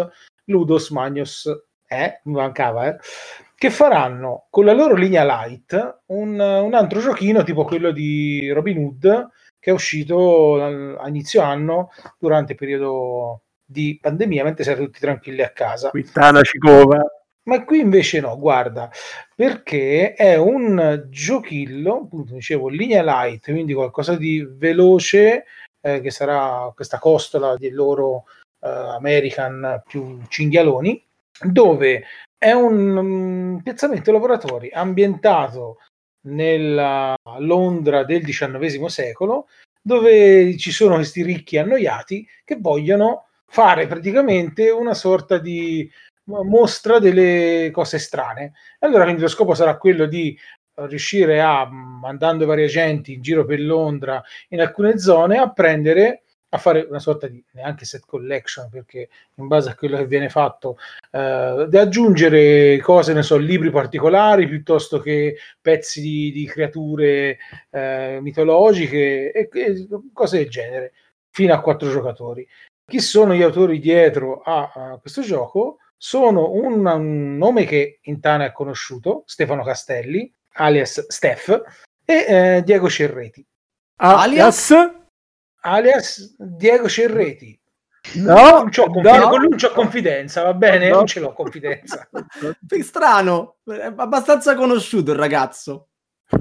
Ludos 0.45 0.89
Magnos, 0.89 1.49
eh, 1.87 2.21
mi 2.25 2.33
mancava, 2.33 2.87
eh, 2.87 2.97
che 3.55 3.69
faranno 3.69 4.47
con 4.49 4.65
la 4.65 4.73
loro 4.73 4.95
linea 4.95 5.23
light 5.23 6.01
un, 6.07 6.37
un 6.39 6.73
altro 6.73 6.99
giochino 6.99 7.43
tipo 7.43 7.63
quello 7.63 7.91
di 7.91 8.49
Robin 8.51 8.77
Hood 8.77 9.29
che 9.63 9.69
è 9.69 9.73
uscito 9.73 10.61
a 10.61 11.07
inizio 11.07 11.41
anno 11.41 11.91
durante 12.19 12.51
il 12.51 12.57
periodo 12.57 13.43
di 13.63 13.97
pandemia, 13.99 14.43
mentre 14.43 14.65
siete 14.65 14.83
tutti 14.83 14.99
tranquilli 14.99 15.41
a 15.41 15.51
casa. 15.51 15.89
Quittana 15.89 16.41
Cicova. 16.41 17.01
Ma 17.43 17.63
qui 17.63 17.79
invece 17.79 18.19
no, 18.19 18.37
guarda, 18.37 18.91
perché 19.33 20.15
è 20.15 20.35
un 20.35 21.05
giochillo, 21.09 22.01
appunto 22.03 22.33
dicevo, 22.33 22.67
linea 22.67 23.03
light, 23.03 23.51
quindi 23.51 23.73
qualcosa 23.73 24.17
di 24.17 24.45
veloce, 24.45 25.45
eh, 25.79 26.01
che 26.01 26.11
sarà 26.11 26.69
questa 26.75 26.99
costola 26.99 27.55
di 27.55 27.69
loro 27.69 28.25
eh, 28.59 28.67
American 28.67 29.81
più 29.87 30.19
cinghialoni, 30.27 31.01
dove 31.41 32.03
è 32.37 32.51
un 32.51 32.97
um, 32.97 33.61
piazzamento 33.63 34.11
lavoratori 34.11 34.69
ambientato 34.73 35.77
nella 36.23 37.15
Londra 37.39 38.03
del 38.03 38.23
XIX 38.23 38.85
secolo, 38.85 39.47
dove 39.81 40.57
ci 40.57 40.71
sono 40.71 40.95
questi 40.95 41.23
ricchi 41.23 41.57
annoiati 41.57 42.27
che 42.43 42.57
vogliono 42.59 43.27
fare 43.47 43.87
praticamente 43.87 44.69
una 44.69 44.93
sorta 44.93 45.37
di 45.37 45.89
mostra 46.25 46.99
delle 46.99 47.69
cose 47.71 47.99
strane. 47.99 48.53
Allora, 48.79 49.03
quindi 49.03 49.21
lo 49.21 49.27
scopo 49.27 49.53
sarà 49.53 49.77
quello 49.77 50.05
di 50.05 50.37
riuscire 50.75 51.41
a, 51.41 51.69
mandando 51.69 52.45
vari 52.45 52.63
agenti 52.63 53.13
in 53.13 53.21
giro 53.21 53.45
per 53.45 53.59
Londra, 53.59 54.23
in 54.49 54.61
alcune 54.61 54.97
zone, 54.97 55.37
a 55.37 55.51
prendere 55.51 56.22
a 56.53 56.57
fare 56.59 56.85
una 56.87 56.99
sorta 56.99 57.27
di 57.27 57.43
neanche 57.53 57.83
set 57.83 58.05
collection 58.05 58.69
perché 58.69 59.09
in 59.35 59.47
base 59.47 59.71
a 59.71 59.75
quello 59.75 59.97
che 59.97 60.05
viene 60.05 60.29
fatto 60.29 60.77
eh, 61.11 61.65
di 61.67 61.77
aggiungere 61.77 62.77
cose 62.79 63.13
ne 63.13 63.23
so 63.23 63.37
libri 63.37 63.71
particolari 63.71 64.47
piuttosto 64.47 64.99
che 64.99 65.37
pezzi 65.59 65.99
di, 65.99 66.31
di 66.31 66.45
creature 66.45 67.37
eh, 67.71 68.19
mitologiche 68.21 69.31
e, 69.31 69.49
e, 69.51 69.87
cose 70.13 70.37
del 70.37 70.49
genere 70.49 70.93
fino 71.31 71.53
a 71.53 71.59
quattro 71.59 71.89
giocatori. 71.89 72.47
Chi 72.85 72.99
sono 72.99 73.33
gli 73.33 73.41
autori 73.41 73.79
dietro 73.79 74.41
a, 74.41 74.71
a 74.73 74.97
questo 74.99 75.21
gioco? 75.21 75.77
Sono 75.97 76.51
un, 76.51 76.85
un, 76.85 77.37
nome 77.37 77.65
che 77.65 77.99
in 78.03 78.19
Tana 78.19 78.45
è 78.45 78.51
conosciuto 78.51 79.23
Stefano 79.25 79.63
Castelli 79.63 80.31
alias 80.55 81.07
Steph 81.07 81.61
e 82.05 82.25
eh, 82.27 82.61
Diego 82.63 82.89
Cerreti. 82.89 83.43
Alias 83.95 84.71
alias 84.71 85.01
Diego 86.37 86.89
Cerreti. 86.89 87.59
No, 88.15 88.33
non 88.33 88.69
c'ho 88.69 88.89
confidenza, 88.89 89.19
no. 89.19 89.29
con 89.29 89.39
lui 89.39 89.49
non 89.49 89.57
c'ho 89.57 89.71
confidenza, 89.71 90.43
va 90.43 90.53
bene? 90.53 90.89
No. 90.89 90.95
Non 90.95 91.07
ce 91.07 91.19
l'ho 91.21 91.33
confidenza. 91.33 92.09
Strano, 92.81 93.57
è 93.65 93.93
abbastanza 93.95 94.55
conosciuto 94.55 95.11
il 95.11 95.17
ragazzo. 95.17 95.87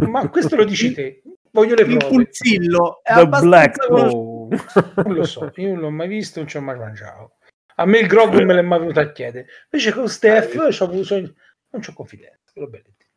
Ma 0.00 0.28
questo 0.28 0.56
lo 0.56 0.64
dici 0.64 0.92
te. 0.92 1.22
Voglio 1.52 1.74
le 1.74 1.84
prove. 1.84 2.04
Il 2.04 2.06
pulzillo 2.08 3.00
è 3.02 3.14
The 3.14 3.26
Black 3.26 3.88
Non 3.88 4.48
lo 5.14 5.24
so, 5.24 5.52
io 5.54 5.68
non 5.68 5.80
l'ho 5.80 5.90
mai 5.90 6.08
visto, 6.08 6.40
non 6.40 6.48
ci 6.48 6.56
ho 6.56 6.60
mai 6.60 6.78
mangiato. 6.78 7.36
A 7.76 7.86
me 7.86 7.98
il 7.98 8.06
grog 8.06 8.34
non 8.34 8.46
me 8.46 8.54
l'è 8.54 8.62
mai 8.62 8.80
venuto 8.80 9.00
a 9.00 9.12
chiedere. 9.12 9.46
Invece 9.70 9.92
con 9.92 10.08
Steph 10.08 10.54
eh, 10.54 10.76
c'ho 10.76 10.84
avuto, 10.84 11.14
non 11.16 11.80
c'ho 11.80 11.92
confidenza. 11.92 12.52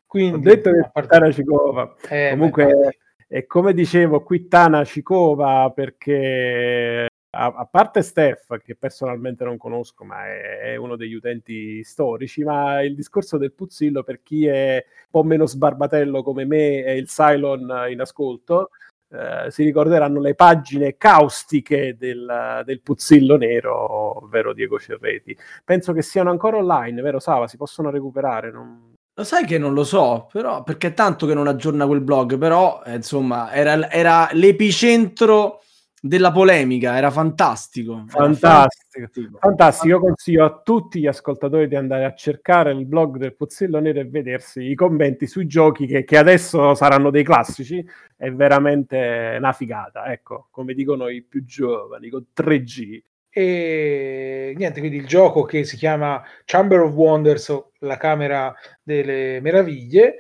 Quindi, 0.05 0.47
ho 0.47 0.53
detto 0.53 0.71
che 0.71 0.89
parte... 0.91 1.33
Cicova. 1.33 1.95
Eh, 2.09 2.29
Comunque, 2.31 2.65
beh, 2.65 2.97
e 3.27 3.45
come 3.45 3.73
dicevo, 3.73 4.23
qui 4.23 4.47
Tana 4.47 4.83
Cicova 4.83 5.71
perché 5.73 7.07
a, 7.37 7.67
parte 7.69 8.01
Steph, 8.01 8.57
che 8.61 8.75
personalmente 8.75 9.43
non 9.43 9.57
conosco, 9.57 10.05
ma 10.05 10.25
è, 10.25 10.59
è, 10.59 10.75
uno 10.77 10.95
degli 10.95 11.13
utenti 11.13 11.83
storici, 11.83 12.43
ma 12.43 12.81
il 12.81 12.95
discorso 12.95 13.37
del 13.37 13.53
Puzzillo 13.53 14.03
per 14.03 14.21
chi 14.23 14.45
è 14.45 14.83
un 14.85 15.07
po' 15.09 15.23
meno 15.23 15.45
sbarbatello 15.45 16.23
come 16.23 16.45
me 16.45 16.83
e 16.83 16.95
il 16.95 17.07
Cylon 17.07 17.87
in 17.89 17.99
ascolto, 17.99 18.69
eh, 19.09 19.51
si 19.51 19.63
ricorderanno 19.63 20.19
le 20.19 20.33
pagine 20.33 20.97
caustiche 20.97 21.95
del, 21.97 22.61
del 22.65 22.81
Puzzillo 22.81 23.37
Nero, 23.37 24.23
ovvero 24.23 24.53
Diego 24.53 24.79
Cerreti. 24.79 25.37
Penso 25.63 25.93
che 25.93 26.01
siano 26.01 26.29
ancora 26.31 26.57
online, 26.57 27.01
vero 27.01 27.19
Sava? 27.19 27.47
Si 27.47 27.57
possono 27.57 27.89
recuperare? 27.89 28.51
Non... 28.51 28.94
Lo 29.17 29.23
sai 29.23 29.45
che 29.45 29.57
non 29.57 29.73
lo 29.73 29.85
so, 29.85 30.27
però 30.29 30.61
perché 30.63 30.87
è 30.87 30.93
tanto 30.93 31.25
che 31.25 31.33
non 31.33 31.47
aggiorna 31.47 31.87
quel 31.87 32.01
blog, 32.01 32.37
però 32.37 32.81
eh, 32.85 32.95
insomma 32.95 33.49
era, 33.53 33.89
era, 33.89 34.27
l'epicentro 34.33 35.61
della 36.01 36.33
polemica, 36.33 36.97
era 36.97 37.09
fantastico. 37.09 38.03
Fantastico. 38.07 39.07
Fantastico. 39.07 39.37
fantastico. 39.39 39.87
Io 39.87 39.99
consiglio 40.01 40.43
a 40.43 40.61
tutti 40.61 40.99
gli 40.99 41.07
ascoltatori 41.07 41.69
di 41.69 41.75
andare 41.77 42.03
a 42.03 42.13
cercare 42.13 42.73
il 42.73 42.85
blog 42.85 43.15
del 43.15 43.37
Pozzello 43.37 43.79
Nero 43.79 44.01
e 44.01 44.05
vedersi 44.05 44.63
i 44.63 44.75
commenti 44.75 45.27
sui 45.27 45.47
giochi 45.47 45.85
che, 45.85 46.03
che 46.03 46.17
adesso 46.17 46.75
saranno 46.75 47.09
dei 47.09 47.23
classici. 47.23 47.81
È 48.17 48.29
veramente 48.31 49.35
una 49.37 49.53
figata, 49.53 50.11
ecco, 50.11 50.47
come 50.51 50.73
dicono 50.73 51.07
i 51.07 51.21
più 51.21 51.45
giovani, 51.45 52.09
con 52.09 52.25
3G. 52.35 53.01
E 53.37 54.53
niente, 54.55 54.79
quindi 54.79 54.95
il 54.95 55.07
gioco 55.07 55.43
che 55.43 55.65
si 55.65 55.75
chiama 55.75 56.23
Chamber 56.45 56.79
of 56.79 56.93
Wonders, 56.93 57.53
la 57.79 57.97
Camera 57.97 58.55
delle 58.81 59.41
Meraviglie, 59.41 60.19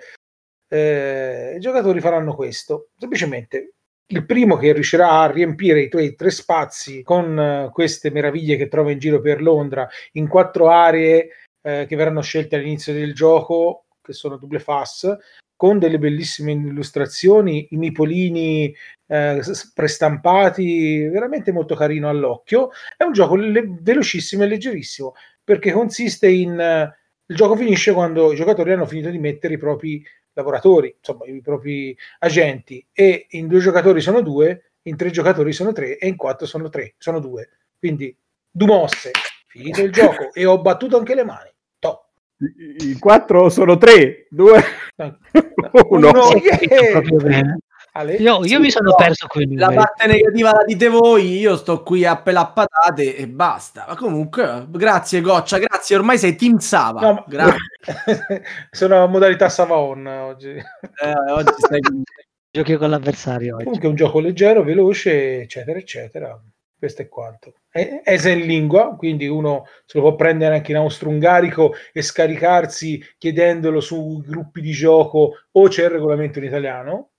eh, 0.67 1.53
i 1.55 1.59
giocatori 1.61 2.01
faranno 2.01 2.35
questo. 2.35 2.89
Semplicemente 2.97 3.75
il 4.07 4.25
primo 4.25 4.57
che 4.57 4.73
riuscirà 4.73 5.21
a 5.21 5.31
riempire 5.31 5.83
i 5.83 5.87
tuoi 5.87 6.13
tre 6.15 6.29
spazi 6.29 7.03
con 7.03 7.37
uh, 7.37 7.71
queste 7.71 8.11
meraviglie 8.11 8.57
che 8.57 8.67
trova 8.67 8.91
in 8.91 8.99
giro 8.99 9.21
per 9.21 9.41
Londra 9.41 9.87
in 10.11 10.27
quattro 10.27 10.69
aree 10.69 11.29
eh, 11.61 11.85
che 11.87 11.95
verranno 11.95 12.21
scelte 12.21 12.57
all'inizio 12.57 12.91
del 12.91 13.13
gioco, 13.13 13.85
che 14.01 14.11
sono 14.11 14.35
double 14.35 14.59
fast, 14.59 15.17
con 15.55 15.79
delle 15.79 15.99
bellissime 15.99 16.51
illustrazioni, 16.51 17.69
i 17.71 17.77
mipolini 17.77 18.75
eh, 19.07 19.41
prestampati, 19.73 21.07
veramente 21.07 21.51
molto 21.51 21.75
carino 21.75 22.09
all'occhio. 22.09 22.69
È 22.97 23.03
un 23.03 23.13
gioco 23.13 23.35
le- 23.35 23.77
velocissimo 23.81 24.43
e 24.43 24.47
leggerissimo 24.47 25.13
perché 25.43 25.71
consiste 25.71 26.27
in. 26.27 26.59
Eh, 26.59 26.97
il 27.27 27.35
gioco 27.35 27.55
finisce 27.55 27.91
quando 27.91 28.31
i 28.31 28.35
giocatori 28.35 28.71
hanno 28.71 28.85
finito 28.85 29.09
di 29.09 29.17
mettere 29.17 29.55
i 29.55 29.57
propri 29.57 30.03
lavoratori, 30.33 30.95
insomma, 30.97 31.25
i 31.25 31.41
propri 31.41 31.97
agenti, 32.19 32.85
e 32.91 33.25
in 33.31 33.47
due 33.47 33.59
giocatori 33.59 33.99
sono 33.99 34.21
due, 34.21 34.73
in 34.83 34.95
tre 34.95 35.09
giocatori 35.09 35.51
sono 35.51 35.71
tre, 35.71 35.97
e 35.97 36.07
in 36.07 36.17
quattro 36.17 36.45
sono 36.45 36.69
tre, 36.69 36.93
sono 36.99 37.19
due. 37.19 37.49
Quindi, 37.79 38.15
due 38.51 38.67
mosse, 38.67 39.11
finito 39.47 39.81
il 39.81 39.91
gioco, 39.91 40.33
e 40.33 40.45
ho 40.45 40.61
battuto 40.61 40.97
anche 40.97 41.15
le 41.15 41.23
mani. 41.23 41.49
I 42.37 42.99
quattro 42.99 43.49
sono 43.49 43.77
tre, 43.77 44.27
due, 44.29 44.61
uno. 45.89 46.09
uno 46.09 46.29
yeah. 46.35 47.57
Io, 48.17 48.43
io, 48.43 48.59
mi 48.59 48.69
sono 48.69 48.89
no, 48.89 48.95
perso 48.95 49.27
qui. 49.27 49.55
La 49.55 49.71
parte 49.71 50.05
negativa 50.05 50.51
la 50.51 50.65
dite 50.65 50.89
voi, 50.89 51.37
io 51.37 51.55
sto 51.55 51.81
qui 51.81 52.03
a 52.03 52.17
pelare 52.17 52.51
patate 52.53 53.15
e 53.15 53.27
basta. 53.27 53.85
Ma 53.87 53.95
comunque, 53.95 54.65
grazie 54.69 55.21
Goccia, 55.21 55.59
grazie. 55.59 55.95
Ormai 55.95 56.17
sei 56.17 56.35
Team 56.35 56.57
Sava. 56.57 56.99
No, 56.99 57.25
ma... 57.27 57.55
sono 58.69 59.01
a 59.01 59.07
modalità 59.07 59.47
Savaon 59.47 60.05
oggi. 60.07 60.49
Eh, 60.49 61.31
oggi 61.31 61.53
stai 61.57 61.79
Giochi 62.55 62.77
con 62.77 62.89
l'avversario. 62.89 63.55
Oggi. 63.55 63.63
Comunque 63.65 63.87
è 63.87 63.91
un 63.91 63.97
gioco 63.97 64.19
leggero, 64.19 64.63
veloce, 64.63 65.41
eccetera, 65.41 65.77
eccetera. 65.77 66.41
Questo 66.77 67.01
è 67.01 67.09
quanto. 67.09 67.53
È, 67.69 68.01
è 68.01 68.29
in 68.29 68.45
lingua, 68.45 68.95
quindi 68.95 69.27
uno 69.27 69.65
se 69.85 69.97
lo 69.97 70.05
può 70.05 70.15
prendere 70.15 70.55
anche 70.55 70.71
in 70.71 70.77
austro-ungarico 70.77 71.73
e 71.91 72.01
scaricarsi 72.01 73.03
chiedendolo 73.17 73.81
su 73.81 74.21
gruppi 74.25 74.61
di 74.61 74.71
gioco 74.71 75.31
o 75.51 75.67
c'è 75.67 75.83
il 75.83 75.89
regolamento 75.89 76.39
in 76.39 76.45
italiano, 76.45 77.09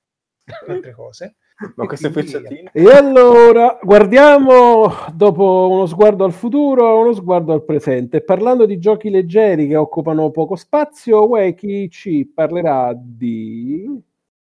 altre 0.68 0.92
cose. 0.92 1.36
Ma 1.76 1.86
queste 1.86 2.10
frecciatine. 2.10 2.70
E 2.72 2.90
allora 2.90 3.78
guardiamo 3.82 4.92
dopo 5.12 5.68
uno 5.70 5.86
sguardo 5.86 6.24
al 6.24 6.32
futuro, 6.32 6.98
uno 6.98 7.14
sguardo 7.14 7.52
al 7.52 7.64
presente. 7.64 8.22
Parlando 8.22 8.66
di 8.66 8.78
giochi 8.78 9.08
leggeri 9.08 9.66
che 9.66 9.76
occupano 9.76 10.30
poco 10.30 10.54
spazio, 10.54 11.24
Weki 11.24 11.90
ci 11.90 12.30
parlerà 12.32 12.92
di. 12.94 13.88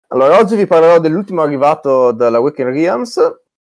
Allora, 0.07 0.37
oggi 0.37 0.55
vi 0.55 0.65
parlerò 0.65 0.99
dell'ultimo 0.99 1.41
arrivato 1.41 2.11
dalla 2.11 2.39
Waken 2.39 2.71
Realms, 2.71 3.19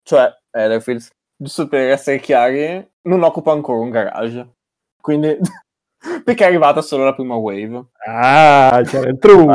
cioè 0.03 0.29
Etherfields 0.51 1.09
giusto 1.35 1.67
per 1.67 1.89
essere 1.89 2.19
chiari, 2.19 2.87
non 3.03 3.23
occupa 3.23 3.51
ancora 3.51 3.79
un 3.79 3.89
garage. 3.89 4.53
Quindi, 5.01 5.37
perché 6.23 6.43
è 6.43 6.47
arrivata 6.47 6.81
solo 6.81 7.03
la 7.03 7.13
prima 7.15 7.35
wave. 7.35 7.85
Ah, 8.05 8.81
c'era 8.85 9.09
il 9.09 9.17
trucco. 9.17 9.51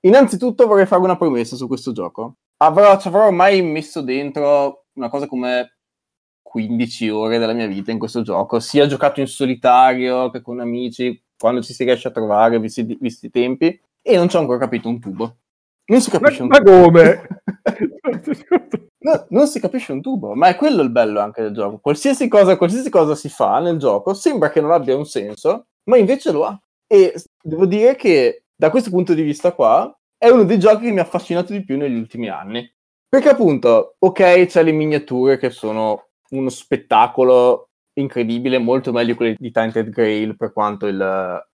Innanzitutto 0.00 0.66
vorrei 0.66 0.86
fare 0.86 1.02
una 1.02 1.16
promessa 1.16 1.56
su 1.56 1.66
questo 1.66 1.92
gioco. 1.92 2.36
Avrò, 2.58 2.98
ci 2.98 3.08
avrò 3.08 3.30
mai 3.30 3.62
messo 3.62 4.00
dentro 4.02 4.86
una 4.94 5.08
cosa 5.08 5.26
come 5.26 5.76
15 6.42 7.10
ore 7.10 7.38
della 7.38 7.52
mia 7.52 7.66
vita 7.66 7.90
in 7.90 7.98
questo 7.98 8.22
gioco, 8.22 8.60
sia 8.60 8.86
giocato 8.86 9.20
in 9.20 9.26
solitario 9.26 10.30
che 10.30 10.40
con 10.40 10.60
amici, 10.60 11.22
quando 11.38 11.60
ci 11.60 11.74
si 11.74 11.84
riesce 11.84 12.08
a 12.08 12.12
trovare, 12.12 12.58
visti, 12.58 12.96
visti 12.98 13.26
i 13.26 13.30
tempi, 13.30 13.78
e 14.00 14.16
non 14.16 14.28
ci 14.28 14.36
ho 14.36 14.40
ancora 14.40 14.58
capito 14.58 14.88
un 14.88 15.00
tubo. 15.00 15.36
Non 15.86 16.00
si 16.00 16.10
capisce 16.10 16.44
ma, 16.44 16.56
un 16.56 16.64
tubo. 16.64 16.80
Ma 16.80 16.86
come? 16.86 17.28
no, 18.98 19.26
non 19.30 19.46
si 19.46 19.60
capisce 19.60 19.92
un 19.92 20.00
tubo, 20.00 20.34
ma 20.34 20.48
è 20.48 20.56
quello 20.56 20.82
il 20.82 20.90
bello 20.90 21.20
anche 21.20 21.42
del 21.42 21.52
gioco. 21.52 21.78
Qualsiasi 21.78 22.28
cosa, 22.28 22.56
qualsiasi 22.56 22.88
cosa 22.88 23.14
si 23.14 23.28
fa 23.28 23.58
nel 23.58 23.76
gioco 23.76 24.14
sembra 24.14 24.50
che 24.50 24.60
non 24.60 24.70
abbia 24.70 24.96
un 24.96 25.04
senso, 25.04 25.66
ma 25.84 25.96
invece 25.96 26.32
lo 26.32 26.44
ha. 26.44 26.58
E 26.86 27.14
devo 27.42 27.66
dire 27.66 27.96
che 27.96 28.45
da 28.56 28.70
questo 28.70 28.90
punto 28.90 29.14
di 29.14 29.22
vista 29.22 29.52
qua 29.52 29.94
è 30.16 30.28
uno 30.28 30.44
dei 30.44 30.58
giochi 30.58 30.86
che 30.86 30.92
mi 30.92 30.98
ha 30.98 31.02
affascinato 31.02 31.52
di 31.52 31.64
più 31.64 31.76
negli 31.76 31.96
ultimi 31.96 32.28
anni. 32.28 32.68
Perché 33.08 33.28
appunto, 33.28 33.96
ok, 33.98 34.46
c'è 34.46 34.62
le 34.62 34.72
miniature 34.72 35.38
che 35.38 35.50
sono 35.50 36.08
uno 36.30 36.48
spettacolo 36.48 37.68
incredibile, 37.94 38.58
molto 38.58 38.92
meglio 38.92 39.14
quelle 39.14 39.36
di 39.38 39.50
Tainted 39.50 39.90
Grail 39.90 40.36
per 40.36 40.52
quanto 40.52 40.86
il, 40.86 41.46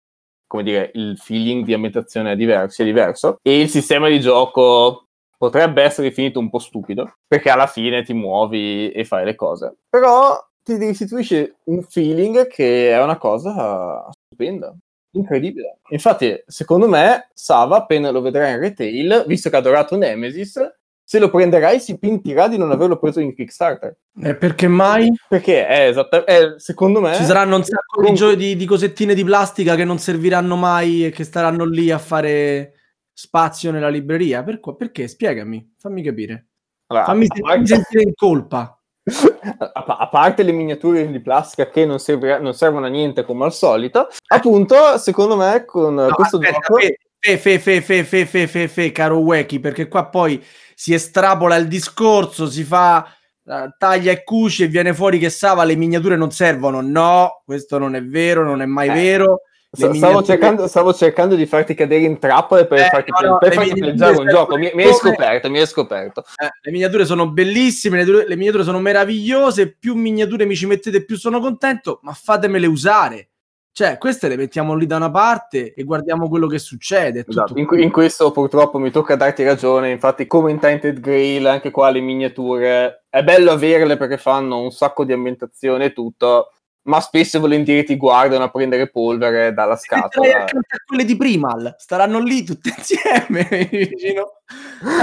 dire, 0.63 0.91
il 0.95 1.19
feeling 1.19 1.65
di 1.65 1.75
ambientazione 1.75 2.33
è 2.33 2.37
diverso, 2.37 2.83
è 2.83 2.85
diverso. 2.85 3.39
E 3.43 3.61
il 3.61 3.69
sistema 3.69 4.09
di 4.09 4.21
gioco 4.21 5.07
potrebbe 5.37 5.83
essere 5.83 6.09
definito 6.09 6.39
un 6.39 6.51
po' 6.51 6.59
stupido, 6.59 7.17
perché 7.27 7.51
alla 7.51 7.67
fine 7.67 8.03
ti 8.03 8.13
muovi 8.13 8.91
e 8.91 9.05
fai 9.05 9.25
le 9.25 9.35
cose. 9.35 9.77
Però 9.89 10.39
ti 10.63 10.77
restituisce 10.77 11.57
un 11.65 11.83
feeling 11.83 12.47
che 12.47 12.91
è 12.91 13.03
una 13.03 13.19
cosa 13.19 14.09
stupenda. 14.29 14.75
Incredibile. 15.13 15.79
Infatti, 15.91 16.43
secondo 16.47 16.89
me, 16.89 17.31
Sava, 17.35 17.77
appena 17.77 18.11
lo 18.11 18.21
vedrà 18.21 18.49
in 18.49 18.59
retail, 18.59 19.25
visto 19.27 19.49
che 19.49 19.57
ha 19.57 19.59
adorato 19.59 19.97
Nemesis, 19.97 20.61
se 21.05 21.19
lo 21.19 21.31
prenderai 21.31 21.79
si 21.81 21.99
pentirà 21.99 22.49
di 22.49 22.57
non 22.57 22.71
averlo 22.71 22.99
preso 22.99 23.21
in 23.21 23.35
Kickstarter. 23.35 23.97
Eh, 24.23 24.35
perché 24.35 24.69
mai? 24.69 25.13
Perché 25.29 25.67
è 25.67 25.89
esattamente, 25.89 26.59
secondo 26.59 27.01
me... 27.01 27.15
Ci 27.15 27.25
saranno 27.25 27.57
un 27.57 27.65
sacco 27.65 28.03
di, 28.03 28.15
gio- 28.15 28.35
di, 28.35 28.57
di 28.57 28.65
cosettine 28.65 29.15
di 29.15 29.25
plastica 29.25 29.75
che 29.75 29.85
non 29.85 29.99
serviranno 29.99 30.57
mai 30.57 31.05
e 31.07 31.11
che 31.11 31.25
staranno 31.25 31.65
lì 31.67 31.91
a 31.91 31.99
fare 31.99 32.75
spazio 33.13 33.71
nella 33.71 33.91
libreria. 33.91 34.43
Per 34.43 34.61
perché? 34.77 35.07
Spiegami, 35.09 35.75
fammi 35.77 36.03
capire. 36.03 36.47
Allora, 36.87 37.05
Fammi, 37.05 37.25
a, 37.25 37.35
fammi 37.35 37.43
parte, 37.43 37.67
sentire 37.67 38.03
in 38.03 38.15
colpa 38.15 38.82
a, 39.05 39.85
a 39.85 40.09
parte 40.09 40.43
le 40.43 40.53
miniature 40.53 41.11
di 41.11 41.21
plastica 41.21 41.69
che 41.69 41.85
non, 41.85 41.99
serve, 41.99 42.39
non, 42.39 42.55
servono 42.55 42.87
a 42.87 42.89
niente 42.89 43.25
come 43.25 43.45
al 43.45 43.53
solito, 43.53 44.09
appunto, 44.27 44.99
secondo 44.99 45.37
me 45.37 45.65
con 45.65 45.95
no, 45.95 46.15
questo 46.15 46.37
aspetta, 46.37 46.59
gioco... 46.61 46.81
Fe, 47.25 47.39
fe, 47.39 47.59
fe, 47.61 47.81
fe, 47.81 48.03
fe, 48.03 48.25
fe, 48.25 48.47
fe, 48.49 48.69
fe, 48.69 48.91
caro 48.91 49.19
Wacky, 49.19 49.61
perché 49.61 49.87
qua 49.87 50.07
poi 50.07 50.45
si 50.75 50.93
estrapola 50.93 51.55
il 51.55 51.69
discorso, 51.69 52.51
si 52.51 52.65
fa 52.65 53.07
eh, 53.45 53.75
taglia 53.79 54.13
e 54.13 54.25
cuce 54.25 54.65
e 54.65 54.67
viene 54.69 54.95
fuori 54.95 55.19
che 55.19 55.31
Sava 55.31 55.65
le 55.65 55.77
miniature 55.77 56.17
non 56.17 56.31
servono. 56.31 56.81
No, 56.81 57.43
questo 57.45 57.79
non 57.79 57.95
è 57.95 58.03
vero, 58.03 58.43
non 58.43 58.61
è 58.61 58.67
mai 58.67 58.89
eh. 58.89 58.93
vero. 58.93 59.43
Stavo, 59.75 59.93
miniature- 59.93 60.25
cercando, 60.27 60.67
stavo 60.67 60.93
cercando 60.93 61.35
di 61.35 61.47
farti 61.47 61.73
cadere 61.73 62.05
in 62.05 62.19
trappole 62.19 62.67
per 62.67 62.81
Eh, 62.81 62.89
farti, 62.91 63.11
no, 63.23 63.29
no, 63.31 63.39
per 63.39 63.55
farti 63.55 63.73
miniature 63.73 64.19
un 64.19 64.29
gioco. 64.29 64.57
Mi, 64.59 64.71
mi 64.75 64.83
hai 64.83 64.93
scoperto, 64.93 65.49
mi 65.49 65.61
hai 65.61 65.67
scoperto. 65.67 66.25
Eh, 66.37 66.49
le 66.61 66.71
miniature 66.71 67.07
sono 67.07 67.31
bellissime, 67.31 67.97
le, 67.97 68.05
miniature- 68.05 68.29
le 68.29 68.37
miniature 68.37 68.65
sono 68.65 68.81
meravigliose, 68.81 69.75
più 69.79 69.95
miniature 69.95 70.45
mi 70.45 70.55
ci 70.55 70.67
mettete 70.67 71.07
più 71.07 71.17
sono 71.17 71.41
contento, 71.41 72.01
ma 72.03 72.13
fatemele 72.13 72.67
usare. 72.67 73.29
Cioè, 73.75 73.97
queste 73.97 74.29
le 74.29 74.37
mettiamo 74.37 74.75
lì 74.75 74.85
da 74.85 74.97
una 74.97 75.11
parte 75.11 75.73
e 75.73 75.83
guardiamo 75.85 76.29
quello 76.29 76.47
che 76.47 76.59
succede. 76.59 77.25
Esatto, 77.27 77.59
in, 77.59 77.67
in 77.79 77.91
questo 77.91 78.31
purtroppo 78.31 78.79
mi 78.79 78.91
tocca 78.91 79.17
darti 79.17 79.43
ragione, 79.43 79.91
infatti 79.91 80.27
come 80.27 80.51
in 80.51 80.59
Tainted 80.59 81.01
Grail, 81.01 81.47
anche 81.47 81.71
qua 81.71 81.89
le 81.89 82.01
miniature, 82.01 83.05
è 83.09 83.23
bello 83.23 83.53
averle 83.53 83.97
perché 83.97 84.19
fanno 84.19 84.61
un 84.61 84.71
sacco 84.71 85.07
di 85.07 85.15
ambientazione 85.15 85.87
e 85.87 85.93
tutto, 85.95 86.53
ma 86.85 87.01
spesso 87.01 87.37
e 87.37 87.41
volentieri 87.41 87.85
ti 87.85 87.97
guardano 87.97 88.45
a 88.45 88.51
prendere 88.51 88.91
polvere 88.91 89.53
dalla 89.53 89.77
scatola. 89.77 90.47
quelle 90.87 91.05
di 91.05 91.17
Primal, 91.17 91.75
staranno 91.79 92.19
lì 92.21 92.43
tutte 92.43 92.73
insieme 92.77 93.69
vicino 93.71 94.41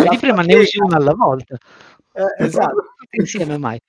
di 0.09 0.17
prima 0.17 0.41
ne 0.41 0.55
usi 0.55 0.79
una 0.79 0.97
alla 0.97 1.13
volta. 1.13 1.57
Eh, 2.13 2.45
esatto. 2.45 2.93
Insieme 3.11 3.57
mai. 3.57 3.79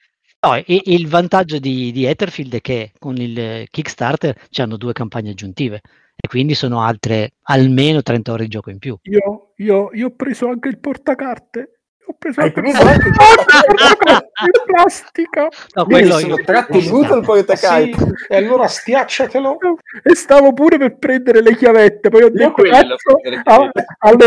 No, 0.42 0.54
e, 0.54 0.64
e 0.66 0.82
il 0.84 1.08
vantaggio 1.08 1.58
di, 1.58 1.92
di 1.92 2.04
Etherfield 2.04 2.54
è 2.54 2.60
che 2.60 2.92
con 2.98 3.16
il 3.16 3.66
Kickstarter 3.68 4.46
c'hanno 4.48 4.76
due 4.76 4.92
campagne 4.92 5.30
aggiuntive 5.30 5.82
e 6.16 6.28
quindi 6.28 6.54
sono 6.54 6.80
altre 6.80 7.32
almeno 7.44 8.02
30 8.02 8.32
ore 8.32 8.42
di 8.44 8.48
gioco 8.48 8.70
in 8.70 8.78
più. 8.78 8.96
Io, 9.02 9.52
io, 9.56 9.90
io 9.92 10.06
ho 10.06 10.14
preso 10.14 10.48
anche 10.48 10.68
il 10.68 10.78
portacarte. 10.78 11.79
Ho 12.10 12.14
preso 12.18 12.40
Hai 12.40 12.50
preso 12.50 12.82
anche 12.82 13.06
il 13.06 13.14
in 13.14 14.64
plastica. 14.66 15.46
No, 15.74 15.84
quello 15.84 16.18
sono 16.18 16.36
io- 16.38 16.44
trattenuto 16.44 17.14
il 17.16 17.24
portacarte. 17.24 17.92
Sì, 17.96 18.12
e 18.28 18.36
allora 18.36 18.66
stiacciatelo. 18.66 19.58
E 20.02 20.14
stavo 20.16 20.52
pure 20.52 20.76
per 20.76 20.96
prendere 20.96 21.40
le 21.40 21.54
chiavette. 21.54 22.08
Poi 22.08 22.22
ho 22.24 22.30
detto, 22.30 22.52
quello, 22.52 22.96
a- 23.44 23.70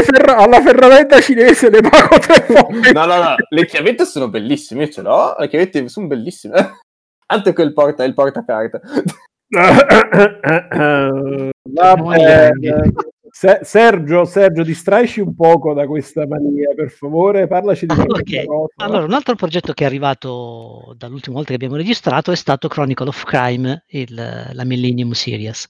ferra- 0.02 0.38
alla 0.38 0.62
ferramenta 0.62 1.20
cinese 1.20 1.70
le 1.70 1.82
pago 1.82 2.18
tre 2.20 2.46
volte. 2.48 2.92
No, 2.94 3.06
no, 3.06 3.18
no, 3.22 3.36
le 3.50 3.66
chiavette 3.66 4.06
sono 4.06 4.30
bellissime, 4.30 4.84
io 4.86 4.90
ce 4.90 5.02
l'ho, 5.02 5.36
le 5.38 5.50
chiavette 5.50 5.90
sono 5.90 6.08
bellissime. 6.08 6.80
Anche 7.34 7.52
quel 7.54 7.74
porta, 7.74 8.06
il 8.06 8.14
portacarta. 8.14 8.80
Vabbè, 11.70 12.52
Se- 13.36 13.62
Sergio, 13.64 14.26
Sergio, 14.26 14.62
distraici 14.62 15.20
un 15.20 15.34
poco 15.34 15.74
da 15.74 15.88
questa 15.88 16.28
mania, 16.28 16.72
per 16.76 16.92
favore, 16.92 17.48
parlaci 17.48 17.88
di 17.88 17.96
qualche 17.96 18.42
Ok, 18.42 18.46
cosa. 18.46 18.74
allora 18.76 19.06
un 19.06 19.14
altro 19.14 19.34
progetto 19.34 19.74
che 19.74 19.84
è 19.84 19.88
arrivato 19.88 20.94
dall'ultima 20.96 21.34
volta 21.38 21.50
che 21.50 21.56
abbiamo 21.56 21.76
registrato 21.76 22.32
è 22.32 22.36
stato 22.36 22.68
Chronicle 22.68 23.08
of 23.08 23.24
Crime, 23.24 23.86
il- 23.88 24.50
la 24.54 24.64
Millennium 24.64 25.14
Series, 25.14 25.68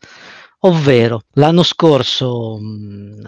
ovvero 0.59 1.21
l'anno 1.35 1.63
scorso 1.63 2.57
mh, 2.59 3.21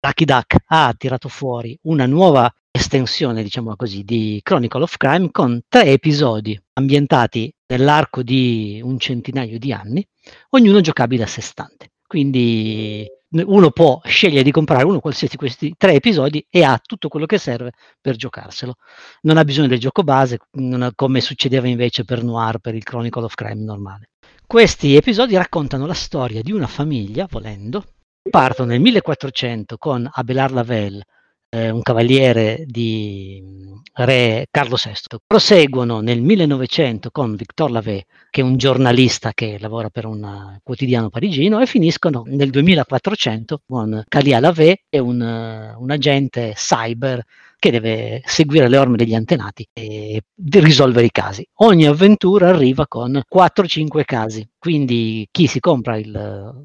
Lucky 0.00 0.24
Duck 0.24 0.56
ha 0.66 0.92
tirato 0.98 1.28
fuori 1.28 1.78
una 1.82 2.06
nuova 2.06 2.52
estensione, 2.72 3.44
diciamo 3.44 3.76
così, 3.76 4.02
di 4.02 4.40
Chronicle 4.42 4.82
of 4.82 4.96
Crime 4.96 5.28
con 5.30 5.60
tre 5.68 5.84
episodi 5.84 6.60
ambientati 6.72 7.54
nell'arco 7.68 8.24
di 8.24 8.80
un 8.82 8.98
centinaio 8.98 9.60
di 9.60 9.72
anni, 9.72 10.04
ognuno 10.50 10.80
giocabile 10.80 11.22
a 11.22 11.26
sé 11.28 11.40
stante. 11.40 11.92
Quindi 12.04 13.06
uno 13.32 13.70
può 13.70 14.00
scegliere 14.04 14.42
di 14.42 14.50
comprare 14.50 14.84
uno 14.84 15.00
qualsiasi 15.00 15.34
di 15.34 15.38
questi 15.38 15.74
tre 15.76 15.94
episodi 15.94 16.44
e 16.50 16.64
ha 16.64 16.80
tutto 16.84 17.08
quello 17.08 17.26
che 17.26 17.38
serve 17.38 17.72
per 18.00 18.16
giocarselo. 18.16 18.74
Non 19.22 19.36
ha 19.36 19.44
bisogno 19.44 19.68
del 19.68 19.78
gioco 19.78 20.02
base, 20.02 20.38
ha- 20.50 20.92
come 20.94 21.20
succedeva 21.20 21.68
invece 21.68 22.04
per 22.04 22.24
Noir, 22.24 22.58
per 22.58 22.74
il 22.74 22.82
Chronicle 22.82 23.24
of 23.24 23.34
Crime 23.34 23.62
normale. 23.62 24.10
Questi 24.46 24.96
episodi 24.96 25.36
raccontano 25.36 25.86
la 25.86 25.94
storia 25.94 26.42
di 26.42 26.50
una 26.50 26.66
famiglia, 26.66 27.28
volendo, 27.30 27.84
partono 28.28 28.70
nel 28.70 28.80
1400 28.80 29.78
con 29.78 30.08
Abelard 30.12 30.52
Lavelle, 30.52 31.04
eh, 31.50 31.70
un 31.70 31.82
cavaliere 31.82 32.64
di 32.66 33.42
mm, 33.42 33.72
re 33.94 34.46
Carlo 34.50 34.76
VI, 34.76 35.18
proseguono 35.26 36.00
nel 36.00 36.22
1900 36.22 37.10
con 37.10 37.34
Victor 37.34 37.70
Lavey, 37.70 38.04
che 38.30 38.40
è 38.40 38.44
un 38.44 38.56
giornalista 38.56 39.32
che 39.32 39.58
lavora 39.58 39.90
per 39.90 40.06
un 40.06 40.22
eh, 40.24 40.60
quotidiano 40.62 41.10
parigino, 41.10 41.60
e 41.60 41.66
finiscono 41.66 42.22
nel 42.26 42.50
2400 42.50 43.62
con 43.66 44.04
Calia 44.08 44.40
Lavey 44.40 44.84
e 44.88 44.98
un, 45.00 45.20
eh, 45.20 45.74
un 45.76 45.90
agente 45.90 46.52
cyber 46.54 47.22
che 47.60 47.70
deve 47.70 48.22
seguire 48.24 48.68
le 48.68 48.78
orme 48.78 48.96
degli 48.96 49.14
antenati 49.14 49.68
e 49.72 50.22
risolvere 50.34 51.06
i 51.06 51.10
casi. 51.10 51.46
Ogni 51.56 51.86
avventura 51.86 52.48
arriva 52.48 52.88
con 52.88 53.20
4-5 53.32 54.02
casi, 54.04 54.48
quindi 54.58 55.28
chi 55.30 55.46
si 55.46 55.60
compra 55.60 55.98
il, 55.98 56.08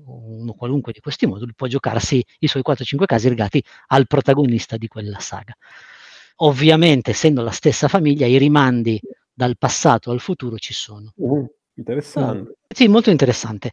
uno 0.05 0.53
qualunque 0.53 0.93
di 0.93 1.01
questi 1.01 1.27
moduli 1.27 1.53
può 1.53 1.67
giocarsi 1.67 2.25
i 2.39 2.47
suoi 2.47 2.63
4-5 2.65 3.05
casi 3.05 3.27
legati 3.27 3.61
al 3.87 4.07
protagonista 4.07 4.77
di 4.77 4.87
quella 4.87 5.19
saga. 5.19 5.53
Ovviamente, 6.37 7.11
essendo 7.11 7.43
la 7.43 7.51
stessa 7.51 7.89
famiglia, 7.89 8.25
i 8.25 8.37
rimandi 8.37 8.99
dal 9.33 9.57
passato 9.57 10.11
al 10.11 10.21
futuro 10.21 10.57
ci 10.57 10.73
sono. 10.73 11.11
Uh, 11.17 11.45
interessante. 11.75 12.55
Sì, 12.67 12.87
molto 12.87 13.09
interessante. 13.09 13.71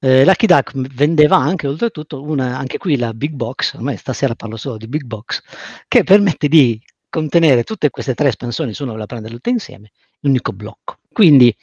Eh, 0.00 0.24
Lucky 0.24 0.46
Duck 0.46 0.72
vendeva 0.94 1.36
anche, 1.36 1.66
oltretutto, 1.66 2.22
una, 2.22 2.58
anche 2.58 2.78
qui 2.78 2.96
la 2.96 3.14
Big 3.14 3.32
Box, 3.32 3.74
ormai 3.74 3.96
stasera 3.96 4.34
parlo 4.34 4.56
solo 4.56 4.76
di 4.76 4.88
Big 4.88 5.04
Box, 5.04 5.42
che 5.88 6.02
permette 6.02 6.48
di 6.48 6.80
contenere 7.08 7.62
tutte 7.62 7.90
queste 7.90 8.14
tre 8.14 8.28
espansioni, 8.28 8.74
se 8.74 8.82
uno 8.82 8.92
vuole 8.92 9.06
prenderle 9.06 9.36
tutte 9.36 9.50
insieme, 9.50 9.92
in 9.92 10.18
un 10.22 10.30
unico 10.30 10.52
blocco. 10.52 10.96
Quindi 11.12 11.54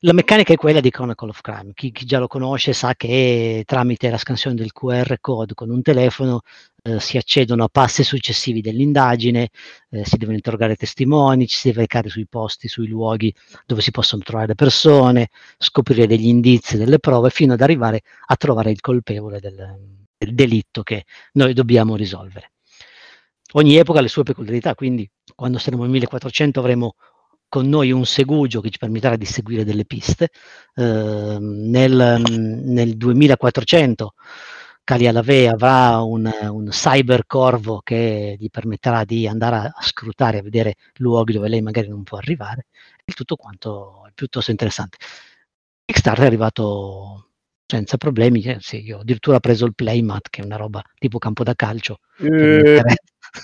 la 0.00 0.12
meccanica 0.12 0.52
è 0.52 0.56
quella 0.56 0.80
di 0.80 0.90
Chronicle 0.90 1.30
of 1.30 1.40
Crime. 1.40 1.72
Chi, 1.74 1.90
chi 1.90 2.04
già 2.04 2.18
lo 2.18 2.26
conosce 2.26 2.74
sa 2.74 2.94
che 2.94 3.62
tramite 3.64 4.10
la 4.10 4.18
scansione 4.18 4.56
del 4.56 4.72
QR 4.72 5.16
code 5.20 5.54
con 5.54 5.70
un 5.70 5.80
telefono 5.80 6.42
eh, 6.86 7.00
si 7.00 7.16
accedono 7.16 7.64
a 7.64 7.68
passi 7.68 8.04
successivi 8.04 8.60
dell'indagine, 8.60 9.48
eh, 9.88 10.04
si 10.04 10.18
devono 10.18 10.36
interrogare 10.36 10.76
testimoni, 10.76 11.46
ci 11.46 11.56
si 11.56 11.68
deve 11.68 11.80
recare 11.80 12.10
sui 12.10 12.26
posti, 12.26 12.68
sui 12.68 12.86
luoghi 12.86 13.34
dove 13.64 13.80
si 13.80 13.90
possono 13.90 14.22
trovare 14.22 14.48
le 14.48 14.54
persone, 14.54 15.30
scoprire 15.56 16.06
degli 16.06 16.26
indizi, 16.26 16.76
delle 16.76 16.98
prove, 16.98 17.30
fino 17.30 17.54
ad 17.54 17.62
arrivare 17.62 18.02
a 18.26 18.36
trovare 18.36 18.70
il 18.70 18.80
colpevole 18.80 19.40
del, 19.40 19.54
del 20.16 20.34
delitto 20.34 20.82
che 20.82 21.04
noi 21.32 21.54
dobbiamo 21.54 21.96
risolvere. 21.96 22.52
Ogni 23.52 23.76
epoca 23.76 24.00
ha 24.00 24.02
le 24.02 24.08
sue 24.08 24.24
peculiarità, 24.24 24.74
quindi 24.74 25.08
quando 25.34 25.58
saremo 25.58 25.82
nel 25.82 25.92
1400 25.92 26.60
avremo 26.60 26.96
con 27.48 27.66
noi 27.68 27.92
un 27.92 28.04
segugio 28.04 28.60
che 28.60 28.68
ci 28.68 28.78
permetterà 28.78 29.16
di 29.16 29.24
seguire 29.24 29.64
delle 29.64 29.86
piste. 29.86 30.28
Eh, 30.74 31.38
nel, 31.40 32.20
nel 32.62 32.96
2400 32.96 34.14
Calia 34.84 35.12
Lavey 35.12 35.46
avrà 35.46 36.02
un, 36.02 36.30
un 36.50 36.68
cyber 36.68 37.24
corvo 37.26 37.80
che 37.82 38.36
gli 38.38 38.50
permetterà 38.50 39.04
di 39.04 39.26
andare 39.26 39.56
a, 39.56 39.72
scrutare, 39.80 40.38
a 40.38 40.42
vedere 40.42 40.74
luoghi 40.96 41.32
dove 41.32 41.48
lei 41.48 41.62
magari 41.62 41.88
non 41.88 42.02
può 42.02 42.18
arrivare. 42.18 42.66
Il 43.02 43.14
tutto 43.14 43.36
quanto 43.36 44.04
è 44.06 44.10
piuttosto 44.14 44.50
interessante. 44.50 44.98
Kickstarter 45.86 46.24
è 46.24 46.26
arrivato 46.26 47.30
senza 47.66 47.96
problemi, 47.96 48.42
eh, 48.42 48.58
sì, 48.60 48.82
io 48.84 48.98
ho 48.98 49.00
addirittura 49.00 49.40
preso 49.40 49.64
il 49.64 49.74
playmat, 49.74 50.28
che 50.28 50.42
è 50.42 50.44
una 50.44 50.56
roba 50.56 50.82
tipo 50.98 51.16
campo 51.16 51.44
da 51.44 51.54
calcio. 51.54 52.00
Eh, 52.18 52.82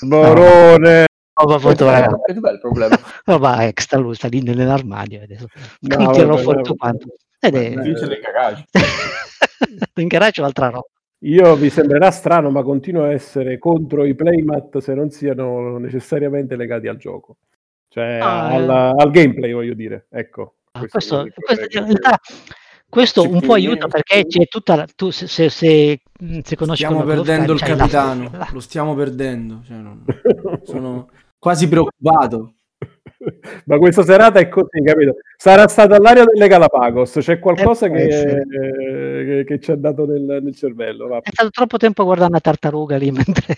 Barone. 0.03 1.07
roba 1.33 1.59
fotografica, 1.59 2.21
Che 2.27 2.35
bel 2.35 2.61
problema. 2.61 2.99
roba 3.25 3.67
extra, 3.67 3.99
lui 3.99 4.15
sta 4.15 4.29
lì 4.29 4.43
nell'armadio 4.43 5.23
adesso. 5.23 5.47
No, 5.81 5.97
Mi 5.97 6.13
tirerò 6.13 6.33
vabbè, 6.33 6.43
fuori 6.43 6.63
tutto 6.63 6.75
quanto. 6.77 7.07
Ed 7.41 7.55
è... 7.55 7.75
Vince 7.77 8.21
garage. 8.21 8.67
in 9.95 10.07
garage 10.07 10.43
o 10.43 10.45
altra 10.45 10.69
roba. 10.69 10.87
Io 11.25 11.55
vi 11.57 11.69
sembrerà 11.71 12.11
strano, 12.11 12.51
ma 12.51 12.63
continuo 12.63 13.03
a 13.05 13.13
essere 13.13 13.59
contro 13.59 14.05
i 14.07 14.15
playmat 14.15 14.79
se 14.79 14.95
non 14.95 15.11
siano 15.11 15.77
necessariamente 15.79 16.57
legati 16.57 16.87
al 16.89 16.97
gioco. 16.97 17.37
Cioè 17.89 18.19
Ah, 18.23 18.47
al, 18.49 18.71
al 18.71 19.11
gameplay, 19.11 19.53
voglio 19.53 19.75
dire. 19.75 20.07
Ecco. 20.11 20.55
Ah, 20.73 20.87
questo 20.87 21.23
questo, 21.23 21.41
questo 21.41 21.79
in 21.79 21.85
realtà 21.85 22.19
Questo 22.89 23.23
un 23.29 23.41
po' 23.41 23.53
aiuta 23.55 23.87
perché 23.89 24.25
c'è 24.27 24.47
tutta 24.47 24.77
la, 24.77 24.87
tu 24.97 25.11
se, 25.11 25.27
se, 25.27 25.49
se, 25.51 26.01
se 26.43 26.57
conosci 26.57 26.85
Stiamo 26.85 27.05
perdendo 27.05 27.53
il 27.53 27.61
capitano, 27.61 28.31
la- 28.33 28.49
lo 28.53 28.61
stiamo 28.61 28.95
perdendo. 28.95 29.61
cioè, 29.67 29.77
non- 29.77 30.05
sono 30.65 31.09
quasi 31.39 31.69
preoccupato. 31.69 32.55
Ma 33.67 33.79
questa 33.79 34.03
serata 34.03 34.39
è 34.39 34.49
così, 34.49 34.83
capito? 34.83 35.17
Sarà 35.37 35.69
stata 35.69 35.97
all'aria 35.97 36.25
delle 36.25 36.49
Galapagos, 36.49 37.19
c'è 37.21 37.39
qualcosa 37.39 37.87
Eh, 37.87 37.91
che, 37.91 38.05
eh, 38.41 39.25
che- 39.25 39.45
che 39.47 39.61
ci 39.61 39.71
ha 39.71 39.77
dato 39.77 40.07
nel, 40.07 40.41
nel 40.43 40.55
cervello. 40.55 41.07
va. 41.09 41.19
È 41.19 41.29
stato 41.31 41.51
troppo 41.51 41.77
tempo 41.77 42.03
a 42.03 42.05
guardare 42.05 42.31
una 42.31 42.41
tartaruga 42.41 42.97
lì 42.97 43.11
mentre 43.11 43.55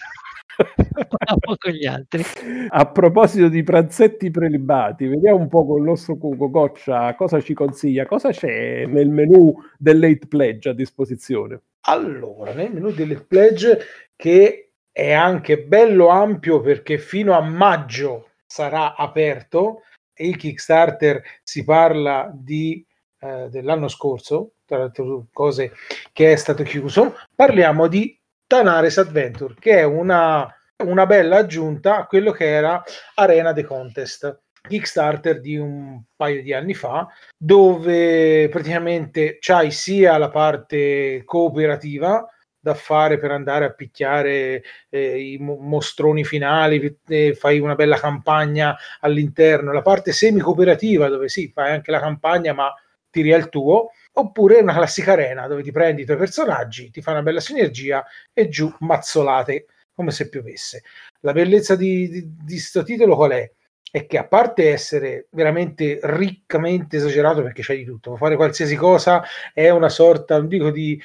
parlavo 1.08 1.56
con 1.58 1.72
gli 1.72 1.86
altri. 1.86 2.22
A 2.68 2.86
proposito 2.90 3.48
di 3.48 3.62
pranzetti 3.62 4.30
prelibati, 4.30 5.06
vediamo 5.06 5.38
un 5.38 5.48
po' 5.48 5.64
con 5.66 5.78
il 5.78 5.84
nostro 5.84 6.16
Cuco 6.16 6.50
Goccia 6.50 7.14
cosa 7.14 7.40
ci 7.40 7.54
consiglia, 7.54 8.04
cosa 8.06 8.30
c'è 8.30 8.84
nel 8.86 9.08
menu 9.08 9.54
dell'Eight 9.78 10.26
Pledge 10.26 10.68
a 10.70 10.74
disposizione. 10.74 11.60
Allora, 11.86 12.52
nel 12.52 12.72
menu 12.72 12.90
delle 12.92 13.16
pledge 13.20 13.78
che 14.14 14.70
è 14.92 15.12
anche 15.12 15.58
bello 15.62 16.08
ampio 16.08 16.60
perché 16.60 16.98
fino 16.98 17.32
a 17.32 17.40
maggio 17.40 18.28
sarà 18.52 18.94
aperto 18.94 19.84
e 20.12 20.28
il 20.28 20.36
Kickstarter 20.36 21.22
si 21.42 21.64
parla 21.64 22.30
di, 22.34 22.84
eh, 23.20 23.48
dell'anno 23.48 23.88
scorso, 23.88 24.56
tra 24.66 24.76
le 24.76 24.82
altre 24.84 25.04
cose 25.32 25.72
che 26.12 26.32
è 26.32 26.36
stato 26.36 26.62
chiuso, 26.62 27.16
parliamo 27.34 27.86
di 27.86 28.14
Tanares 28.46 28.98
Adventure, 28.98 29.54
che 29.58 29.78
è 29.78 29.84
una, 29.84 30.46
una 30.84 31.06
bella 31.06 31.38
aggiunta 31.38 31.96
a 31.96 32.06
quello 32.06 32.30
che 32.30 32.46
era 32.46 32.82
Arena 33.14 33.54
The 33.54 33.64
Contest. 33.64 34.40
Kickstarter 34.68 35.40
di 35.40 35.56
un 35.56 36.00
paio 36.14 36.40
di 36.40 36.52
anni 36.52 36.74
fa, 36.74 37.08
dove 37.36 38.48
praticamente 38.48 39.38
c'hai 39.40 39.72
sia 39.72 40.16
la 40.18 40.30
parte 40.30 41.22
cooperativa 41.24 42.24
da 42.62 42.74
fare 42.74 43.18
per 43.18 43.32
andare 43.32 43.64
a 43.64 43.72
picchiare 43.72 44.62
eh, 44.88 45.32
i 45.32 45.36
mo- 45.38 45.56
mostroni 45.56 46.24
finali, 46.24 46.96
eh, 47.08 47.34
fai 47.34 47.58
una 47.58 47.74
bella 47.74 47.98
campagna 47.98 48.76
all'interno, 49.00 49.72
la 49.72 49.82
parte 49.82 50.12
semi 50.12 50.38
cooperativa 50.38 51.08
dove 51.08 51.28
sì, 51.28 51.50
fai 51.52 51.72
anche 51.72 51.90
la 51.90 51.98
campagna 51.98 52.52
ma 52.52 52.72
tiri 53.10 53.32
al 53.32 53.48
tuo, 53.48 53.90
oppure 54.12 54.60
una 54.60 54.74
classica 54.74 55.12
arena 55.12 55.48
dove 55.48 55.62
ti 55.62 55.72
prendi 55.72 56.02
i 56.02 56.04
tuoi 56.04 56.16
personaggi, 56.16 56.90
ti 56.90 57.02
fa 57.02 57.10
una 57.10 57.22
bella 57.22 57.40
sinergia 57.40 58.04
e 58.32 58.48
giù 58.48 58.72
mazzolate 58.78 59.66
come 59.92 60.12
se 60.12 60.28
piovesse. 60.28 60.84
La 61.20 61.32
bellezza 61.32 61.74
di, 61.74 62.08
di, 62.08 62.36
di 62.44 62.58
sto 62.58 62.84
titolo 62.84 63.16
qual 63.16 63.32
è? 63.32 63.50
È 63.90 64.06
che 64.06 64.18
a 64.18 64.26
parte 64.26 64.70
essere 64.70 65.26
veramente 65.32 65.98
riccamente 66.02 66.96
esagerato 66.96 67.42
perché 67.42 67.62
c'è 67.62 67.74
di 67.74 67.84
tutto, 67.84 68.10
può 68.10 68.18
fare 68.18 68.36
qualsiasi 68.36 68.76
cosa, 68.76 69.22
è 69.52 69.68
una 69.68 69.90
sorta, 69.90 70.38
non 70.38 70.46
dico 70.46 70.70
di 70.70 70.98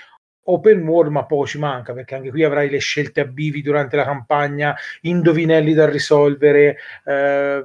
open 0.50 0.86
world, 0.88 1.12
ma 1.12 1.26
poco 1.26 1.48
ci 1.48 1.58
manca 1.60 1.94
perché 1.94 2.16
anche 2.16 2.30
qui 2.30 2.44
avrai 2.44 2.70
le 2.70 2.80
scelte 2.80 3.22
a 3.22 3.26
bivi 3.26 3.62
durante 3.62 3.96
la 3.96 4.04
campagna, 4.04 4.76
indovinelli 5.02 5.74
da 5.74 5.90
risolvere. 5.90 6.78
Eh, 7.06 7.64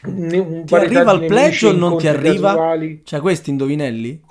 Ti 0.00 0.74
arriva 0.74 1.12
il 1.12 1.26
pledge 1.26 1.66
o 1.66 1.72
non 1.72 1.98
ti 1.98 2.08
arriva? 2.08 2.48
Casuali. 2.48 3.02
Cioè, 3.04 3.20
questi 3.20 3.50
indovinelli? 3.50 4.22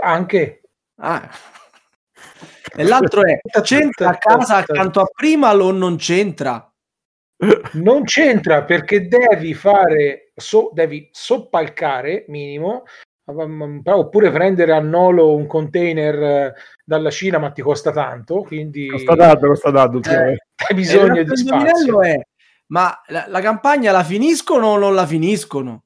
Anche 0.00 0.58
Ah. 1.00 1.28
E 2.76 2.84
l'altro 2.84 3.22
è, 3.24 3.38
c'entra 3.62 4.10
a 4.10 4.18
casa 4.18 4.56
accanto 4.56 5.00
a 5.00 5.06
prima 5.12 5.54
o 5.54 5.70
non 5.70 5.96
c'entra? 5.96 6.62
non 7.74 8.02
c'entra 8.02 8.64
perché 8.64 9.06
devi 9.06 9.54
fare, 9.54 10.32
so, 10.34 10.70
devi 10.74 11.08
soppalcare 11.12 12.24
minimo, 12.28 12.84
um, 13.32 13.80
oppure 13.84 14.30
prendere 14.30 14.72
a 14.72 14.80
nolo 14.80 15.34
un 15.34 15.46
container 15.46 16.22
eh, 16.22 16.54
dalla 16.84 17.10
Cina, 17.10 17.38
ma 17.38 17.50
ti 17.50 17.62
costa 17.62 17.90
tanto. 17.92 18.42
Quindi 18.42 18.88
Costa 18.88 19.14
tanto, 19.16 19.46
costa 19.48 19.72
tanto. 19.72 20.08
eh, 20.10 20.36
hai 20.68 20.74
bisogno 20.74 21.22
di 21.22 21.36
spazio. 21.36 22.02
è, 22.02 22.20
ma 22.68 23.00
la, 23.08 23.26
la 23.28 23.40
campagna 23.40 23.92
la 23.92 24.04
finiscono 24.04 24.68
o 24.68 24.78
non 24.78 24.94
la 24.94 25.06
finiscono? 25.06 25.84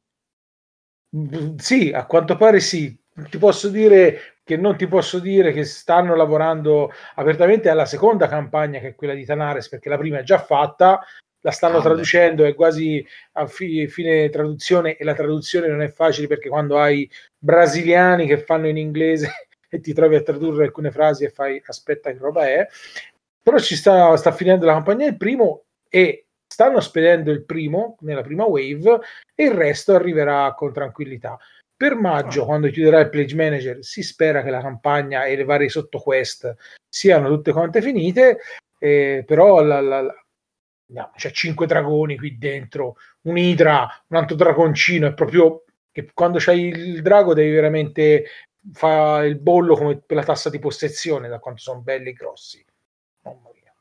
Mm, 1.17 1.57
Sì, 1.57 1.91
a 1.95 2.07
quanto 2.07 2.37
pare 2.37 2.61
sì. 2.61 2.99
Ti 3.29 3.37
posso 3.37 3.69
dire 3.69 4.39
che 4.45 4.57
non 4.57 4.77
ti 4.77 4.89
posso 4.89 5.19
dire 5.21 5.53
che 5.53 5.65
stanno 5.65 6.17
lavorando 6.17 6.91
apertamente 7.15 7.69
alla 7.69 7.85
seconda 7.85 8.27
campagna, 8.27 8.81
che 8.81 8.89
è 8.89 8.95
quella 8.95 9.15
di 9.15 9.25
Tanares, 9.25 9.69
perché 9.69 9.89
la 9.89 9.99
prima 9.99 10.19
è 10.19 10.23
già 10.23 10.39
fatta, 10.39 11.01
la 11.43 11.51
stanno 11.51 11.79
Ah, 11.79 11.83
traducendo, 11.83 12.45
è 12.45 12.55
quasi 12.55 13.05
a 13.33 13.47
fi- 13.47 13.87
fine 13.89 14.31
traduzione 14.31 14.97
e 14.97 15.05
la 15.05 15.15
traduzione 15.15 15.69
non 15.69 15.83
è 15.83 15.89
facile 15.89 16.27
perché 16.27 16.49
quando 16.49 16.79
hai 16.79 17.09
brasiliani 17.39 18.27
che 18.27 18.39
fanno 18.39 18.69
in 18.69 18.77
inglese 18.77 19.29
e 19.69 19.81
ti 19.81 19.93
trovi 19.93 20.17
a 20.17 20.23
tradurre 20.23 20.65
alcune 20.65 20.91
frasi 20.91 21.25
e 21.25 21.31
fai 21.31 21.61
aspetta 21.67 22.11
che 22.11 22.19
roba 22.19 22.47
è, 22.49 22.67
però 23.43 23.59
ci 23.59 23.77
sta, 23.77 24.17
sta 24.17 24.33
finendo 24.33 24.67
la 24.67 24.75
campagna 24.75 25.07
il 25.07 25.17
primo 25.17 25.65
e 25.89 26.27
stanno 26.47 26.81
spedendo 26.81 27.31
il 27.31 27.45
primo 27.45 27.97
nella 28.01 28.23
prima 28.23 28.45
wave 28.45 29.01
e 29.35 29.45
il 29.45 29.53
resto 29.53 29.95
arriverà 29.95 30.53
con 30.55 30.73
tranquillità. 30.73 31.39
Per 31.75 31.95
maggio, 31.97 32.45
quando 32.45 32.69
chiuderà 32.71 33.01
il 33.01 33.09
Pledge 33.09 33.35
Manager, 33.35 33.79
si 33.81 34.03
spera 34.03 34.43
che 34.43 34.51
la 34.51 34.61
campagna 34.61 35.25
e 35.25 35.35
le 35.35 35.43
varie 35.43 35.69
sottoquest 35.69 36.55
siano 36.89 37.29
tutte 37.29 37.51
quante 37.51 37.83
finite, 37.83 38.39
eh, 38.79 39.25
però 39.27 39.61
la, 39.63 39.81
la- 39.81 40.22
no, 40.87 41.13
c'è 41.17 41.31
cinque 41.31 41.67
dragoni 41.67 42.17
qui 42.17 42.37
dentro, 42.39 42.97
un 43.23 43.39
idra, 43.39 43.89
un 44.09 44.17
altro 44.17 44.37
dragoncino, 44.37 45.07
è 45.07 45.15
proprio 45.15 45.65
che 45.91 46.11
quando 46.13 46.39
c'hai 46.41 46.69
il 46.69 47.03
drago 47.03 47.35
devi 47.35 47.51
veramente 47.51 48.25
fare 48.73 49.27
il 49.27 49.39
bollo 49.39 49.77
come 49.77 49.99
per 49.99 50.17
la 50.17 50.25
tassa 50.25 50.51
di 50.51 50.59
possessione, 50.59 51.29
da 51.29 51.39
quanto 51.39 51.61
sono 51.61 51.81
belli 51.81 52.11
e 52.11 52.13
grossi. 52.13 52.65
Mamma 53.23 53.51
mia. 53.53 53.75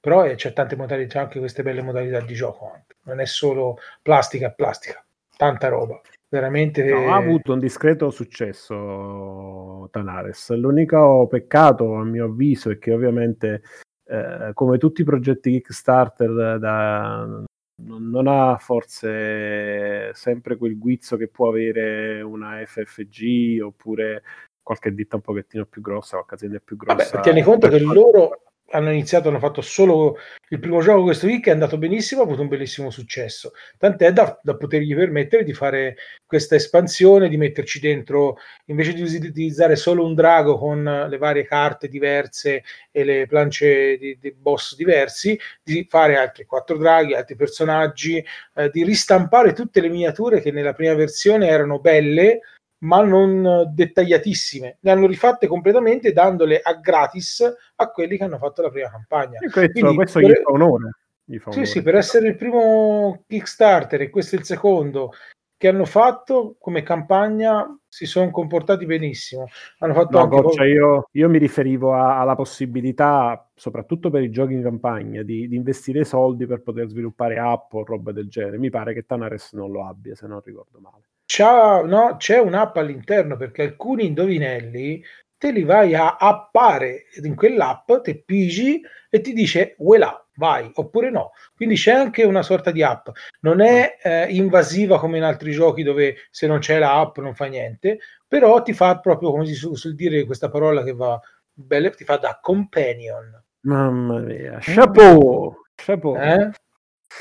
Però 0.00 0.24
eh, 0.24 0.34
c'è 0.34 0.52
tante 0.52 0.76
modalità, 0.76 1.20
anche 1.20 1.38
queste 1.38 1.62
belle 1.62 1.82
modalità 1.82 2.20
di 2.20 2.34
gioco. 2.34 2.70
Anche. 2.72 2.96
Non 3.02 3.20
è 3.20 3.26
solo 3.26 3.78
plastica 4.02 4.48
e 4.48 4.54
plastica, 4.54 5.04
tanta 5.36 5.68
roba. 5.68 6.00
Veramente 6.28 6.82
No, 6.82 7.12
ha 7.12 7.16
avuto 7.16 7.52
un 7.52 7.60
discreto 7.60 8.10
successo 8.10 9.88
Tanares. 9.92 10.50
L'unico 10.50 11.26
peccato, 11.28 11.94
a 11.94 12.04
mio 12.04 12.24
avviso, 12.24 12.70
è 12.70 12.78
che 12.78 12.92
ovviamente, 12.92 13.62
eh, 14.06 14.50
come 14.54 14.78
tutti 14.78 15.00
i 15.02 15.04
progetti 15.04 15.50
Kickstarter, 15.50 16.58
da- 16.58 17.44
non, 17.82 18.08
non 18.08 18.26
ha 18.26 18.56
forse 18.56 20.14
sempre 20.14 20.56
quel 20.56 20.78
guizzo 20.78 21.16
che 21.16 21.28
può 21.28 21.48
avere 21.48 22.22
una 22.22 22.62
FFG 22.64 23.62
oppure 23.62 24.22
qualche 24.62 24.94
ditta 24.94 25.16
un 25.16 25.22
pochettino 25.22 25.66
più 25.66 25.82
grossa, 25.82 26.16
qualche 26.16 26.34
azienda 26.34 26.60
più 26.64 26.76
grossa. 26.76 27.10
Vabbè, 27.16 27.22
tieni 27.22 27.42
conto 27.42 27.68
che 27.68 27.78
loro 27.80 28.42
hanno 28.70 28.90
iniziato, 28.90 29.28
hanno 29.28 29.38
fatto 29.38 29.60
solo 29.60 30.16
il 30.48 30.58
primo 30.58 30.80
gioco 30.80 31.02
questo 31.02 31.26
week, 31.26 31.46
è 31.46 31.50
andato 31.50 31.78
benissimo, 31.78 32.20
ha 32.20 32.24
avuto 32.24 32.42
un 32.42 32.48
bellissimo 32.48 32.90
successo. 32.90 33.52
Tant'è 33.78 34.12
da, 34.12 34.38
da 34.42 34.56
potergli 34.56 34.94
permettere 34.94 35.44
di 35.44 35.52
fare 35.52 35.96
questa 36.24 36.54
espansione, 36.56 37.28
di 37.28 37.36
metterci 37.36 37.80
dentro, 37.80 38.36
invece 38.66 38.92
di 38.92 39.02
utilizzare 39.02 39.76
solo 39.76 40.04
un 40.04 40.14
drago 40.14 40.58
con 40.58 40.82
le 40.82 41.18
varie 41.18 41.44
carte 41.44 41.88
diverse 41.88 42.64
e 42.90 43.04
le 43.04 43.26
plance 43.26 43.96
di, 43.98 44.18
di 44.20 44.32
boss 44.32 44.74
diversi, 44.76 45.38
di 45.62 45.86
fare 45.88 46.16
altri 46.16 46.44
quattro 46.44 46.76
draghi, 46.76 47.14
altri 47.14 47.36
personaggi, 47.36 48.24
eh, 48.54 48.70
di 48.70 48.84
ristampare 48.84 49.52
tutte 49.52 49.80
le 49.80 49.88
miniature 49.88 50.40
che 50.40 50.50
nella 50.50 50.72
prima 50.72 50.94
versione 50.94 51.48
erano 51.48 51.78
belle, 51.78 52.40
ma 52.78 53.02
non 53.02 53.70
dettagliatissime. 53.72 54.78
Le 54.80 54.90
hanno 54.90 55.06
rifatte 55.06 55.46
completamente 55.46 56.12
dandole 56.12 56.60
a 56.60 56.74
gratis 56.74 57.42
a 57.76 57.90
quelli 57.90 58.16
che 58.16 58.24
hanno 58.24 58.38
fatto 58.38 58.62
la 58.62 58.70
prima 58.70 58.90
campagna. 58.90 59.38
E 59.40 59.50
questo, 59.50 59.72
Quindi, 59.72 59.94
questo 59.94 60.20
per- 60.20 60.30
gli 60.30 60.34
fa 60.34 60.50
onore. 60.50 60.90
Gli 61.24 61.38
fa 61.38 61.50
Sì, 61.50 61.58
onore. 61.58 61.70
sì, 61.72 61.82
per 61.82 61.94
essere 61.94 62.28
il 62.28 62.36
primo 62.36 63.24
Kickstarter 63.26 64.02
e 64.02 64.10
questo 64.10 64.36
è 64.36 64.38
il 64.38 64.44
secondo 64.44 65.12
che 65.58 65.68
hanno 65.68 65.86
fatto 65.86 66.56
come 66.60 66.82
campagna 66.82 67.66
si 67.88 68.04
sono 68.04 68.30
comportati 68.30 68.84
benissimo. 68.84 69.46
Hanno 69.78 69.94
fatto 69.94 70.18
No, 70.18 70.24
anche 70.24 70.40
Goccia, 70.42 70.66
io, 70.66 71.08
io 71.12 71.28
mi 71.30 71.38
riferivo 71.38 71.94
a- 71.94 72.20
alla 72.20 72.34
possibilità, 72.34 73.50
soprattutto 73.54 74.10
per 74.10 74.22
i 74.22 74.30
giochi 74.30 74.52
in 74.52 74.62
campagna, 74.62 75.22
di, 75.22 75.48
di 75.48 75.56
investire 75.56 76.04
soldi 76.04 76.46
per 76.46 76.60
poter 76.62 76.88
sviluppare 76.88 77.38
app 77.38 77.72
o 77.72 77.84
roba 77.84 78.12
del 78.12 78.28
genere. 78.28 78.58
Mi 78.58 78.68
pare 78.68 78.92
che 78.92 79.06
Tanares 79.06 79.54
non 79.54 79.70
lo 79.70 79.86
abbia, 79.86 80.14
se 80.14 80.26
non 80.26 80.42
ricordo 80.44 80.78
male. 80.78 81.04
C'ha- 81.26 81.82
no, 81.82 82.16
c'è 82.16 82.38
un'app 82.38 82.76
all'interno 82.76 83.36
perché 83.36 83.62
alcuni 83.62 84.06
indovinelli 84.06 85.02
te 85.38 85.50
li 85.50 85.64
vai 85.64 85.94
a 85.94 86.16
appare 86.16 87.06
in 87.22 87.34
quell'app, 87.34 87.92
te 88.02 88.22
pigi 88.24 88.80
e 89.10 89.20
ti 89.20 89.32
dice 89.32 89.74
voilà, 89.78 90.24
vai 90.36 90.70
oppure 90.74 91.10
no. 91.10 91.32
Quindi 91.54 91.74
c'è 91.74 91.92
anche 91.92 92.22
una 92.22 92.42
sorta 92.42 92.70
di 92.70 92.82
app. 92.82 93.08
Non 93.40 93.60
è 93.60 93.98
eh, 94.02 94.26
invasiva 94.30 94.98
come 94.98 95.18
in 95.18 95.24
altri 95.24 95.50
giochi 95.52 95.82
dove 95.82 96.16
se 96.30 96.46
non 96.46 96.60
c'è 96.60 96.78
la 96.78 96.98
app 97.00 97.18
non 97.18 97.34
fa 97.34 97.46
niente, 97.46 97.98
però 98.26 98.62
ti 98.62 98.72
fa 98.72 98.98
proprio 98.98 99.30
come 99.30 99.46
si 99.46 99.54
su- 99.54 99.74
suol 99.74 99.94
dire 99.94 100.24
questa 100.24 100.48
parola 100.48 100.82
che 100.82 100.92
va 100.92 101.20
bene, 101.52 101.90
ti 101.90 102.04
fa 102.04 102.16
da 102.16 102.38
companion. 102.40 103.42
Mamma 103.66 104.20
mia, 104.20 104.58
chapeau! 104.60 105.64
chapeau. 105.74 106.16
Eh? 106.16 106.50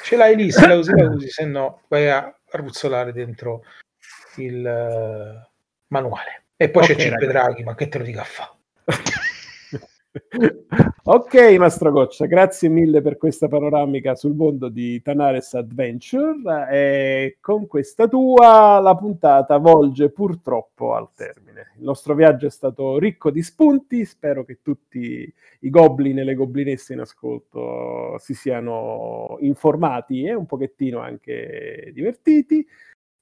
Ce 0.03 0.15
l'hai 0.15 0.35
lì, 0.35 0.51
se 0.51 0.67
la 0.67 0.75
usi 0.75 0.91
la 0.95 1.09
usi, 1.09 1.29
se 1.29 1.45
no 1.45 1.81
vai 1.87 2.09
a 2.09 2.33
ruzzolare 2.51 3.11
dentro 3.11 3.63
il 4.37 4.65
eh, 4.65 5.49
manuale. 5.87 6.45
E 6.55 6.69
poi 6.69 6.83
Ok, 6.83 6.95
c'è 6.95 7.09
Cip. 7.09 7.25
Draghi, 7.25 7.63
ma 7.63 7.75
che 7.75 7.87
te 7.87 7.97
lo 7.97 8.03
dica 8.03 8.21
a 8.21 8.23
fa? 8.23 8.55
ok, 11.03 11.55
Mastro 11.57 11.91
Goccia, 11.91 12.25
grazie 12.25 12.69
mille 12.69 13.01
per 13.01 13.17
questa 13.17 13.49
panoramica 13.49 14.15
sul 14.15 14.35
mondo 14.35 14.69
di 14.69 15.01
Tanares 15.01 15.53
Adventure. 15.53 16.67
E 16.71 17.37
con 17.41 17.67
questa 17.67 18.07
tua 18.07 18.79
la 18.79 18.95
puntata 18.95 19.57
volge 19.57 20.09
purtroppo 20.09 20.93
al 20.93 21.09
termine. 21.13 21.73
Il 21.77 21.83
nostro 21.83 22.15
viaggio 22.15 22.45
è 22.45 22.51
stato 22.51 22.97
ricco 22.97 23.31
di 23.31 23.43
spunti. 23.43 24.05
Spero 24.05 24.45
che 24.45 24.59
tutti 24.61 25.31
i 25.59 25.69
goblin 25.69 26.19
e 26.19 26.23
le 26.23 26.35
goblinesse 26.35 26.93
in 26.93 27.01
ascolto 27.01 28.17
si 28.19 28.33
siano 28.33 29.35
informati 29.41 30.23
e 30.23 30.33
un 30.33 30.45
pochettino 30.45 30.99
anche 30.99 31.91
divertiti. 31.93 32.65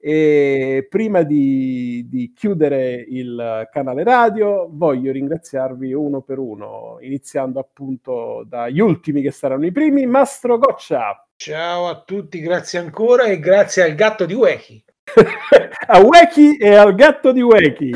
E 0.06 0.86
prima 0.90 1.24
di, 1.24 2.06
di 2.10 2.34
chiudere 2.36 3.06
il 3.08 3.70
canale 3.72 4.04
radio, 4.04 4.68
voglio 4.70 5.14
ringraziarvi 5.14 5.94
uno 5.94 6.20
per 6.20 6.40
uno, 6.40 6.98
iniziando 7.00 7.60
appunto 7.60 8.44
dagli 8.46 8.82
ultimi 8.82 9.22
che 9.22 9.32
saranno 9.32 9.66
i 9.66 9.72
primi. 9.72 10.06
Mastro 10.06 10.58
Goccia, 10.58 11.24
Ciao 11.36 11.90
a 11.90 12.02
tutti, 12.06 12.40
grazie 12.40 12.80
ancora 12.80 13.24
e 13.24 13.38
grazie 13.38 13.84
al 13.84 13.96
gatto 13.96 14.26
di 14.26 14.34
Weki. 14.34 14.82
a 15.88 16.00
Weki 16.00 16.56
e 16.56 16.74
al 16.74 16.96
gatto 16.96 17.34
di 17.34 17.42
Weki. 17.42 17.92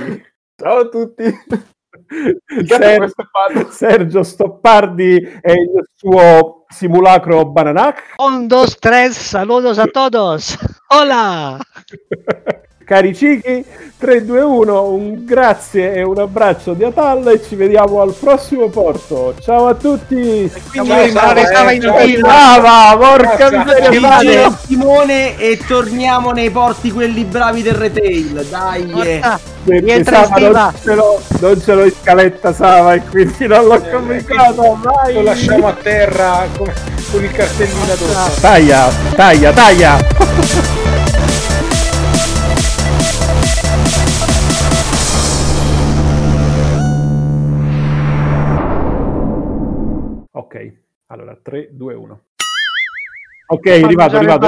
Ciao 0.56 0.80
a 0.80 0.90
tutti. 0.90 1.24
gatto 2.66 2.84
Ser- 2.84 2.98
questo 2.98 3.30
padre. 3.32 3.72
Sergio 3.72 4.24
Stoppardi 4.24 5.16
e 5.42 5.54
il 5.54 5.90
suo 5.96 6.66
simulacro 6.68 7.46
Bananac. 7.46 8.16
Un, 8.18 8.48
dos, 8.48 8.78
tres, 8.80 9.16
saludos 9.16 9.78
a 9.78 9.88
todos. 9.88 10.58
Hola. 10.88 11.58
Cari 12.88 13.14
Cichi, 13.14 13.66
3, 13.98 14.24
2, 14.24 14.42
1, 14.42 14.84
un 14.92 15.26
grazie 15.26 15.94
e 15.94 16.04
un 16.04 16.18
abbraccio 16.20 16.74
di 16.74 16.86
Atal 16.86 17.28
e 17.28 17.44
ci 17.44 17.56
vediamo 17.56 18.00
al 18.02 18.14
prossimo 18.14 18.70
porto. 18.70 19.36
Ciao 19.42 19.68
a 19.68 19.74
tutti! 19.74 20.50
Quindi 20.70 20.90
io 20.90 21.12
ciao, 21.12 21.34
rimarrò 21.34 21.70
eh, 21.70 22.06
in. 22.06 22.20
Brava, 22.22 22.98
porca 22.98 23.50
miseria, 23.92 24.58
timone 24.66 25.38
e 25.38 25.60
torniamo 25.68 26.32
nei 26.32 26.50
porti 26.50 26.92
quelli 26.94 27.26
bravi 27.26 27.62
del 27.62 27.74
retail. 27.74 28.46
Dai, 28.50 28.84
eh. 28.84 29.20
Forza. 29.22 29.40
Perché 29.66 29.84
Rientra 29.84 30.20
in 30.20 30.26
Sava 30.26 30.62
non 30.62 30.74
ce, 30.82 30.96
l'ho, 30.96 31.22
non 31.42 31.62
ce 31.62 31.74
l'ho 31.74 31.84
in 31.84 31.92
scaletta 31.92 32.54
Sava 32.54 32.94
e 32.94 33.02
quindi 33.10 33.48
non 33.48 33.66
l'ho 33.66 33.84
Eh, 33.84 33.90
comunicato, 33.90 34.80
vai! 34.82 35.14
Lo 35.14 35.22
lasciamo 35.24 35.68
a 35.68 35.74
terra 35.74 36.48
come- 36.56 36.74
con 37.12 37.22
il 37.22 37.32
cartellino 37.34 37.92
addosso. 37.92 38.40
Taglia, 38.40 38.88
taglia, 39.14 39.52
taglia! 39.52 40.96
3, 51.42 51.70
2, 51.72 51.94
1. 51.94 52.22
Ok, 53.50 53.66
arrivato, 53.68 54.18
arrivato, 54.18 54.46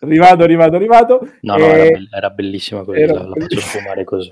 arrivato, 0.00 0.42
arrivato, 0.44 0.76
arrivato. 0.76 1.28
No, 1.40 1.56
no, 1.56 1.66
Eh, 1.66 1.70
era, 1.70 1.90
bell- 1.90 2.08
era 2.14 2.30
bellissima 2.30 2.84
così, 2.84 3.00
era 3.00 3.12
la, 3.14 3.26
la 3.28 3.34
faccio 3.34 3.60
sfumare 3.60 4.04
così. 4.04 4.30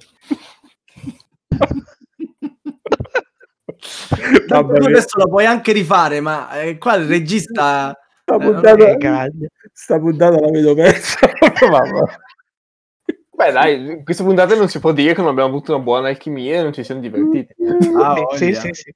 Vabbè, 4.49 4.79
tu 4.79 4.85
adesso 4.87 5.19
la 5.19 5.27
puoi 5.27 5.47
anche 5.47 5.73
rifare, 5.73 6.21
ma 6.21 6.61
eh, 6.61 6.79
qua 6.79 6.95
il 6.97 7.07
regista 7.07 7.97
sta 8.23 8.39
puntata, 8.39 8.77
Eh, 8.77 9.31
sta 9.73 9.99
puntata 9.99 10.39
la 10.41 10.51
vedo 10.51 10.75
persa. 10.75 11.19
Beh, 13.39 13.53
dai, 13.53 13.75
in 13.91 14.05
queste 14.05 14.25
puntate 14.25 14.57
non 14.57 14.69
si 14.69 14.81
può 14.81 14.91
dire 14.93 15.15
che 15.15 15.21
non 15.21 15.31
abbiamo 15.31 15.49
avuto 15.49 15.73
una 15.73 15.83
buona 15.83 16.09
alchimia 16.09 16.59
e 16.59 16.63
non 16.63 16.73
ci 16.73 16.83
siamo 16.83 17.01
divertiti. 17.01 17.55
Ah, 17.97 18.15
Sì, 18.35 18.47
voglia. 18.47 18.61
sì, 18.61 18.71
sì. 18.73 18.93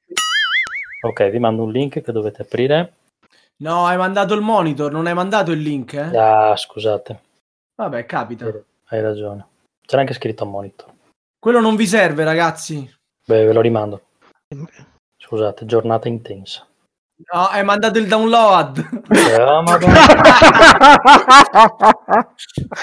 Ok, 1.04 1.30
vi 1.30 1.38
mando 1.38 1.62
un 1.64 1.72
link 1.72 2.00
che 2.00 2.12
dovete 2.12 2.42
aprire. 2.42 2.92
No, 3.62 3.86
hai 3.86 3.96
mandato 3.96 4.34
il 4.34 4.40
monitor, 4.40 4.90
non 4.92 5.06
hai 5.06 5.14
mandato 5.14 5.50
il 5.52 5.60
link, 5.60 5.94
eh? 5.94 6.16
Ah, 6.16 6.56
scusate, 6.56 7.20
Vabbè, 7.76 8.06
capita. 8.06 8.46
hai 8.88 9.00
ragione. 9.00 9.46
C'era 9.84 10.00
anche 10.02 10.14
scritto 10.14 10.46
monitor. 10.46 10.90
Quello 11.38 11.60
non 11.60 11.74
vi 11.76 11.86
serve, 11.86 12.22
ragazzi. 12.24 12.88
Beh, 13.26 13.44
ve 13.44 13.52
lo 13.52 13.60
rimando. 13.60 14.02
Scusate, 15.16 15.64
giornata 15.66 16.08
intensa. 16.08 16.66
No, 17.32 17.46
hai 17.46 17.64
mandato 17.64 17.98
il 17.98 18.06
download. 18.08 18.78
Eh, 19.10 19.38
madonna. 19.62 20.00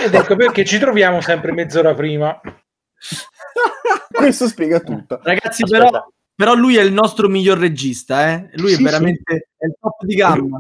Ed 0.02 0.14
ecco 0.14 0.36
perché 0.36 0.66
ci 0.66 0.78
troviamo 0.80 1.22
sempre 1.22 1.52
mezz'ora 1.52 1.94
prima. 1.94 2.40
Questo 4.12 4.48
spiega 4.48 4.80
tutto. 4.80 5.20
Ragazzi, 5.24 5.64
Aspetta. 5.64 5.90
però, 5.90 6.08
però 6.40 6.54
lui 6.56 6.78
è 6.78 6.82
il 6.82 6.94
nostro 6.94 7.28
miglior 7.28 7.58
regista, 7.58 8.30
eh? 8.32 8.50
Lui 8.54 8.72
Sì, 8.72 8.80
è 8.80 8.84
veramente 8.86 9.50
è 9.58 9.66
il 9.66 9.76
top 9.78 10.06
di 10.06 10.16
gamma. 10.16 10.56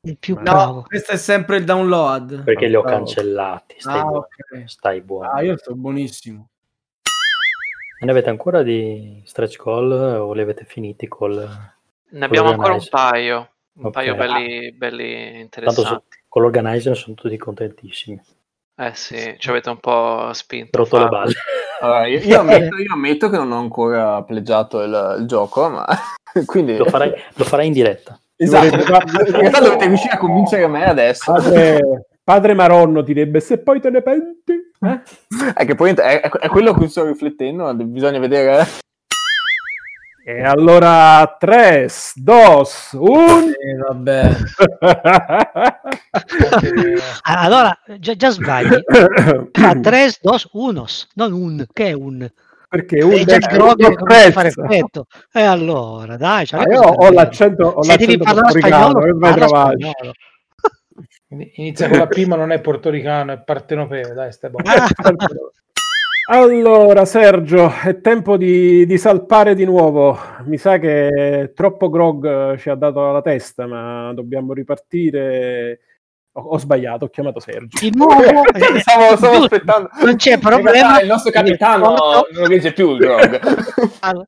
Il 0.00 0.16
più 0.16 0.36
No, 0.36 0.40
bravo. 0.42 0.82
Questo 0.86 1.12
è 1.12 1.16
sempre 1.18 1.58
il 1.58 1.64
download. 1.64 2.44
Perché 2.44 2.66
li 2.66 2.74
ho 2.74 2.80
Bravo. 2.80 2.96
cancellati. 2.96 3.74
Stai 3.76 4.00
Ah, 4.00 4.04
buono. 4.04 4.16
ok. 4.20 4.62
Stai 4.70 5.00
buono. 5.02 5.28
Ah, 5.30 5.42
io 5.42 5.58
sto 5.58 5.74
buonissimo. 5.74 6.48
Ne 8.00 8.10
avete 8.10 8.30
ancora 8.30 8.62
di 8.62 9.20
stretch 9.26 9.58
call 9.62 9.90
o 9.92 10.32
li 10.32 10.40
avete 10.40 10.64
finiti 10.64 11.06
col... 11.08 11.46
Ne 12.08 12.24
abbiamo 12.24 12.48
ancora 12.48 12.72
un 12.72 12.86
paio, 12.88 13.50
un 13.74 13.84
Ok. 13.84 13.92
paio 13.92 14.14
belli, 14.14 14.72
belli 14.72 15.12
Tanto 15.12 15.36
su- 15.36 15.42
interessanti. 15.42 16.22
con 16.26 16.40
l'organizer 16.40 16.96
sono 16.96 17.14
tutti 17.16 17.36
contentissimi. 17.36 18.18
Eh 18.78 18.94
sì, 18.94 19.36
ci 19.38 19.50
avete 19.50 19.68
un 19.68 19.78
po' 19.78 20.32
spinto. 20.32 20.78
Rotto 20.78 20.96
le 20.98 21.08
balle. 21.08 21.32
Allora, 21.82 22.06
io, 22.06 22.20
io 22.20 22.40
ammetto, 22.40 22.76
io 22.76 22.94
ammetto 22.94 23.28
che 23.28 23.36
non 23.36 23.50
ho 23.52 23.58
ancora 23.58 24.22
pleggiato 24.22 24.80
il, 24.82 25.16
il 25.20 25.26
gioco, 25.26 25.68
ma 25.68 25.84
quindi... 26.46 26.76
Lo 26.76 26.84
farai, 26.86 27.12
lo 27.34 27.44
farai 27.44 27.66
in 27.66 27.72
diretta. 27.72 28.18
Esatto, 28.36 28.66
in 28.74 28.84
realtà 28.86 29.60
dovete 29.60 29.86
riuscire 29.86 30.14
a 30.14 30.18
convincere 30.18 30.66
me 30.68 30.84
adesso. 30.84 31.32
Padre, 31.32 32.06
padre 32.24 32.54
Maronno 32.54 33.02
direbbe 33.02 33.40
se 33.40 33.58
poi 33.58 33.80
te 33.80 33.90
ne 33.90 34.02
penti. 34.02 34.52
eh? 34.80 35.00
È 35.54 35.64
che 35.64 35.74
poi 35.74 35.90
è, 35.90 36.20
è- 36.20 36.28
è 36.30 36.48
quello 36.48 36.70
a 36.70 36.74
cui 36.74 36.88
sto 36.88 37.04
riflettendo, 37.04 37.74
bisogna 37.74 38.18
vedere... 38.18 38.64
E 40.24 40.40
allora 40.44 41.36
3, 41.38 41.88
2, 42.14 42.62
1. 42.92 43.46
Eh, 43.48 43.76
vabbè. 43.88 44.30
Ah, 47.22 47.40
Allora, 47.42 47.76
già, 47.98 48.14
già 48.14 48.30
sbagli. 48.30 48.68
Fa 49.50 49.74
3, 49.80 50.12
2, 50.20 50.38
1, 50.52 50.84
non 51.14 51.32
un, 51.32 51.66
che 51.72 51.88
è 51.88 51.92
un. 51.92 52.30
Perché 52.68 53.02
un 53.02 53.12
È 53.12 53.24
già 53.24 53.36
il 53.36 53.40
detto, 53.40 53.54
grog 53.54 53.78
uno 53.78 53.88
che 53.88 53.94
comincia 53.96 54.28
a 54.28 54.30
fare 54.32 54.48
effetto. 54.48 55.06
E 55.32 55.42
allora, 55.42 56.16
dai, 56.16 56.46
Ah, 56.52 56.62
io 56.70 56.80
ho 56.82 57.10
l'accento, 57.10 57.66
ho 57.66 57.82
Se 57.82 57.96
devi 57.96 58.16
l'accento 58.16 58.24
parlare 58.24 58.60
portoricano, 58.60 59.48
spagnolo. 59.48 60.12
Inizia 61.54 61.88
con 61.88 61.98
la 61.98 62.06
P, 62.06 62.24
ma 62.26 62.36
non 62.36 62.52
è 62.52 62.60
portoricano, 62.60 63.32
è 63.32 63.38
partenopeo. 63.38 64.14
Dai, 64.14 64.32
stai 64.32 64.50
buono. 64.50 64.70
Allora, 66.30 67.04
Sergio, 67.04 67.70
è 67.82 68.00
tempo 68.00 68.36
di, 68.36 68.86
di 68.86 68.96
salpare 68.96 69.54
di 69.54 69.64
nuovo. 69.64 70.16
Mi 70.44 70.56
sa 70.56 70.78
che 70.78 71.52
troppo 71.54 71.90
grog 71.90 72.52
eh, 72.52 72.58
ci 72.58 72.70
ha 72.70 72.74
dato 72.76 73.08
alla 73.08 73.22
testa, 73.22 73.66
ma 73.66 74.12
dobbiamo 74.14 74.52
ripartire. 74.52 75.80
Ho, 76.34 76.40
ho 76.42 76.58
sbagliato, 76.58 77.06
ho 77.06 77.08
chiamato 77.08 77.40
Sergio. 77.40 77.78
di 77.78 77.92
nuovo, 77.94 78.22
eh, 78.54 78.80
Stavo, 78.80 79.16
stavo 79.16 79.36
giusto, 79.38 79.54
aspettando. 79.54 79.88
non 80.04 80.16
c'è 80.16 80.38
problema. 80.38 81.00
il 81.00 81.08
nostro 81.08 81.30
capitano 81.32 81.92
porto- 81.94 82.28
non 82.32 82.46
regge 82.46 82.72
più 82.72 82.92
il 82.92 82.98
grog. 82.98 83.40
Allora, 84.00 84.26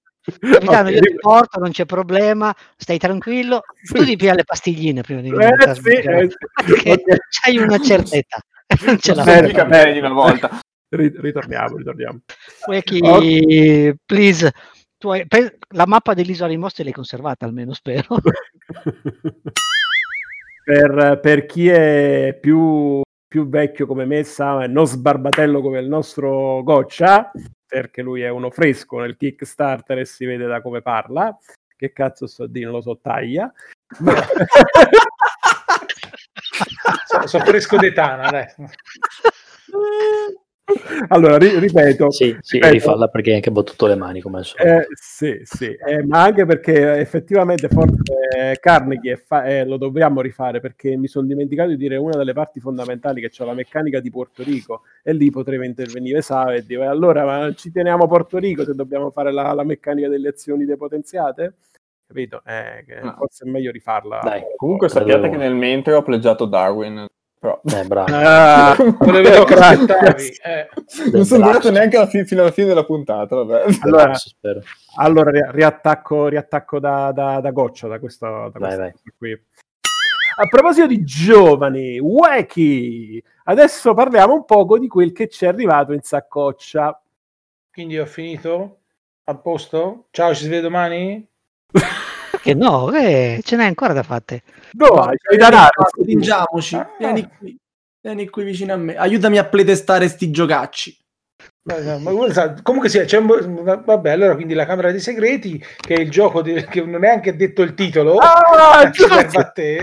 Capitano, 0.50 0.88
Ok, 0.88 0.94
io 0.94 1.00
ti 1.00 1.14
porto, 1.20 1.60
non 1.60 1.70
c'è 1.70 1.84
problema, 1.84 2.54
stai 2.76 2.98
tranquillo. 2.98 3.62
Tu 3.92 4.04
ti 4.04 4.16
pia 4.16 4.34
le 4.34 4.44
pastigline 4.44 5.02
prima 5.02 5.20
di 5.20 5.28
Eh, 5.28 5.32
venire 5.32 5.70
a 5.70 5.74
sì, 5.74 5.88
eh, 5.90 6.28
sì. 6.30 6.36
perché 6.64 6.90
Ok. 6.92 7.16
c'hai 7.28 7.58
una 7.58 7.78
certezza. 7.78 8.38
Non 8.86 8.98
ce 8.98 9.14
la 9.14 9.22
Non 9.24 9.44
Eh, 9.44 9.64
bene 9.66 9.92
di 9.92 9.98
una 9.98 10.08
volta. 10.12 10.48
Ri- 10.96 11.12
ritorniamo, 11.16 11.76
ritorniamo. 11.76 12.20
Weki, 12.66 13.00
Ok. 13.02 13.96
please. 14.06 14.52
Tu 14.96 15.08
hai- 15.10 15.26
pe- 15.26 15.58
la 15.70 15.86
mappa 15.86 16.14
dell'isola 16.14 16.48
di 16.48 16.56
mostri 16.56 16.84
l'hai 16.84 16.92
conservata 16.92 17.44
almeno, 17.44 17.72
spero. 17.74 18.16
per, 20.64 21.18
per 21.20 21.46
chi 21.46 21.68
è 21.68 22.38
più, 22.40 23.00
più 23.26 23.48
vecchio 23.48 23.86
come 23.86 24.04
me, 24.04 24.22
sa, 24.24 24.64
e 24.64 24.66
non 24.68 24.86
sbarbatello 24.86 25.60
come 25.60 25.80
il 25.80 25.88
nostro 25.88 26.62
Goccia, 26.62 27.30
perché 27.66 28.02
lui 28.02 28.22
è 28.22 28.28
uno 28.28 28.50
fresco 28.50 29.00
nel 29.00 29.16
Kickstarter 29.16 29.98
e 29.98 30.04
si 30.04 30.24
vede 30.24 30.46
da 30.46 30.62
come 30.62 30.80
parla. 30.80 31.36
Che 31.76 31.92
cazzo 31.92 32.26
sto 32.26 32.44
a 32.44 32.48
dire? 32.48 32.66
Non 32.66 32.76
lo 32.76 32.80
so, 32.82 32.98
taglia. 33.02 33.52
So, 37.06 37.26
so 37.26 37.38
fresco 37.40 37.76
d'etana, 37.76 38.30
dai. 38.30 38.46
allora, 41.08 41.36
ri- 41.36 41.58
ripeto. 41.58 42.10
Sì, 42.10 42.36
sì 42.40 42.56
ripeto. 42.56 42.72
rifalla 42.72 43.08
perché 43.08 43.30
hai 43.30 43.36
anche 43.36 43.50
battuto 43.50 43.86
le 43.86 43.96
mani 43.96 44.20
come 44.20 44.38
al 44.38 44.44
solito. 44.44 44.68
Eh, 44.68 44.86
sì, 44.94 45.40
sì, 45.42 45.66
eh, 45.66 46.04
ma 46.04 46.22
anche 46.22 46.46
perché 46.46 46.98
effettivamente 46.98 47.68
forse 47.68 48.58
Carnegie 48.60 49.12
è 49.12 49.16
fa- 49.16 49.44
eh, 49.44 49.64
lo 49.64 49.76
dobbiamo 49.76 50.20
rifare 50.20 50.60
perché 50.60 50.96
mi 50.96 51.06
sono 51.06 51.26
dimenticato 51.26 51.68
di 51.68 51.76
dire 51.76 51.96
una 51.96 52.16
delle 52.16 52.32
parti 52.32 52.60
fondamentali 52.60 53.20
che 53.20 53.28
c'è 53.28 53.44
la 53.44 53.52
meccanica 53.52 54.00
di 54.00 54.10
Porto 54.10 54.42
Rico 54.42 54.82
e 55.02 55.12
lì 55.12 55.30
potrebbe 55.30 55.66
intervenire 55.66 56.22
Save 56.22 56.56
e 56.56 56.64
dire 56.64 56.86
allora 56.86 57.24
ma 57.24 57.52
ci 57.54 57.70
teniamo 57.70 58.04
a 58.04 58.08
Porto 58.08 58.38
Rico 58.38 58.64
se 58.64 58.74
dobbiamo 58.74 59.10
fare 59.10 59.32
la, 59.32 59.52
la 59.52 59.64
meccanica 59.64 60.08
delle 60.08 60.28
azioni 60.28 60.64
depotenziate? 60.64 61.54
Capito? 62.06 62.42
Eh, 62.44 62.84
che 62.86 63.00
No. 63.00 63.14
Forse 63.18 63.44
è 63.44 63.50
meglio 63.50 63.70
rifarla. 63.70 64.20
Dai, 64.22 64.42
Comunque 64.56 64.88
sappiate 64.88 65.28
che 65.28 65.36
nel 65.36 65.54
mentre 65.54 65.94
ho 65.94 66.02
pleggiato 66.02 66.44
Darwin. 66.44 67.06
Però... 67.44 67.60
Eh, 67.62 67.84
bravo. 67.84 68.10
Ah, 68.10 68.70
aspettavi. 68.72 70.38
Eh. 70.42 70.68
non 71.12 71.26
sono 71.26 71.44
durato 71.44 71.70
neanche 71.70 71.98
alla 71.98 72.06
fi- 72.06 72.24
fino 72.24 72.40
alla 72.40 72.50
fine 72.50 72.68
della 72.68 72.86
puntata. 72.86 73.36
Vabbè. 73.36 73.64
Allora. 73.80 74.12
Allora, 74.96 75.30
ri- 75.30 75.50
riattacco, 75.50 76.28
riattacco 76.28 76.78
da, 76.78 77.12
da, 77.12 77.40
da 77.40 77.50
goccia 77.50 77.86
da 77.86 77.98
questo, 77.98 78.26
da 78.26 78.50
questa 78.50 78.76
vai. 78.78 78.92
cosa 78.92 79.12
qui. 79.18 79.32
A 80.36 80.46
proposito 80.48 80.86
di 80.86 81.04
giovani, 81.04 81.98
Wacky, 81.98 83.22
adesso 83.44 83.92
parliamo 83.92 84.32
un 84.32 84.46
poco 84.46 84.78
di 84.78 84.88
quel 84.88 85.12
che 85.12 85.28
ci 85.28 85.44
è 85.44 85.48
arrivato 85.48 85.92
in 85.92 86.00
saccoccia. 86.00 86.98
Quindi 87.70 87.98
ho 87.98 88.06
finito? 88.06 88.78
A 89.24 89.34
posto? 89.34 90.06
Ciao, 90.12 90.34
ci 90.34 90.44
si 90.44 90.48
vede 90.48 90.62
domani? 90.62 91.28
Che 92.44 92.52
no, 92.52 92.92
eh, 92.92 93.40
ce 93.42 93.56
n'è 93.56 93.64
ancora 93.64 93.94
da 93.94 94.02
fatte. 94.02 94.42
Dove 94.70 94.90
vai? 95.00 95.16
C'hai 95.16 95.38
da 95.38 95.48
dare? 95.48 95.70
Stringiamoci. 95.98 96.76
Ah. 96.76 96.90
Vieni 96.98 97.26
qui. 97.38 97.56
Vieni 98.02 98.28
qui 98.28 98.44
vicino 98.44 98.74
a 98.74 98.76
me. 98.76 98.96
Aiutami 98.96 99.38
a 99.38 99.46
playtestare 99.46 100.08
sti 100.08 100.30
giocacci. 100.30 100.98
Ma- 101.62 101.78
ma- 101.80 101.96
ma 102.12 102.54
comunque 102.62 102.90
sì, 102.90 102.98
c'è 103.00 103.16
un- 103.16 103.82
vabbè, 103.82 104.10
allora 104.10 104.34
quindi 104.34 104.52
la 104.52 104.66
Camera 104.66 104.90
dei 104.90 105.00
Segreti, 105.00 105.58
che 105.80 105.94
è 105.94 106.00
il 106.00 106.10
gioco 106.10 106.42
di- 106.42 106.62
che 106.66 106.82
non 106.84 107.02
è 107.02 107.08
anche 107.08 107.34
detto 107.34 107.62
il 107.62 107.72
titolo, 107.72 108.18
Ah, 108.18 108.90
ci 108.92 109.00
serve 109.04 109.22
giusto. 109.22 109.38
a 109.40 109.44
te. 109.44 109.82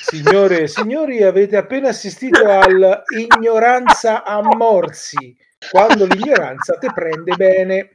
Signore 0.00 0.60
e 0.62 0.68
signori, 0.68 1.22
avete 1.22 1.58
appena 1.58 1.90
assistito 1.90 2.48
al 2.48 3.02
ignoranza 3.18 4.24
a 4.24 4.40
morsi, 4.42 5.36
quando 5.70 6.06
l'ignoranza 6.06 6.78
te 6.78 6.90
prende 6.94 7.36
bene. 7.36 7.90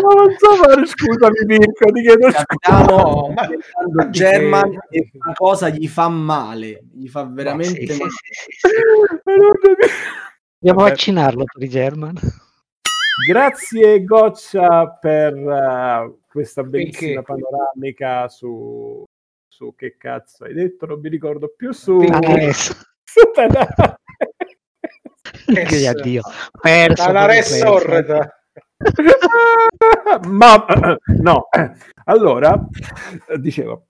Non 0.00 0.34
so 0.38 0.54
fare, 0.56 0.86
scusami 0.86 1.44
Mirko, 1.46 1.92
ti 1.92 2.00
chiedo 2.02 2.30
scusa. 2.30 2.44
Capiamo 2.44 2.96
No, 2.96 3.34
ma- 3.92 4.08
German 4.10 4.78
e 4.90 5.10
una 5.12 5.32
cosa 5.34 5.68
gli 5.68 5.86
fa 5.88 6.08
male, 6.08 6.84
gli 6.92 7.08
fa 7.08 7.24
veramente 7.24 7.86
Sì, 7.86 7.92
sì, 7.92 7.98
male. 7.98 8.10
sì, 8.10 8.52
sì. 8.58 8.68
Dobbiamo 10.58 10.88
vaccinarlo 10.88 11.44
per 11.44 11.62
i 11.62 11.68
German. 11.68 12.14
Grazie 13.28 14.04
Goccia 14.04 14.98
per 15.00 15.34
eh, 15.34 16.14
questa 16.28 16.62
bellissima 16.62 17.22
Perché? 17.22 17.40
panoramica 17.40 18.28
su, 18.28 19.02
su 19.48 19.74
che 19.74 19.96
cazzo 19.96 20.44
hai 20.44 20.52
detto, 20.54 20.84
non 20.86 21.00
mi 21.00 21.08
ricordo 21.08 21.52
più 21.56 21.72
su, 21.72 21.98
su 22.00 22.10
Tenate. 23.32 23.98
Yes. 25.46 25.66
Che 25.68 25.88
addio. 25.88 26.22
Perso, 26.60 27.04
proprio 27.04 27.26
Ressorda. 27.26 28.45
Ma 30.28 30.66
no, 31.18 31.48
allora 32.04 32.68
dicevo, 33.38 33.86